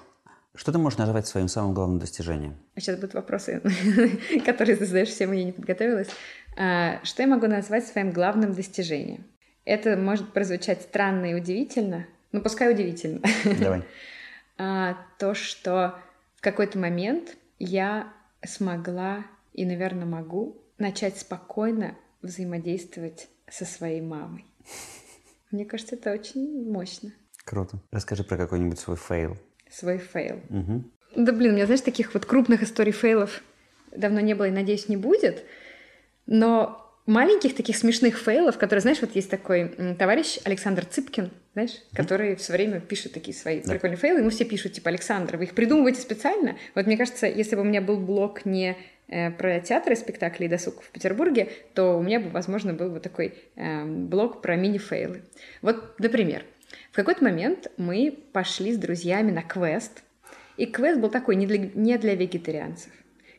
Что 0.56 0.72
ты 0.72 0.80
можешь 0.80 0.98
назвать 0.98 1.28
своим 1.28 1.48
самым 1.48 1.74
главным 1.74 2.00
достижением? 2.00 2.58
Сейчас 2.76 2.96
будут 2.96 3.14
вопросы, 3.14 3.62
которые 4.46 4.76
ты 4.76 4.86
задаешь 4.86 5.10
всем, 5.10 5.32
я 5.32 5.44
не 5.44 5.52
подготовилась. 5.52 6.10
А, 6.58 7.00
что 7.04 7.22
я 7.22 7.28
могу 7.28 7.48
назвать 7.48 7.86
своим 7.86 8.12
главным 8.12 8.54
достижением? 8.54 9.26
Это 9.66 9.96
может 9.96 10.34
прозвучать 10.34 10.82
странно 10.82 11.32
и 11.32 11.36
удивительно, 11.36 12.08
но 12.32 12.42
пускай 12.42 12.72
удивительно. 12.72 13.22
Давай. 13.60 13.84
А, 14.62 14.98
то, 15.18 15.36
что 15.36 15.96
в 16.36 16.42
какой-то 16.42 16.78
момент 16.78 17.38
я 17.60 18.12
смогла 18.46 19.26
и, 19.54 19.66
наверное, 19.66 20.06
могу 20.06 20.62
начать 20.78 21.18
спокойно 21.18 21.96
взаимодействовать 22.22 23.30
со 23.50 23.64
своей 23.64 24.02
мамой. 24.02 24.46
Мне 25.52 25.64
кажется, 25.64 25.96
это 25.96 26.12
очень 26.12 26.70
мощно. 26.70 27.14
Круто. 27.46 27.80
Расскажи 27.90 28.26
про 28.26 28.36
какой-нибудь 28.36 28.80
свой 28.80 28.98
фейл 28.98 29.38
свой 29.70 29.98
фейл. 29.98 30.42
Угу. 30.50 30.84
Да 31.16 31.32
блин, 31.32 31.52
у 31.52 31.56
меня, 31.56 31.66
знаешь, 31.66 31.82
таких 31.82 32.14
вот 32.14 32.26
крупных 32.26 32.64
историй 32.64 32.92
фейлов 32.92 33.42
давно 33.96 34.20
не 34.20 34.34
было 34.34 34.48
и, 34.48 34.52
надеюсь, 34.52 34.90
не 34.90 34.98
будет. 34.98 35.44
Но 36.26 36.86
маленьких 37.06 37.56
таких 37.56 37.76
смешных 37.76 38.18
фейлов, 38.18 38.58
которые, 38.58 38.82
знаешь, 38.82 39.02
вот 39.02 39.16
есть 39.16 39.30
такой 39.30 39.70
товарищ 39.98 40.40
Александр 40.44 40.86
Цыпкин, 40.86 41.32
знаешь, 41.54 41.72
mm-hmm. 41.72 41.96
который 41.96 42.36
все 42.36 42.54
время 42.54 42.80
пишет 42.80 43.14
такие 43.14 43.36
свои 43.36 43.62
да. 43.62 43.72
прикольные 43.72 43.98
фейлы, 43.98 44.20
ему 44.20 44.30
все 44.30 44.46
пишут, 44.46 44.74
типа, 44.74 44.90
Александр, 44.90 45.38
вы 45.38 45.46
их 45.46 45.56
придумываете 45.56 46.02
специально? 46.02 46.56
Вот 46.76 46.86
мне 46.86 46.98
кажется, 46.98 47.26
если 47.28 47.56
бы 47.56 47.62
у 47.62 47.66
меня 47.66 47.82
был 47.82 47.98
блог 47.98 48.46
не 48.46 48.78
э, 49.08 49.32
про 49.32 49.60
театры, 49.60 49.96
спектакли 49.96 50.46
и 50.46 50.48
досуг 50.48 50.84
в 50.84 50.92
Петербурге, 50.92 51.50
то 51.74 51.98
у 51.98 52.04
меня 52.04 52.20
бы, 52.20 52.30
возможно, 52.30 52.74
был 52.74 52.92
вот 52.92 53.02
такой 53.02 53.34
э, 53.56 53.86
блог 53.86 54.44
про 54.44 54.56
мини-фейлы. 54.56 55.24
Вот, 55.64 56.00
например, 56.00 56.44
какой-то 57.00 57.24
момент 57.24 57.72
мы 57.78 58.18
пошли 58.34 58.74
с 58.74 58.78
друзьями 58.78 59.32
на 59.32 59.42
квест, 59.42 60.04
и 60.58 60.66
квест 60.66 61.00
был 61.00 61.10
такой 61.10 61.38
не 61.38 61.48
для, 61.48 61.58
не 61.58 61.98
для 61.98 62.14
вегетарианцев. 62.14 62.92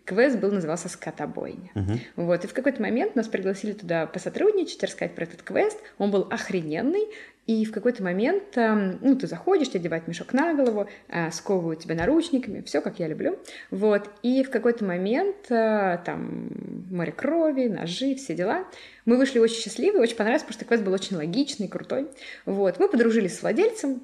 Квест 0.05 0.39
был, 0.39 0.51
назывался 0.51 0.89
«Скотобойня». 0.89 1.71
Uh-huh. 1.75 1.99
Вот, 2.17 2.45
и 2.45 2.49
в 2.49 2.55
какой-то 2.55 2.83
момент 2.83 3.17
нас 3.17 3.29
пригласили 3.29 3.73
туда 3.73 4.07
посотрудничать, 4.07 4.83
рассказать 4.83 5.15
про 5.15 5.25
этот 5.25 5.43
квест. 5.43 5.79
Он 5.99 6.11
был 6.11 6.27
охрененный, 6.31 7.07
и 7.51 7.65
в 7.65 7.73
какой-то 7.73 8.03
момент, 8.05 8.57
эм, 8.57 8.99
ну, 9.01 9.17
ты 9.17 9.27
заходишь, 9.27 9.71
тебе 9.71 9.81
одевают 9.81 10.07
мешок 10.07 10.33
на 10.33 10.55
голову, 10.55 10.89
э, 11.09 11.33
сковывают 11.33 11.81
тебя 11.81 11.97
наручниками, 11.97 12.61
все 12.61 12.81
как 12.81 13.01
я 13.01 13.09
люблю. 13.09 13.41
Вот, 13.73 14.09
и 14.23 14.45
в 14.45 14.51
какой-то 14.51 14.85
момент 14.85 15.51
э, 15.51 15.99
там 16.05 16.51
море 16.91 17.11
крови, 17.11 17.67
ножи, 17.67 18.15
все 18.15 18.35
дела. 18.35 18.67
Мы 19.05 19.17
вышли 19.17 19.41
очень 19.41 19.57
счастливы, 19.57 19.99
очень 19.99 20.15
понравилось, 20.15 20.43
потому 20.43 20.55
что 20.55 20.65
квест 20.65 20.85
был 20.85 20.93
очень 20.93 21.17
логичный, 21.17 21.67
крутой. 21.67 22.09
Вот, 22.47 22.79
мы 22.79 22.89
подружились 22.89 23.37
с 23.37 23.43
владельцем, 23.43 24.01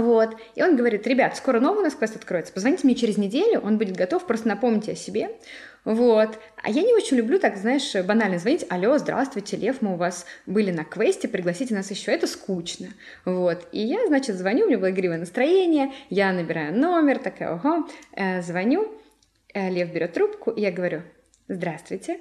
вот. 0.00 0.36
И 0.54 0.62
он 0.62 0.76
говорит, 0.76 1.06
ребят, 1.06 1.36
скоро 1.36 1.60
новый 1.60 1.80
у 1.80 1.82
нас 1.82 1.94
квест 1.94 2.16
откроется, 2.16 2.52
позвоните 2.52 2.82
мне 2.84 2.94
через 2.94 3.16
неделю, 3.16 3.60
он 3.60 3.78
будет 3.78 3.96
готов, 3.96 4.26
просто 4.26 4.48
напомните 4.48 4.92
о 4.92 4.96
себе. 4.96 5.30
Вот. 5.84 6.38
А 6.62 6.70
я 6.70 6.82
не 6.82 6.92
очень 6.92 7.16
люблю 7.16 7.38
так, 7.38 7.56
знаешь, 7.56 7.94
банально 8.04 8.38
звонить, 8.38 8.66
алло, 8.68 8.98
здравствуйте, 8.98 9.56
Лев, 9.56 9.80
мы 9.80 9.94
у 9.94 9.96
вас 9.96 10.26
были 10.46 10.70
на 10.70 10.84
квесте, 10.84 11.28
пригласите 11.28 11.74
нас 11.74 11.90
еще, 11.90 12.12
это 12.12 12.26
скучно. 12.26 12.88
Вот. 13.24 13.66
И 13.72 13.80
я, 13.80 14.06
значит, 14.06 14.36
звоню, 14.36 14.64
у 14.64 14.68
меня 14.68 14.78
было 14.78 14.90
игривое 14.90 15.18
настроение, 15.18 15.92
я 16.10 16.32
набираю 16.32 16.76
номер, 16.76 17.18
такая, 17.18 17.54
ого, 17.54 17.88
э, 18.12 18.42
звоню, 18.42 18.92
э, 19.54 19.70
Лев 19.70 19.92
берет 19.92 20.12
трубку, 20.12 20.50
и 20.50 20.60
я 20.60 20.70
говорю, 20.70 21.02
здравствуйте, 21.48 22.18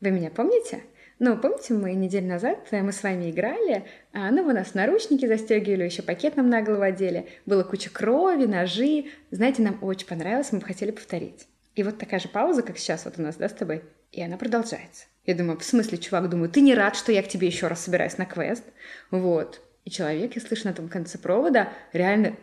вы 0.00 0.10
меня 0.10 0.30
помните? 0.30 0.82
Ну, 1.18 1.38
помните, 1.38 1.72
мы 1.72 1.94
неделю 1.94 2.28
назад 2.28 2.58
э, 2.70 2.82
мы 2.82 2.92
с 2.92 3.02
вами 3.02 3.30
играли, 3.30 3.84
а, 4.12 4.30
ну, 4.30 4.44
вы 4.44 4.52
нас 4.52 4.74
наручники 4.74 5.26
застегивали, 5.26 5.84
еще 5.84 6.02
пакет 6.02 6.36
нам 6.36 6.50
на 6.50 6.60
голову 6.60 6.82
одели, 6.82 7.26
было 7.46 7.62
куча 7.62 7.88
крови, 7.88 8.44
ножи. 8.44 9.06
Знаете, 9.30 9.62
нам 9.62 9.82
очень 9.82 10.06
понравилось, 10.06 10.52
мы 10.52 10.58
бы 10.58 10.66
хотели 10.66 10.90
повторить. 10.90 11.46
И 11.74 11.82
вот 11.82 11.96
такая 11.98 12.20
же 12.20 12.28
пауза, 12.28 12.62
как 12.62 12.76
сейчас 12.76 13.06
вот 13.06 13.14
у 13.18 13.22
нас, 13.22 13.36
да, 13.36 13.48
с 13.48 13.52
тобой, 13.52 13.82
и 14.12 14.22
она 14.22 14.36
продолжается. 14.36 15.06
Я 15.24 15.34
думаю, 15.34 15.58
в 15.58 15.64
смысле, 15.64 15.96
чувак, 15.98 16.28
думаю, 16.28 16.50
ты 16.50 16.60
не 16.60 16.74
рад, 16.74 16.96
что 16.96 17.12
я 17.12 17.22
к 17.22 17.28
тебе 17.28 17.46
еще 17.46 17.66
раз 17.66 17.84
собираюсь 17.84 18.18
на 18.18 18.26
квест? 18.26 18.64
Вот. 19.10 19.62
И 19.84 19.90
человек, 19.90 20.36
я 20.36 20.42
слышу 20.42 20.68
на 20.68 20.74
том 20.74 20.88
конце 20.88 21.16
провода, 21.16 21.72
реально 21.92 22.36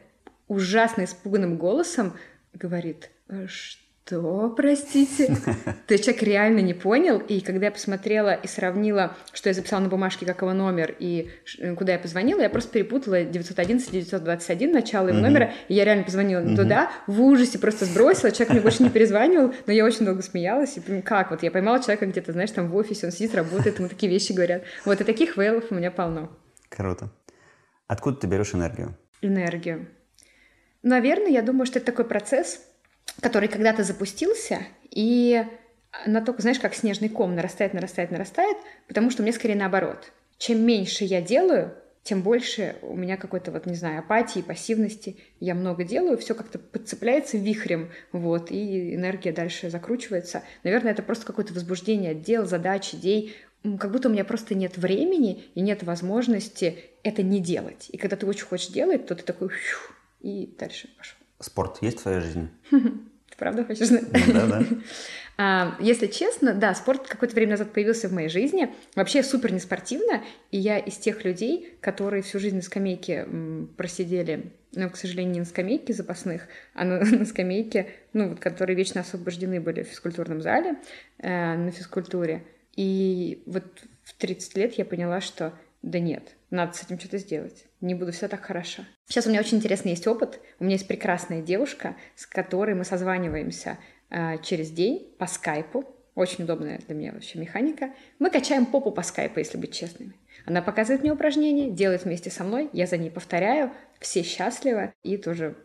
ужасно 0.48 1.04
испуганным 1.04 1.58
голосом 1.58 2.18
говорит, 2.54 3.12
что 3.48 3.83
что, 4.06 4.50
простите? 4.50 5.28
То 5.88 5.94
есть 5.94 6.04
человек 6.04 6.24
реально 6.24 6.60
не 6.60 6.74
понял, 6.74 7.20
и 7.20 7.40
когда 7.42 7.68
я 7.68 7.72
посмотрела 7.72 8.34
и 8.34 8.48
сравнила, 8.48 9.16
что 9.32 9.50
я 9.50 9.54
записала 9.54 9.82
на 9.82 9.90
бумажке, 9.90 10.26
как 10.26 10.42
его 10.42 10.54
номер, 10.54 10.96
и 11.00 11.30
куда 11.78 11.94
я 11.94 12.00
позвонила, 12.00 12.42
я 12.42 12.50
просто 12.50 12.72
перепутала 12.72 13.24
911-921 13.24 14.74
начало 14.74 15.10
его 15.10 15.20
номера, 15.20 15.54
и 15.68 15.74
я 15.74 15.86
реально 15.86 16.04
позвонила 16.04 16.44
туда, 16.56 16.92
в 17.08 17.22
ужасе 17.22 17.60
просто 17.60 17.86
сбросила, 17.86 18.32
человек 18.32 18.54
мне 18.54 18.62
больше 18.62 18.84
не 18.84 18.90
перезванивал, 18.90 19.54
но 19.66 19.74
я 19.74 19.86
очень 19.86 20.06
долго 20.06 20.22
смеялась, 20.22 20.78
и 20.78 21.02
как 21.02 21.32
вот, 21.32 21.44
я 21.44 21.52
поймала 21.52 21.80
человека 21.80 22.06
где-то, 22.06 22.34
знаешь, 22.34 22.52
там 22.52 22.70
в 22.70 22.76
офисе, 22.76 23.06
он 23.06 23.12
сидит, 23.12 23.36
работает, 23.36 23.80
ему 23.80 23.88
такие 23.88 24.12
вещи 24.12 24.34
говорят. 24.34 24.64
Вот, 24.86 25.00
и 25.00 25.04
таких 25.04 25.38
вейлов 25.38 25.66
у 25.70 25.76
меня 25.76 25.92
полно. 25.92 26.30
Круто. 26.70 27.10
Откуда 27.88 28.18
ты 28.18 28.28
берешь 28.28 28.54
энергию? 28.54 28.98
Энергию. 29.22 29.88
Наверное, 30.82 31.30
я 31.30 31.42
думаю, 31.42 31.66
что 31.66 31.80
это 31.80 31.86
такой 31.86 32.06
процесс, 32.06 32.60
который 33.22 33.50
когда-то 33.50 33.84
запустился, 33.84 34.66
и 34.90 35.46
на 36.06 36.22
только, 36.22 36.42
знаешь, 36.42 36.60
как 36.60 36.74
снежный 36.74 37.10
ком 37.10 37.36
нарастает, 37.36 37.74
нарастает, 37.74 38.12
нарастает, 38.12 38.58
потому 38.88 39.12
что 39.12 39.24
мне 39.24 39.32
скорее 39.32 39.56
наоборот. 39.56 40.12
Чем 40.38 40.66
меньше 40.66 41.04
я 41.04 41.22
делаю, 41.22 41.74
тем 42.04 42.22
больше 42.22 42.76
у 42.82 42.96
меня 42.96 43.16
какой-то, 43.16 43.52
вот, 43.52 43.66
не 43.66 43.76
знаю, 43.76 44.00
апатии, 44.00 44.42
пассивности. 44.42 45.18
Я 45.40 45.56
много 45.56 45.86
делаю, 45.86 46.18
все 46.18 46.36
как-то 46.36 46.60
подцепляется 46.60 47.38
вихрем, 47.38 47.92
вот, 48.12 48.52
и 48.52 48.94
энергия 48.96 49.32
дальше 49.32 49.70
закручивается. 49.70 50.44
Наверное, 50.64 50.92
это 50.92 51.02
просто 51.02 51.26
какое-то 51.26 51.54
возбуждение 51.54 52.12
от 52.12 52.22
дел, 52.22 52.46
задач, 52.46 52.94
идей. 52.94 53.36
Как 53.80 53.92
будто 53.92 54.10
у 54.10 54.12
меня 54.12 54.26
просто 54.26 54.54
нет 54.54 54.78
времени 54.78 55.46
и 55.56 55.62
нет 55.62 55.84
возможности 55.84 56.78
это 57.04 57.24
не 57.24 57.40
делать. 57.40 57.88
И 57.90 57.98
когда 57.98 58.18
ты 58.18 58.26
очень 58.26 58.46
хочешь 58.46 58.68
делать, 58.68 59.08
то 59.08 59.16
ты 59.16 59.24
такой, 59.24 59.52
и 60.20 60.54
дальше 60.60 60.90
пошел. 60.98 61.23
Спорт 61.44 61.80
есть 61.82 62.00
в 62.00 62.04
твоей 62.04 62.22
жизни? 62.22 62.50
Ты 62.72 63.38
правда 63.38 63.66
хочешь 63.66 63.88
знать? 63.88 64.06
Да, 64.34 64.48
да. 64.48 64.64
А, 65.36 65.76
если 65.80 66.06
честно, 66.06 66.54
да, 66.54 66.76
спорт 66.76 67.08
какое-то 67.08 67.34
время 67.34 67.54
назад 67.54 67.74
появился 67.74 68.08
в 68.08 68.14
моей 68.14 68.30
жизни. 68.30 68.72
Вообще 68.96 69.18
я 69.18 69.24
супер 69.24 69.52
неспортивна, 69.52 70.22
и 70.52 70.60
я 70.60 70.78
из 70.78 70.98
тех 70.98 71.26
людей, 71.26 71.76
которые 71.82 72.22
всю 72.22 72.38
жизнь 72.38 72.58
на 72.58 72.62
скамейке 72.62 73.28
просидели, 73.76 74.52
но, 74.74 74.92
к 74.92 74.96
сожалению, 74.96 75.34
не 75.34 75.40
на 75.40 75.46
скамейке 75.48 75.92
запасных, 75.92 76.48
а 76.76 76.86
на, 76.86 77.00
на 77.04 77.26
скамейке, 77.26 77.88
ну, 78.14 78.30
вот, 78.30 78.40
которые 78.40 78.76
вечно 78.76 79.02
освобождены 79.02 79.60
были 79.60 79.82
в 79.82 79.88
физкультурном 79.88 80.40
зале, 80.40 80.76
э, 81.18 81.56
на 81.58 81.72
физкультуре. 81.72 82.44
И 82.76 83.42
вот 83.48 83.66
в 84.04 84.14
30 84.14 84.56
лет 84.56 84.74
я 84.76 84.86
поняла, 84.86 85.20
что 85.20 85.54
да 85.82 85.98
нет, 85.98 86.36
надо 86.52 86.74
с 86.78 86.84
этим 86.84 87.00
что-то 87.00 87.18
сделать. 87.18 87.66
Не 87.84 87.96
буду 87.96 88.14
все 88.14 88.30
так 88.30 88.46
хорошо. 88.46 88.84
Сейчас 89.10 89.26
у 89.26 89.30
меня 89.30 89.42
очень 89.42 89.58
интересный 89.58 89.92
есть 89.92 90.08
опыт. 90.08 90.40
У 90.58 90.64
меня 90.64 90.76
есть 90.76 90.88
прекрасная 90.88 91.42
девушка, 91.42 91.98
с 92.16 92.26
которой 92.26 92.76
мы 92.76 92.86
созваниваемся 92.86 93.78
э, 94.10 94.38
через 94.42 94.72
день 94.72 95.14
по 95.20 95.28
скайпу. 95.28 95.84
Очень 96.16 96.46
удобная 96.46 96.80
для 96.88 96.96
меня 96.96 97.12
вообще 97.12 97.40
механика. 97.40 97.90
Мы 98.20 98.30
качаем 98.30 98.68
попу 98.68 98.90
по 98.90 99.02
скайпу, 99.04 99.40
если 99.40 99.58
быть 99.58 99.74
честными. 99.74 100.14
Она 100.46 100.62
показывает 100.62 101.02
мне 101.02 101.12
упражнения, 101.12 101.72
делает 101.72 102.06
вместе 102.06 102.30
со 102.30 102.46
мной, 102.46 102.70
я 102.72 102.88
за 102.88 102.96
ней 102.96 103.12
повторяю, 103.12 103.74
все 104.00 104.24
счастливы, 104.24 104.94
и 105.04 105.18
тоже 105.18 105.58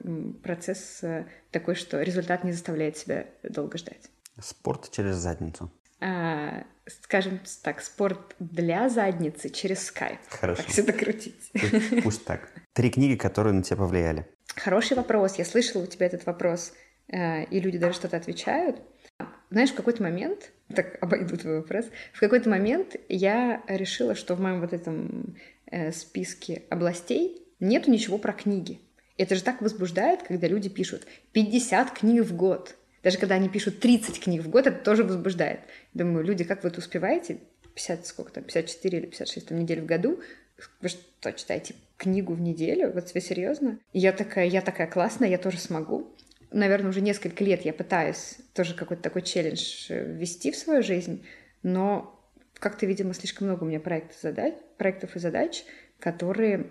процесс 0.43 0.99
э, 1.05 1.27
такой, 1.53 1.77
что 1.77 2.03
результат 2.03 2.43
не 2.43 2.51
заставляет 2.51 2.97
себя 2.97 3.27
долго 3.45 3.79
ждать. 3.79 4.11
Спорт 4.41 4.91
через 4.91 5.15
задницу. 5.15 5.71
А, 6.01 6.65
скажем 6.89 7.41
так, 7.63 7.81
спорт 7.81 8.35
для 8.39 8.89
задницы 8.89 9.49
через 9.49 9.87
скайп. 9.87 10.19
Хорошо. 10.29 10.63
Так 10.63 10.71
все 10.71 10.83
докрутить. 10.83 11.51
Пусть, 11.53 12.03
пусть 12.03 12.25
так. 12.25 12.51
Три 12.73 12.91
книги, 12.91 13.17
которые 13.17 13.53
на 13.53 13.63
тебя 13.63 13.77
повлияли. 13.77 14.27
Хороший 14.57 14.97
вопрос. 14.97 15.37
Я 15.37 15.45
слышала 15.45 15.83
у 15.83 15.87
тебя 15.87 16.07
этот 16.07 16.27
вопрос, 16.27 16.73
э, 17.09 17.45
и 17.45 17.61
люди 17.61 17.79
даже 17.79 17.95
что-то 17.95 18.17
отвечают. 18.17 18.81
Знаешь, 19.51 19.71
в 19.71 19.75
какой-то 19.75 20.03
момент, 20.03 20.53
так 20.75 20.99
обойду 21.01 21.37
твой 21.37 21.61
вопрос, 21.61 21.87
в 22.13 22.21
какой-то 22.21 22.51
момент 22.51 22.97
я 23.09 23.63
решила, 23.67 24.15
что 24.15 24.35
в 24.35 24.41
моем 24.41 24.61
вот 24.61 24.73
этом 24.73 25.37
э, 25.67 25.91
списке 25.93 26.65
областей 26.69 27.47
нету 27.61 27.91
ничего 27.91 28.19
про 28.19 28.33
книги. 28.33 28.81
Это 29.17 29.35
же 29.35 29.43
так 29.43 29.61
возбуждает, 29.63 30.23
когда 30.23 30.47
люди 30.47 30.69
пишут 30.69 31.07
50 31.33 31.91
книг 31.91 32.25
в 32.25 32.37
год. 32.37 32.77
Даже 33.03 33.19
когда 33.19 33.37
они 33.37 33.49
пишут 33.49 33.81
30 33.81 34.21
книг 34.21 34.43
в 34.43 34.51
год, 34.51 34.67
это 34.67 34.79
тоже 34.83 35.05
возбуждает. 35.05 35.61
Думаю, 35.95 36.25
люди, 36.25 36.45
как 36.45 36.63
вы 36.63 36.71
это 36.71 36.79
успеваете? 36.79 37.39
50, 37.75 38.07
сколько 38.07 38.33
там, 38.33 38.45
54 38.45 38.99
или 38.99 39.07
56 39.07 39.49
там, 39.49 39.59
недель 39.59 39.81
в 39.81 39.87
году. 39.87 40.21
Вы 40.81 40.89
что, 40.89 41.33
читаете 41.33 41.75
книгу 41.97 42.33
в 42.35 42.41
неделю? 42.41 42.93
Вот 42.93 43.13
вы 43.15 43.21
серьезно? 43.21 43.79
И 43.93 44.01
я 44.01 44.13
такая, 44.13 44.47
я 44.47 44.61
такая 44.61 44.89
классная, 44.89 45.29
я 45.29 45.39
тоже 45.39 45.59
смогу. 45.59 46.13
Наверное, 46.51 46.91
уже 46.91 47.01
несколько 47.01 47.45
лет 47.45 47.65
я 47.65 47.73
пытаюсь 47.73 48.37
тоже 48.55 48.75
какой-то 48.75 49.03
такой 49.03 49.23
челлендж 49.23 49.87
э, 49.91 50.13
ввести 50.15 50.51
в 50.51 50.57
свою 50.57 50.83
жизнь, 50.83 51.25
но 51.63 52.19
как-то, 52.55 52.87
видимо, 52.87 53.15
слишком 53.15 53.47
много 53.47 53.65
у 53.65 53.67
меня 53.67 53.81
проектов, 53.81 54.17
задач, 54.21 54.55
проектов 54.79 55.15
и 55.15 55.19
задач, 55.21 55.65
которые 56.01 56.71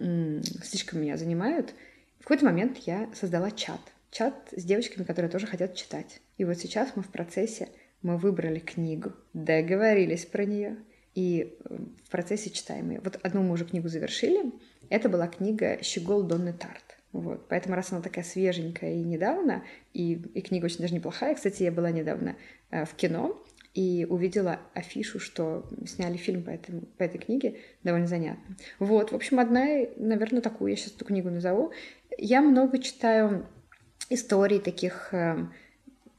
м- 0.00 0.42
слишком 0.42 1.00
меня 1.00 1.16
занимают. 1.16 1.74
В 2.18 2.22
какой-то 2.22 2.46
момент 2.46 2.78
я 2.78 3.08
создала 3.14 3.50
чат. 3.50 3.80
Чат 4.10 4.52
с 4.56 4.64
девочками, 4.64 5.04
которые 5.04 5.30
тоже 5.30 5.46
хотят 5.46 5.74
читать. 5.74 6.20
И 6.36 6.44
вот 6.44 6.58
сейчас 6.58 6.92
мы 6.96 7.02
в 7.02 7.08
процессе, 7.08 7.68
мы 8.02 8.16
выбрали 8.16 8.58
книгу, 8.58 9.12
договорились 9.34 10.24
про 10.24 10.44
нее, 10.44 10.76
и 11.14 11.56
э, 11.64 11.76
в 12.04 12.10
процессе 12.10 12.50
читаем 12.50 12.90
ее. 12.90 13.00
Вот 13.00 13.18
одну 13.22 13.42
мы 13.42 13.52
уже 13.52 13.64
книгу 13.64 13.88
завершили. 13.88 14.52
Это 14.88 15.08
была 15.08 15.26
книга 15.26 15.82
«Щегол 15.82 16.22
Донны 16.22 16.52
Тарт». 16.52 16.96
Вот. 17.12 17.48
Поэтому 17.48 17.74
раз 17.74 17.92
она 17.92 18.02
такая 18.02 18.24
свеженькая 18.24 18.94
и 18.94 19.02
недавно, 19.02 19.64
и, 19.92 20.12
и 20.12 20.40
книга 20.42 20.66
очень 20.66 20.78
даже 20.78 20.94
неплохая. 20.94 21.34
Кстати, 21.34 21.62
я 21.62 21.72
была 21.72 21.90
недавно 21.90 22.36
э, 22.70 22.84
в 22.84 22.94
кино 22.94 23.42
и 23.74 24.06
увидела 24.08 24.60
афишу, 24.74 25.20
что 25.20 25.68
сняли 25.86 26.16
фильм 26.16 26.42
по, 26.42 26.50
этому, 26.50 26.82
по 26.82 27.02
этой 27.02 27.18
книге, 27.18 27.58
довольно 27.82 28.06
занятно. 28.06 28.56
Вот, 28.78 29.12
в 29.12 29.14
общем, 29.14 29.40
одна, 29.40 29.66
наверное, 29.96 30.40
такую, 30.40 30.70
я 30.70 30.76
сейчас 30.76 30.94
эту 30.94 31.04
книгу 31.04 31.30
назову. 31.30 31.72
Я 32.16 32.42
много 32.42 32.78
читаю 32.78 33.46
историй 34.10 34.60
таких, 34.60 35.12
э, 35.12 35.46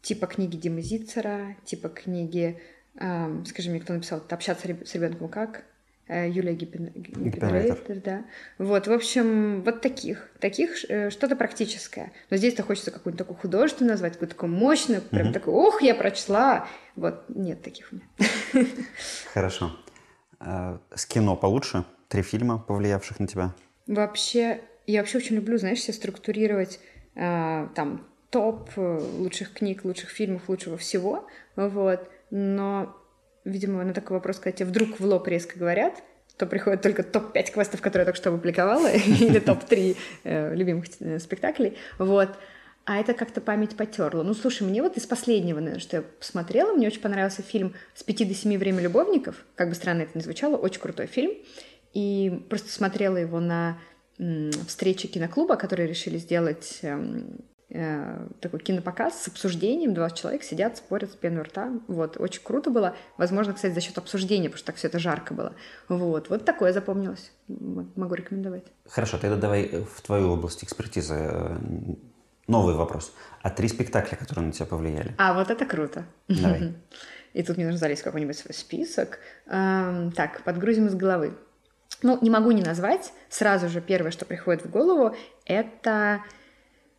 типа 0.02 0.28
книги 0.28 0.58
Димы 0.58 0.82
Зицера, 0.82 1.56
типа 1.66 1.90
книги, 1.90 2.60
э, 2.96 3.44
скажи 3.46 3.70
мне, 3.70 3.80
кто 3.80 3.94
написал, 3.94 4.24
«Общаться 4.30 4.68
с 4.86 4.96
ребенком 4.96 5.30
как?» 5.30 5.64
Э, 6.10 6.28
Юлия 6.28 6.56
Гиппенрейтер, 6.56 8.02
да. 8.04 8.26
Вот, 8.58 8.88
в 8.88 8.92
общем, 8.92 9.62
вот 9.62 9.82
таких, 9.82 10.32
таких 10.40 10.84
э, 10.90 11.12
что-то 11.12 11.36
практическое. 11.36 12.12
Но 12.32 12.38
здесь-то 12.38 12.64
хочется 12.64 12.90
какую-нибудь 12.90 13.20
такую 13.20 13.38
художественную 13.38 13.92
назвать, 13.92 14.14
какую-то 14.14 14.34
такую 14.34 14.52
мощную, 14.52 15.04
прям 15.04 15.28
угу. 15.28 15.34
такую, 15.34 15.56
ох, 15.56 15.84
я 15.84 15.94
прочла. 15.94 16.68
Вот, 16.96 17.26
нет 17.30 17.62
таких 17.62 17.92
у 17.92 17.98
меня. 17.98 18.68
Хорошо. 19.34 19.78
А, 20.40 20.82
с 20.96 21.06
кино 21.06 21.36
получше? 21.36 21.86
Три 22.08 22.24
фильма, 22.24 22.58
повлиявших 22.58 23.20
на 23.20 23.28
тебя? 23.28 23.54
Вообще, 23.86 24.62
я 24.88 25.02
вообще 25.02 25.20
очень 25.20 25.36
люблю, 25.36 25.60
знаешь, 25.60 25.80
себе 25.80 25.94
структурировать 25.94 26.78
э, 26.78 26.99
там 27.16 28.08
топ 28.30 28.70
лучших 28.78 29.54
книг, 29.54 29.84
лучших 29.84 30.10
фильмов, 30.10 30.48
лучшего 30.48 30.78
всего, 30.78 31.28
вот. 31.56 32.10
Но 32.30 32.96
видимо, 33.46 33.84
на 33.84 33.94
такой 33.94 34.18
вопрос, 34.18 34.38
когда 34.38 34.58
тебе 34.58 34.70
вдруг 34.70 35.00
в 35.00 35.06
лоб 35.06 35.28
резко 35.28 35.58
говорят, 35.58 36.02
то 36.38 36.46
приходит 36.46 36.82
только 36.82 37.04
топ-5 37.04 37.52
квестов, 37.52 37.82
которые 37.82 38.04
я 38.04 38.06
только 38.06 38.18
что 38.18 38.30
опубликовала, 38.30 38.90
или 38.92 39.40
топ-3 39.40 39.98
э, 40.24 40.56
любимых 40.56 40.86
э, 41.00 41.20
спектаклей, 41.20 41.78
вот. 41.98 42.30
А 42.86 42.98
это 42.98 43.14
как-то 43.14 43.40
память 43.40 43.78
потерла. 43.78 44.24
Ну, 44.24 44.34
слушай, 44.34 44.64
мне 44.64 44.82
вот 44.82 44.98
из 44.98 45.06
последнего, 45.06 45.60
наверное, 45.60 45.80
что 45.80 45.98
я 45.98 46.02
посмотрела, 46.02 46.74
мне 46.74 46.88
очень 46.88 47.02
понравился 47.02 47.44
фильм 47.44 47.76
«С 47.94 48.04
пяти 48.04 48.26
до 48.26 48.34
семи 48.34 48.58
время 48.58 48.82
любовников», 48.82 49.46
как 49.56 49.70
бы 49.70 49.76
странно 49.76 50.04
это 50.04 50.18
ни 50.18 50.24
звучало, 50.24 50.56
очень 50.56 50.82
крутой 50.82 51.06
фильм, 51.06 51.34
и 51.94 52.46
просто 52.50 52.70
смотрела 52.70 53.18
его 53.18 53.40
на 53.40 53.78
встрече 54.68 55.08
киноклуба, 55.08 55.56
которые 55.56 55.88
решили 55.88 56.18
сделать 56.18 56.80
эм, 56.82 57.40
Э, 57.72 58.28
такой 58.42 58.62
кинопоказ 58.62 59.22
с 59.22 59.28
обсуждением, 59.28 59.94
20 59.94 60.18
человек 60.18 60.44
сидят, 60.44 60.78
спорят 60.78 61.12
с 61.12 61.16
пеной 61.16 61.44
рта. 61.44 61.72
Вот, 61.88 62.18
очень 62.20 62.42
круто 62.42 62.72
было. 62.72 62.96
Возможно, 63.18 63.54
кстати, 63.54 63.74
за 63.74 63.82
счет 63.82 63.98
обсуждения, 64.00 64.50
потому 64.50 64.58
что 64.58 64.68
так 64.68 64.78
все 64.78 64.88
это 64.88 64.98
жарко 64.98 65.36
было. 65.36 65.54
Вот, 65.88 66.30
вот 66.30 66.46
такое 66.46 66.74
запомнилось. 66.74 67.32
Могу 67.48 68.16
рекомендовать. 68.16 68.64
Хорошо, 68.88 69.20
тогда 69.20 69.36
давай 69.36 69.86
в 69.86 70.02
твою 70.02 70.32
область 70.32 70.64
экспертизы 70.64 71.14
э, 71.14 71.58
новый 72.48 72.74
вопрос. 72.74 73.14
А 73.44 73.52
три 73.52 73.68
спектакля, 73.68 74.16
которые 74.16 74.48
на 74.48 74.52
тебя 74.52 74.66
повлияли? 74.66 75.14
А, 75.20 75.36
вот 75.36 75.52
это 75.52 75.66
круто. 75.66 76.06
Давай. 76.28 76.74
И 77.34 77.44
тут 77.44 77.58
мне 77.58 77.66
нужно 77.68 77.78
залезть 77.78 78.02
в 78.02 78.06
какой-нибудь 78.06 78.36
свой 78.36 78.56
список. 78.56 79.20
Эм, 79.46 80.12
так, 80.12 80.42
подгрузим 80.44 80.88
из 80.88 80.96
головы. 80.96 81.36
Ну, 82.02 82.18
не 82.22 82.30
могу 82.30 82.52
не 82.52 82.62
назвать. 82.62 83.12
Сразу 83.30 83.70
же 83.70 83.82
первое, 83.82 84.12
что 84.12 84.26
приходит 84.26 84.64
в 84.64 84.70
голову, 84.70 85.16
это 85.46 86.24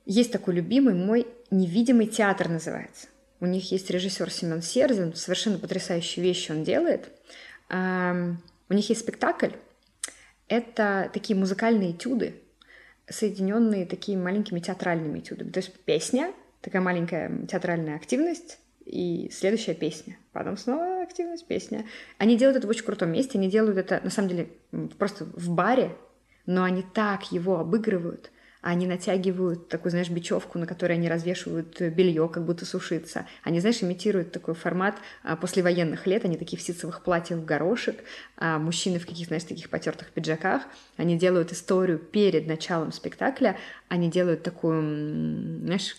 есть 0.05 0.33
такой 0.33 0.55
любимый 0.55 0.95
мой 0.95 1.27
невидимый 1.51 2.07
театр 2.07 2.49
называется. 2.49 3.09
У 3.41 3.47
них 3.47 3.73
есть 3.73 3.91
режиссер 3.91 4.31
Семен 4.31 4.61
Серзин, 4.61 5.15
совершенно 5.15 5.59
потрясающие 5.59 6.23
вещи 6.23 6.53
он 6.53 6.65
делает. 6.65 7.09
У 7.71 8.75
них 8.75 8.89
есть 8.89 9.01
спектакль. 9.01 9.53
Это 10.49 11.11
такие 11.15 11.39
музыкальные 11.39 11.93
этюды, 11.93 12.35
соединенные 13.09 13.87
такими 13.87 14.21
маленькими 14.21 14.61
театральными 14.61 15.21
этюдами. 15.21 15.51
То 15.51 15.61
есть 15.61 15.73
песня, 15.85 16.33
такая 16.61 16.83
маленькая 16.83 17.47
театральная 17.47 17.97
активность, 17.97 18.59
и 18.91 19.31
следующая 19.31 19.75
песня. 19.75 20.19
Потом 20.33 20.57
снова 20.57 21.03
активность, 21.03 21.47
песня. 21.47 21.87
Они 22.19 22.37
делают 22.37 22.59
это 22.59 22.67
в 22.67 22.71
очень 22.71 22.85
крутом 22.85 23.13
месте, 23.13 23.39
они 23.39 23.49
делают 23.49 23.79
это, 23.79 24.01
на 24.03 24.11
самом 24.11 24.29
деле, 24.29 24.49
просто 24.99 25.25
в 25.25 25.51
баре, 25.51 25.97
но 26.47 26.65
они 26.65 26.85
так 26.95 27.33
его 27.33 27.59
обыгрывают– 27.59 28.31
они 28.63 28.87
натягивают 28.87 29.69
такую, 29.69 29.91
знаешь, 29.91 30.11
бечевку, 30.11 30.59
на 30.59 30.67
которой 30.67 30.93
они 30.93 31.09
развешивают 31.09 31.81
белье, 31.81 32.29
как 32.29 32.45
будто 32.45 32.67
сушится. 32.67 33.27
Они, 33.43 33.59
знаешь, 33.61 33.83
имитируют 33.83 34.33
такой 34.33 34.55
формат 34.55 34.97
а, 35.23 35.37
послевоенных 35.37 36.07
лет. 36.07 36.27
Они 36.27 36.37
такие 36.37 36.59
в 36.59 36.63
ситцевых 36.63 37.03
платьях 37.03 37.39
в 37.39 37.45
горошек, 37.47 37.97
а 38.37 38.59
мужчины 38.59 38.99
в 38.99 39.07
каких, 39.07 39.29
знаешь, 39.29 39.45
таких 39.45 39.71
потертых 39.71 40.11
пиджаках. 40.11 40.63
Они 40.99 41.17
делают 41.17 41.53
историю 41.53 41.99
перед 41.99 42.47
началом 42.47 42.93
спектакля. 42.93 43.57
Они 43.91 44.09
делают 44.09 44.45
такую, 44.45 45.65
знаешь, 45.65 45.97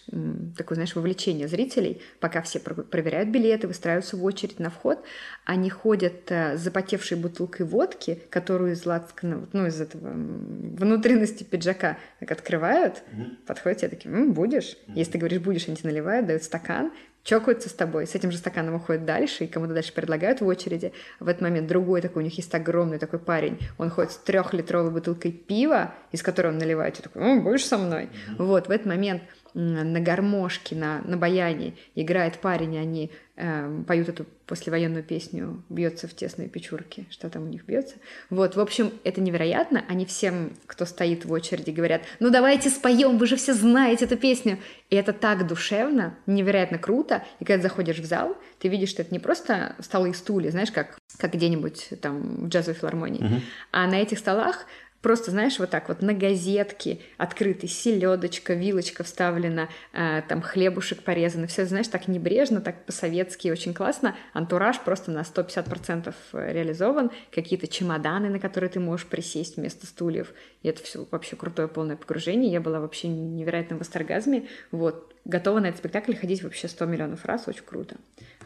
такое, 0.58 0.76
знаешь, 0.76 0.96
вовлечение 0.96 1.50
зрителей, 1.50 2.02
пока 2.22 2.42
все 2.42 2.62
проверяют 2.62 3.28
билеты, 3.28 3.68
выстраиваются 3.68 4.16
в 4.16 4.24
очередь 4.24 4.60
на 4.60 4.70
вход. 4.70 5.04
Они 5.44 5.70
ходят 5.70 6.32
э, 6.32 6.58
с 6.58 6.62
запотевшей 6.62 7.18
бутылкой 7.18 7.66
водки, 7.66 8.22
которую 8.30 8.72
из 8.72 8.86
лацкана, 8.86 9.46
ну, 9.52 9.68
из 9.68 9.82
этого 9.82 10.10
внутренности 10.14 11.44
пиджака 11.44 11.98
так 12.22 12.32
открывают, 12.32 13.04
mm-hmm. 13.12 13.46
подходят 13.46 13.80
тебе 13.80 13.90
такие, 13.90 14.16
М, 14.16 14.32
будешь? 14.32 14.78
Mm-hmm. 14.88 14.94
Если 14.96 15.12
ты 15.12 15.18
говоришь 15.18 15.42
будешь, 15.42 15.68
они 15.68 15.76
тебе 15.76 15.90
наливают, 15.90 16.28
дают 16.28 16.44
стакан, 16.44 16.94
чокаются 17.24 17.70
с 17.70 17.74
тобой, 17.74 18.08
с 18.08 18.16
этим 18.16 18.32
же 18.32 18.38
стаканом 18.38 18.76
уходят 18.76 19.06
дальше, 19.06 19.46
и 19.46 19.48
кому-то 19.48 19.74
дальше 19.74 19.94
предлагают 19.94 20.42
в 20.42 20.48
очереди. 20.48 20.94
В 21.20 21.28
этот 21.28 21.42
момент 21.42 21.68
другой 21.68 22.02
такой, 22.02 22.24
у 22.24 22.26
них 22.26 22.36
есть 22.38 22.54
огромный 22.54 22.98
такой 22.98 23.20
парень, 23.20 23.60
он 23.78 23.90
ходит 23.90 24.12
с 24.12 24.18
трехлитровой 24.18 24.92
бутылкой 24.92 25.32
пива, 25.32 25.94
из 26.12 26.24
которой 26.24 26.48
он 26.48 26.58
наливает, 26.58 27.00
и 27.00 27.04
такой, 27.04 27.22
ну, 27.22 27.42
будешь 27.42 27.66
со 27.66 27.78
мной? 27.78 28.04
Mm-hmm. 28.04 28.46
Вот, 28.46 28.68
в 28.68 28.72
этот 28.72 28.88
момент 28.88 29.22
на 29.54 30.00
гармошке, 30.00 30.76
на, 30.76 31.02
на 31.02 31.18
баяне 31.18 31.74
играет 31.96 32.40
парень, 32.40 32.76
и 32.76 32.78
они 32.78 33.12
э, 33.36 33.84
поют 33.88 34.10
эту 34.10 34.26
послевоенную 34.46 35.04
песню 35.04 35.64
«Бьется 35.70 36.08
в 36.08 36.14
тесные 36.14 36.50
печурки», 36.50 37.06
что 37.10 37.30
там 37.30 37.44
у 37.44 37.48
них 37.48 37.66
бьется. 37.66 37.96
Вот, 38.30 38.56
в 38.56 38.60
общем, 38.60 38.92
это 39.04 39.22
невероятно. 39.22 39.84
Они 39.88 40.06
всем, 40.06 40.54
кто 40.66 40.86
стоит 40.86 41.26
в 41.26 41.32
очереди, 41.32 41.72
говорят, 41.72 42.02
ну 42.20 42.30
давайте 42.30 42.70
споем, 42.70 43.18
вы 43.18 43.28
же 43.28 43.36
все 43.36 43.54
знаете 43.54 44.06
эту 44.06 44.18
песню. 44.18 44.58
И 44.90 44.96
это 44.96 45.14
так 45.14 45.48
душевно, 45.48 46.18
невероятно 46.26 46.78
круто. 46.78 47.24
И 47.40 47.46
когда 47.46 47.64
заходишь 47.64 48.00
в 48.00 48.06
зал, 48.06 48.38
ты 48.60 48.68
видишь, 48.68 48.90
что 48.90 49.02
это 49.02 49.14
не 49.14 49.20
просто 49.20 49.76
столы 49.80 50.10
и 50.10 50.14
стулья, 50.14 50.52
знаешь, 50.52 50.72
как, 50.72 50.98
как 51.18 51.34
где-нибудь 51.34 51.90
там 52.02 52.46
в 52.46 52.48
джазовой 52.50 52.80
филармонии, 52.80 53.22
uh-huh. 53.22 53.42
а 53.72 53.88
на 53.88 53.96
этих 53.96 54.20
столах 54.20 54.66
Просто, 55.02 55.32
знаешь, 55.32 55.58
вот 55.58 55.72
так 55.72 55.88
вот 55.88 56.02
на 56.02 56.14
газетке 56.14 57.00
открытый, 57.18 57.68
селедочка, 57.68 58.54
вилочка 58.54 59.04
вставлена, 59.04 59.70
э, 59.94 60.22
там 60.28 60.42
хлебушек 60.42 61.02
порезан, 61.02 61.48
все, 61.48 61.66
знаешь, 61.66 61.88
так 61.88 62.08
небрежно, 62.08 62.62
так 62.62 62.86
по-советски, 62.86 63.50
очень 63.50 63.74
классно. 63.74 64.16
Антураж 64.34 64.80
просто 64.80 65.10
на 65.10 65.22
150% 65.22 66.14
реализован, 66.34 67.10
какие-то 67.32 67.68
чемоданы, 67.68 68.30
на 68.30 68.40
которые 68.40 68.70
ты 68.70 68.80
можешь 68.80 69.08
присесть 69.08 69.58
вместо 69.58 69.88
стульев. 69.88 70.34
И 70.62 70.68
это 70.68 70.84
все 70.84 71.08
вообще 71.10 71.36
крутое 71.36 71.68
полное 71.68 71.96
погружение. 71.96 72.52
Я 72.52 72.62
была 72.62 72.80
вообще 72.80 73.08
невероятно 73.08 73.78
в 73.78 73.80
восторгазме. 73.80 74.48
Вот. 74.72 75.16
Готова 75.26 75.60
на 75.60 75.68
этот 75.68 75.80
спектакль 75.80 76.14
ходить 76.14 76.44
вообще 76.44 76.68
100 76.68 76.86
миллионов 76.86 77.26
раз, 77.26 77.48
очень 77.48 77.64
круто. 77.64 77.98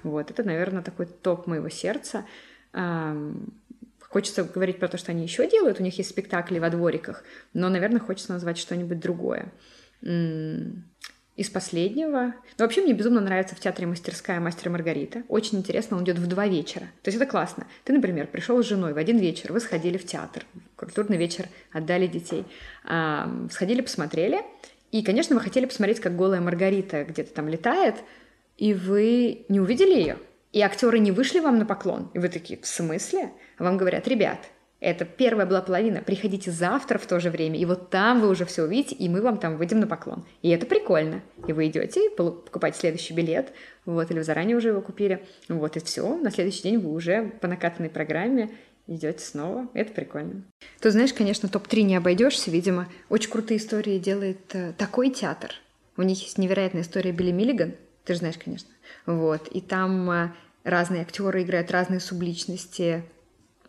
Вот, 0.03 0.29
это, 0.29 0.43
наверное, 0.43 0.83
такой 0.83 1.05
топ 1.05 1.47
моего 1.47 1.69
сердца. 1.69 2.25
Хочется 4.15 4.45
говорить 4.45 4.79
про 4.79 4.87
то, 4.87 4.97
что 4.97 5.11
они 5.11 5.23
еще 5.23 5.45
делают. 5.45 5.81
У 5.81 5.83
них 5.83 5.97
есть 5.97 6.09
спектакли 6.09 6.57
во 6.57 6.69
двориках, 6.69 7.25
но, 7.51 7.67
наверное, 7.67 7.99
хочется 7.99 8.31
назвать 8.31 8.57
что-нибудь 8.57 8.97
другое. 8.97 9.51
Из 10.01 11.49
последнего... 11.49 12.27
Ну, 12.57 12.63
вообще, 12.63 12.81
мне 12.81 12.93
безумно 12.93 13.19
нравится 13.19 13.55
в 13.55 13.59
театре 13.59 13.87
мастерская 13.87 14.39
«Мастер 14.39 14.69
Маргарита». 14.69 15.23
Очень 15.27 15.57
интересно, 15.57 15.97
он 15.97 16.05
идет 16.05 16.17
в 16.17 16.27
два 16.27 16.47
вечера. 16.47 16.85
То 17.01 17.09
есть 17.09 17.17
это 17.17 17.29
классно. 17.29 17.67
Ты, 17.83 17.91
например, 17.91 18.27
пришел 18.27 18.63
с 18.63 18.65
женой 18.65 18.93
в 18.93 18.97
один 18.97 19.17
вечер, 19.17 19.51
вы 19.51 19.59
сходили 19.59 19.97
в 19.97 20.05
театр, 20.05 20.45
культурный 20.77 21.17
вечер, 21.17 21.49
отдали 21.73 22.07
детей, 22.07 22.45
сходили, 23.51 23.81
посмотрели, 23.81 24.43
и, 24.93 25.03
конечно, 25.03 25.35
вы 25.35 25.41
хотели 25.41 25.65
посмотреть, 25.65 25.99
как 25.99 26.15
голая 26.15 26.39
Маргарита 26.39 27.03
где-то 27.03 27.33
там 27.33 27.49
летает, 27.49 27.95
и 28.55 28.73
вы 28.73 29.45
не 29.49 29.59
увидели 29.59 29.93
ее. 29.93 30.17
И 30.55 30.61
актеры 30.61 30.99
не 30.99 31.11
вышли 31.11 31.41
вам 31.41 31.59
на 31.59 31.65
поклон. 31.65 32.09
И 32.13 32.19
вы 32.19 32.29
такие, 32.29 32.57
в 32.61 32.65
смысле? 32.65 33.33
Вам 33.59 33.75
говорят, 33.75 34.07
ребят, 34.07 34.39
это 34.79 35.03
первая 35.03 35.45
была 35.45 35.61
половина. 35.61 36.01
Приходите 36.01 36.49
завтра 36.49 36.97
в 36.97 37.05
то 37.05 37.19
же 37.19 37.29
время, 37.29 37.59
и 37.59 37.65
вот 37.65 37.89
там 37.89 38.21
вы 38.21 38.29
уже 38.29 38.45
все 38.45 38.63
увидите, 38.63 38.95
и 38.95 39.09
мы 39.09 39.21
вам 39.21 39.37
там 39.37 39.57
выйдем 39.57 39.81
на 39.81 39.87
поклон. 39.87 40.23
И 40.43 40.49
это 40.49 40.65
прикольно. 40.65 41.21
И 41.45 41.51
вы 41.51 41.67
идете, 41.67 42.09
покупаете 42.09 42.79
следующий 42.79 43.13
билет, 43.13 43.51
вот, 43.83 44.09
или 44.09 44.19
вы 44.19 44.23
заранее 44.23 44.55
уже 44.55 44.69
его 44.69 44.79
купили, 44.79 45.25
вот, 45.49 45.75
и 45.75 45.81
все. 45.81 46.15
На 46.15 46.31
следующий 46.31 46.63
день 46.63 46.77
вы 46.77 46.93
уже 46.93 47.33
по 47.41 47.49
накатанной 47.49 47.89
программе 47.89 48.49
идете 48.87 49.19
снова. 49.25 49.67
Это 49.73 49.91
прикольно. 49.91 50.45
Ты 50.79 50.89
знаешь, 50.89 51.13
конечно, 51.13 51.49
топ-3 51.49 51.81
не 51.81 51.97
обойдешься, 51.97 52.49
видимо. 52.49 52.87
Очень 53.09 53.29
крутые 53.29 53.57
истории 53.57 53.99
делает 53.99 54.55
э, 54.55 54.71
такой 54.77 55.09
театр. 55.09 55.51
У 55.97 56.01
них 56.01 56.23
есть 56.23 56.37
невероятная 56.37 56.83
история 56.83 57.11
Билли 57.11 57.31
Миллиган. 57.31 57.73
Ты 58.05 58.13
же 58.13 58.19
знаешь, 58.19 58.37
конечно. 58.37 58.69
Вот. 59.05 59.47
И 59.47 59.61
там 59.61 60.09
э, 60.11 60.31
разные 60.65 61.03
актеры 61.03 61.43
играют 61.43 61.71
разные 61.71 62.01
субличности. 62.01 63.03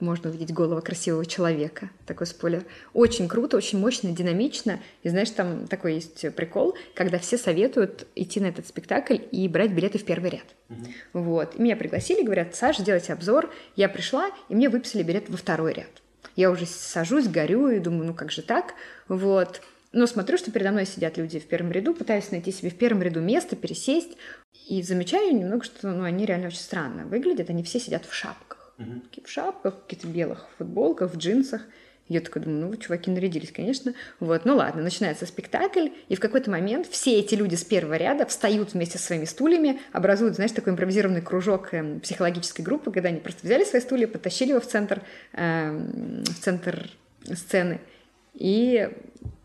Можно 0.01 0.29
увидеть 0.29 0.53
голову 0.53 0.83
красивого 0.83 1.25
человека. 1.25 1.91
Такой 2.05 2.27
спойлер. 2.27 2.65
Очень 2.93 3.29
круто, 3.29 3.57
очень 3.57 3.79
мощно, 3.79 4.11
динамично. 4.13 4.81
И 5.03 5.09
знаешь, 5.09 5.31
там 5.31 5.69
такой 5.69 5.95
есть 5.95 6.35
прикол, 6.35 6.77
когда 6.95 7.19
все 7.19 7.39
советуют 7.39 8.07
идти 8.15 8.41
на 8.41 8.47
этот 8.47 8.67
спектакль 8.67 9.19
и 9.31 9.49
брать 9.49 9.71
билеты 9.71 9.99
в 9.99 10.05
первый 10.05 10.31
ряд. 10.31 10.45
Mm-hmm. 10.69 10.95
Вот. 11.15 11.55
И 11.55 11.63
меня 11.63 11.77
пригласили, 11.77 12.23
говорят, 12.23 12.55
Саша, 12.55 12.83
делайте 12.83 13.13
обзор. 13.13 13.51
Я 13.75 13.89
пришла, 13.89 14.31
и 14.49 14.55
мне 14.55 14.69
выписали 14.69 15.03
билет 15.03 15.31
во 15.31 15.37
второй 15.37 15.73
ряд. 15.73 16.03
Я 16.35 16.51
уже 16.51 16.67
сажусь, 16.67 17.29
горю 17.29 17.69
и 17.69 17.79
думаю, 17.79 18.07
ну 18.09 18.15
как 18.15 18.31
же 18.31 18.43
так? 18.43 18.75
Вот. 19.09 19.63
Но 19.93 20.07
смотрю, 20.07 20.37
что 20.37 20.51
передо 20.51 20.73
мной 20.73 20.85
сидят 20.85 21.17
люди 21.17 21.39
в 21.39 21.47
первом 21.47 21.73
ряду, 21.73 21.95
пытаюсь 21.95 22.31
найти 22.31 22.53
себе 22.53 22.69
в 22.69 22.77
первом 22.77 23.01
ряду 23.03 23.23
место, 23.23 23.57
пересесть. 23.57 24.19
И 24.67 24.83
замечаю 24.83 25.35
немного, 25.35 25.65
что 25.65 25.89
ну, 25.89 26.05
они 26.05 26.27
реально 26.27 26.49
очень 26.49 26.59
странно 26.59 27.05
выглядят. 27.05 27.51
Они 27.51 27.63
все 27.63 27.79
сидят 27.79 28.05
в 28.05 28.13
шапках. 28.13 28.73
Uh-huh. 28.79 29.01
Такие 29.01 29.25
в 29.25 29.31
шапках, 29.31 29.75
в 29.75 29.83
каких-то 29.83 30.09
белых 30.09 30.47
футболках, 30.59 31.13
в 31.13 31.17
джинсах. 31.17 31.63
Я 32.09 32.21
такая 32.21 32.45
думаю, 32.45 32.71
ну, 32.71 32.77
чуваки 32.77 33.11
нарядились, 33.11 33.51
конечно. 33.51 33.93
Вот, 34.21 34.45
ну 34.45 34.57
ладно, 34.57 34.83
начинается 34.83 35.27
спектакль, 35.27 35.89
и 36.09 36.15
в 36.15 36.21
какой-то 36.21 36.51
момент 36.51 36.87
все 36.87 37.19
эти 37.19 37.35
люди 37.35 37.57
с 37.57 37.65
первого 37.65 37.97
ряда 37.97 38.27
встают 38.27 38.75
вместе 38.75 38.99
со 38.99 39.07
своими 39.07 39.25
стульями, 39.25 39.81
образуют, 39.93 40.37
знаешь, 40.37 40.53
такой 40.53 40.73
импровизированный 40.73 41.21
кружок 41.21 41.75
э, 41.75 41.99
психологической 41.99 42.65
группы, 42.65 42.93
когда 42.93 43.09
они 43.09 43.19
просто 43.19 43.45
взяли 43.45 43.65
свои 43.65 43.81
стулья, 43.81 44.07
подтащили 44.07 44.51
его 44.51 44.61
в 44.61 44.67
центр, 44.67 45.03
э, 45.33 45.71
в 46.25 46.35
центр 46.41 46.89
сцены, 47.35 47.81
и 48.35 48.89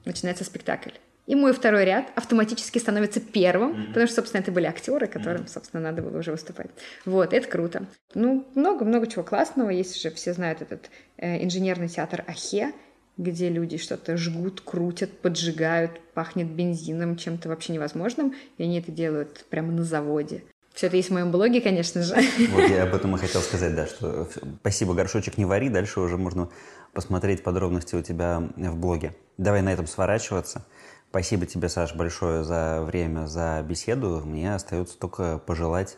начинается 0.05 0.43
спектакль. 0.43 0.91
И 1.27 1.35
мой 1.35 1.53
второй 1.53 1.85
ряд 1.85 2.07
автоматически 2.15 2.79
становится 2.79 3.19
первым, 3.21 3.71
mm-hmm. 3.71 3.87
потому 3.87 4.07
что, 4.07 4.15
собственно, 4.15 4.41
это 4.41 4.51
были 4.51 4.65
актеры, 4.65 5.07
которым, 5.07 5.43
mm-hmm. 5.43 5.53
собственно, 5.53 5.83
надо 5.83 6.01
было 6.01 6.19
уже 6.19 6.31
выступать. 6.31 6.71
Вот, 7.05 7.33
это 7.33 7.47
круто. 7.47 7.85
Ну, 8.15 8.45
много-много 8.55 9.07
чего 9.07 9.23
классного. 9.23 9.69
Есть 9.69 10.01
же, 10.01 10.09
все 10.11 10.33
знают 10.33 10.61
этот 10.61 10.89
э, 11.17 11.43
инженерный 11.43 11.87
театр 11.87 12.25
Ахе, 12.27 12.73
где 13.17 13.49
люди 13.49 13.77
что-то 13.77 14.17
жгут, 14.17 14.61
крутят, 14.61 15.19
поджигают, 15.19 16.01
пахнет 16.13 16.47
бензином, 16.47 17.17
чем-то 17.17 17.49
вообще 17.49 17.73
невозможным, 17.73 18.33
и 18.57 18.63
они 18.63 18.79
это 18.79 18.91
делают 18.91 19.45
прямо 19.49 19.71
на 19.71 19.83
заводе. 19.83 20.43
Все 20.73 20.87
это 20.87 20.95
есть 20.95 21.09
в 21.09 21.13
моем 21.13 21.31
блоге, 21.31 21.59
конечно 21.61 22.01
же. 22.01 22.15
Вот 22.49 22.69
я 22.69 22.83
об 22.83 22.95
этом 22.95 23.15
и 23.15 23.19
хотел 23.19 23.41
сказать, 23.41 23.75
да, 23.75 23.87
что 23.87 24.27
спасибо, 24.61 24.93
горшочек 24.93 25.37
не 25.37 25.45
вари, 25.45 25.69
дальше 25.69 25.99
уже 25.99 26.17
можно 26.17 26.49
посмотреть 26.93 27.43
подробности 27.43 27.95
у 27.95 28.01
тебя 28.01 28.41
в 28.55 28.77
блоге. 28.77 29.13
Давай 29.37 29.61
на 29.61 29.73
этом 29.73 29.85
сворачиваться. 29.85 30.65
Спасибо 31.11 31.45
тебе, 31.45 31.67
Саш, 31.67 31.93
большое 31.93 32.45
за 32.45 32.81
время, 32.83 33.27
за 33.27 33.61
беседу. 33.67 34.21
Мне 34.23 34.55
остается 34.55 34.97
только 34.97 35.39
пожелать 35.39 35.97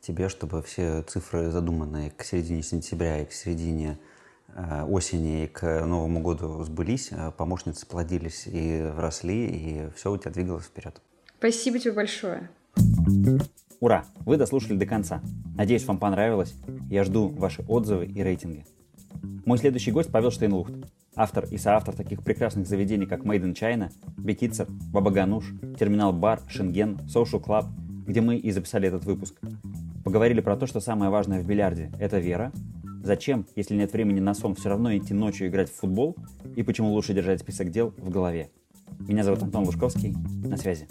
тебе, 0.00 0.28
чтобы 0.28 0.62
все 0.62 1.02
цифры, 1.02 1.50
задуманные 1.50 2.12
к 2.12 2.22
середине 2.22 2.62
сентября 2.62 3.22
и 3.22 3.24
к 3.24 3.32
середине 3.32 3.98
э, 4.54 4.84
осени 4.84 5.44
и 5.44 5.46
к 5.48 5.84
Новому 5.84 6.20
году 6.20 6.62
сбылись, 6.62 7.08
э, 7.10 7.32
помощницы 7.36 7.84
плодились 7.86 8.44
и 8.46 8.88
росли, 8.96 9.46
и 9.46 9.90
все 9.96 10.12
у 10.12 10.16
тебя 10.16 10.30
двигалось 10.30 10.66
вперед. 10.66 11.02
Спасибо 11.38 11.80
тебе 11.80 11.94
большое. 11.94 12.48
Ура! 13.80 14.04
Вы 14.20 14.36
дослушали 14.36 14.76
до 14.76 14.86
конца. 14.86 15.22
Надеюсь, 15.56 15.84
вам 15.86 15.98
понравилось. 15.98 16.54
Я 16.88 17.02
жду 17.02 17.26
ваши 17.26 17.64
отзывы 17.66 18.06
и 18.06 18.22
рейтинги. 18.22 18.64
Мой 19.44 19.58
следующий 19.58 19.90
гость 19.90 20.12
Павел 20.12 20.30
Штейнлухт, 20.30 20.72
автор 21.14 21.46
и 21.50 21.58
соавтор 21.58 21.94
таких 21.94 22.22
прекрасных 22.22 22.66
заведений, 22.66 23.06
как 23.06 23.24
Made 23.24 23.42
in 23.42 23.54
China, 23.54 23.90
Бекитцер, 24.16 24.66
Баба 24.92 25.10
Гануш, 25.10 25.52
Терминал 25.78 26.12
Бар, 26.12 26.40
Шенген, 26.48 27.00
Social 27.06 27.42
Club, 27.42 27.66
где 28.06 28.20
мы 28.20 28.36
и 28.36 28.50
записали 28.50 28.88
этот 28.88 29.04
выпуск. 29.04 29.40
Поговорили 30.04 30.40
про 30.40 30.56
то, 30.56 30.66
что 30.66 30.80
самое 30.80 31.10
важное 31.10 31.40
в 31.40 31.46
бильярде– 31.46 31.92
это 32.00 32.18
вера, 32.18 32.52
зачем, 33.02 33.46
если 33.56 33.76
нет 33.76 33.92
времени 33.92 34.20
на 34.20 34.34
сон, 34.34 34.54
все 34.54 34.68
равно 34.68 34.96
идти 34.96 35.14
ночью 35.14 35.48
играть 35.48 35.70
в 35.70 35.76
футбол, 35.76 36.16
и 36.56 36.62
почему 36.62 36.92
лучше 36.92 37.14
держать 37.14 37.40
список 37.40 37.70
дел 37.70 37.94
в 37.96 38.10
голове. 38.10 38.50
Меня 39.00 39.24
зовут 39.24 39.42
Антон 39.42 39.64
Лужковский. 39.64 40.14
На 40.44 40.56
связи. 40.56 40.88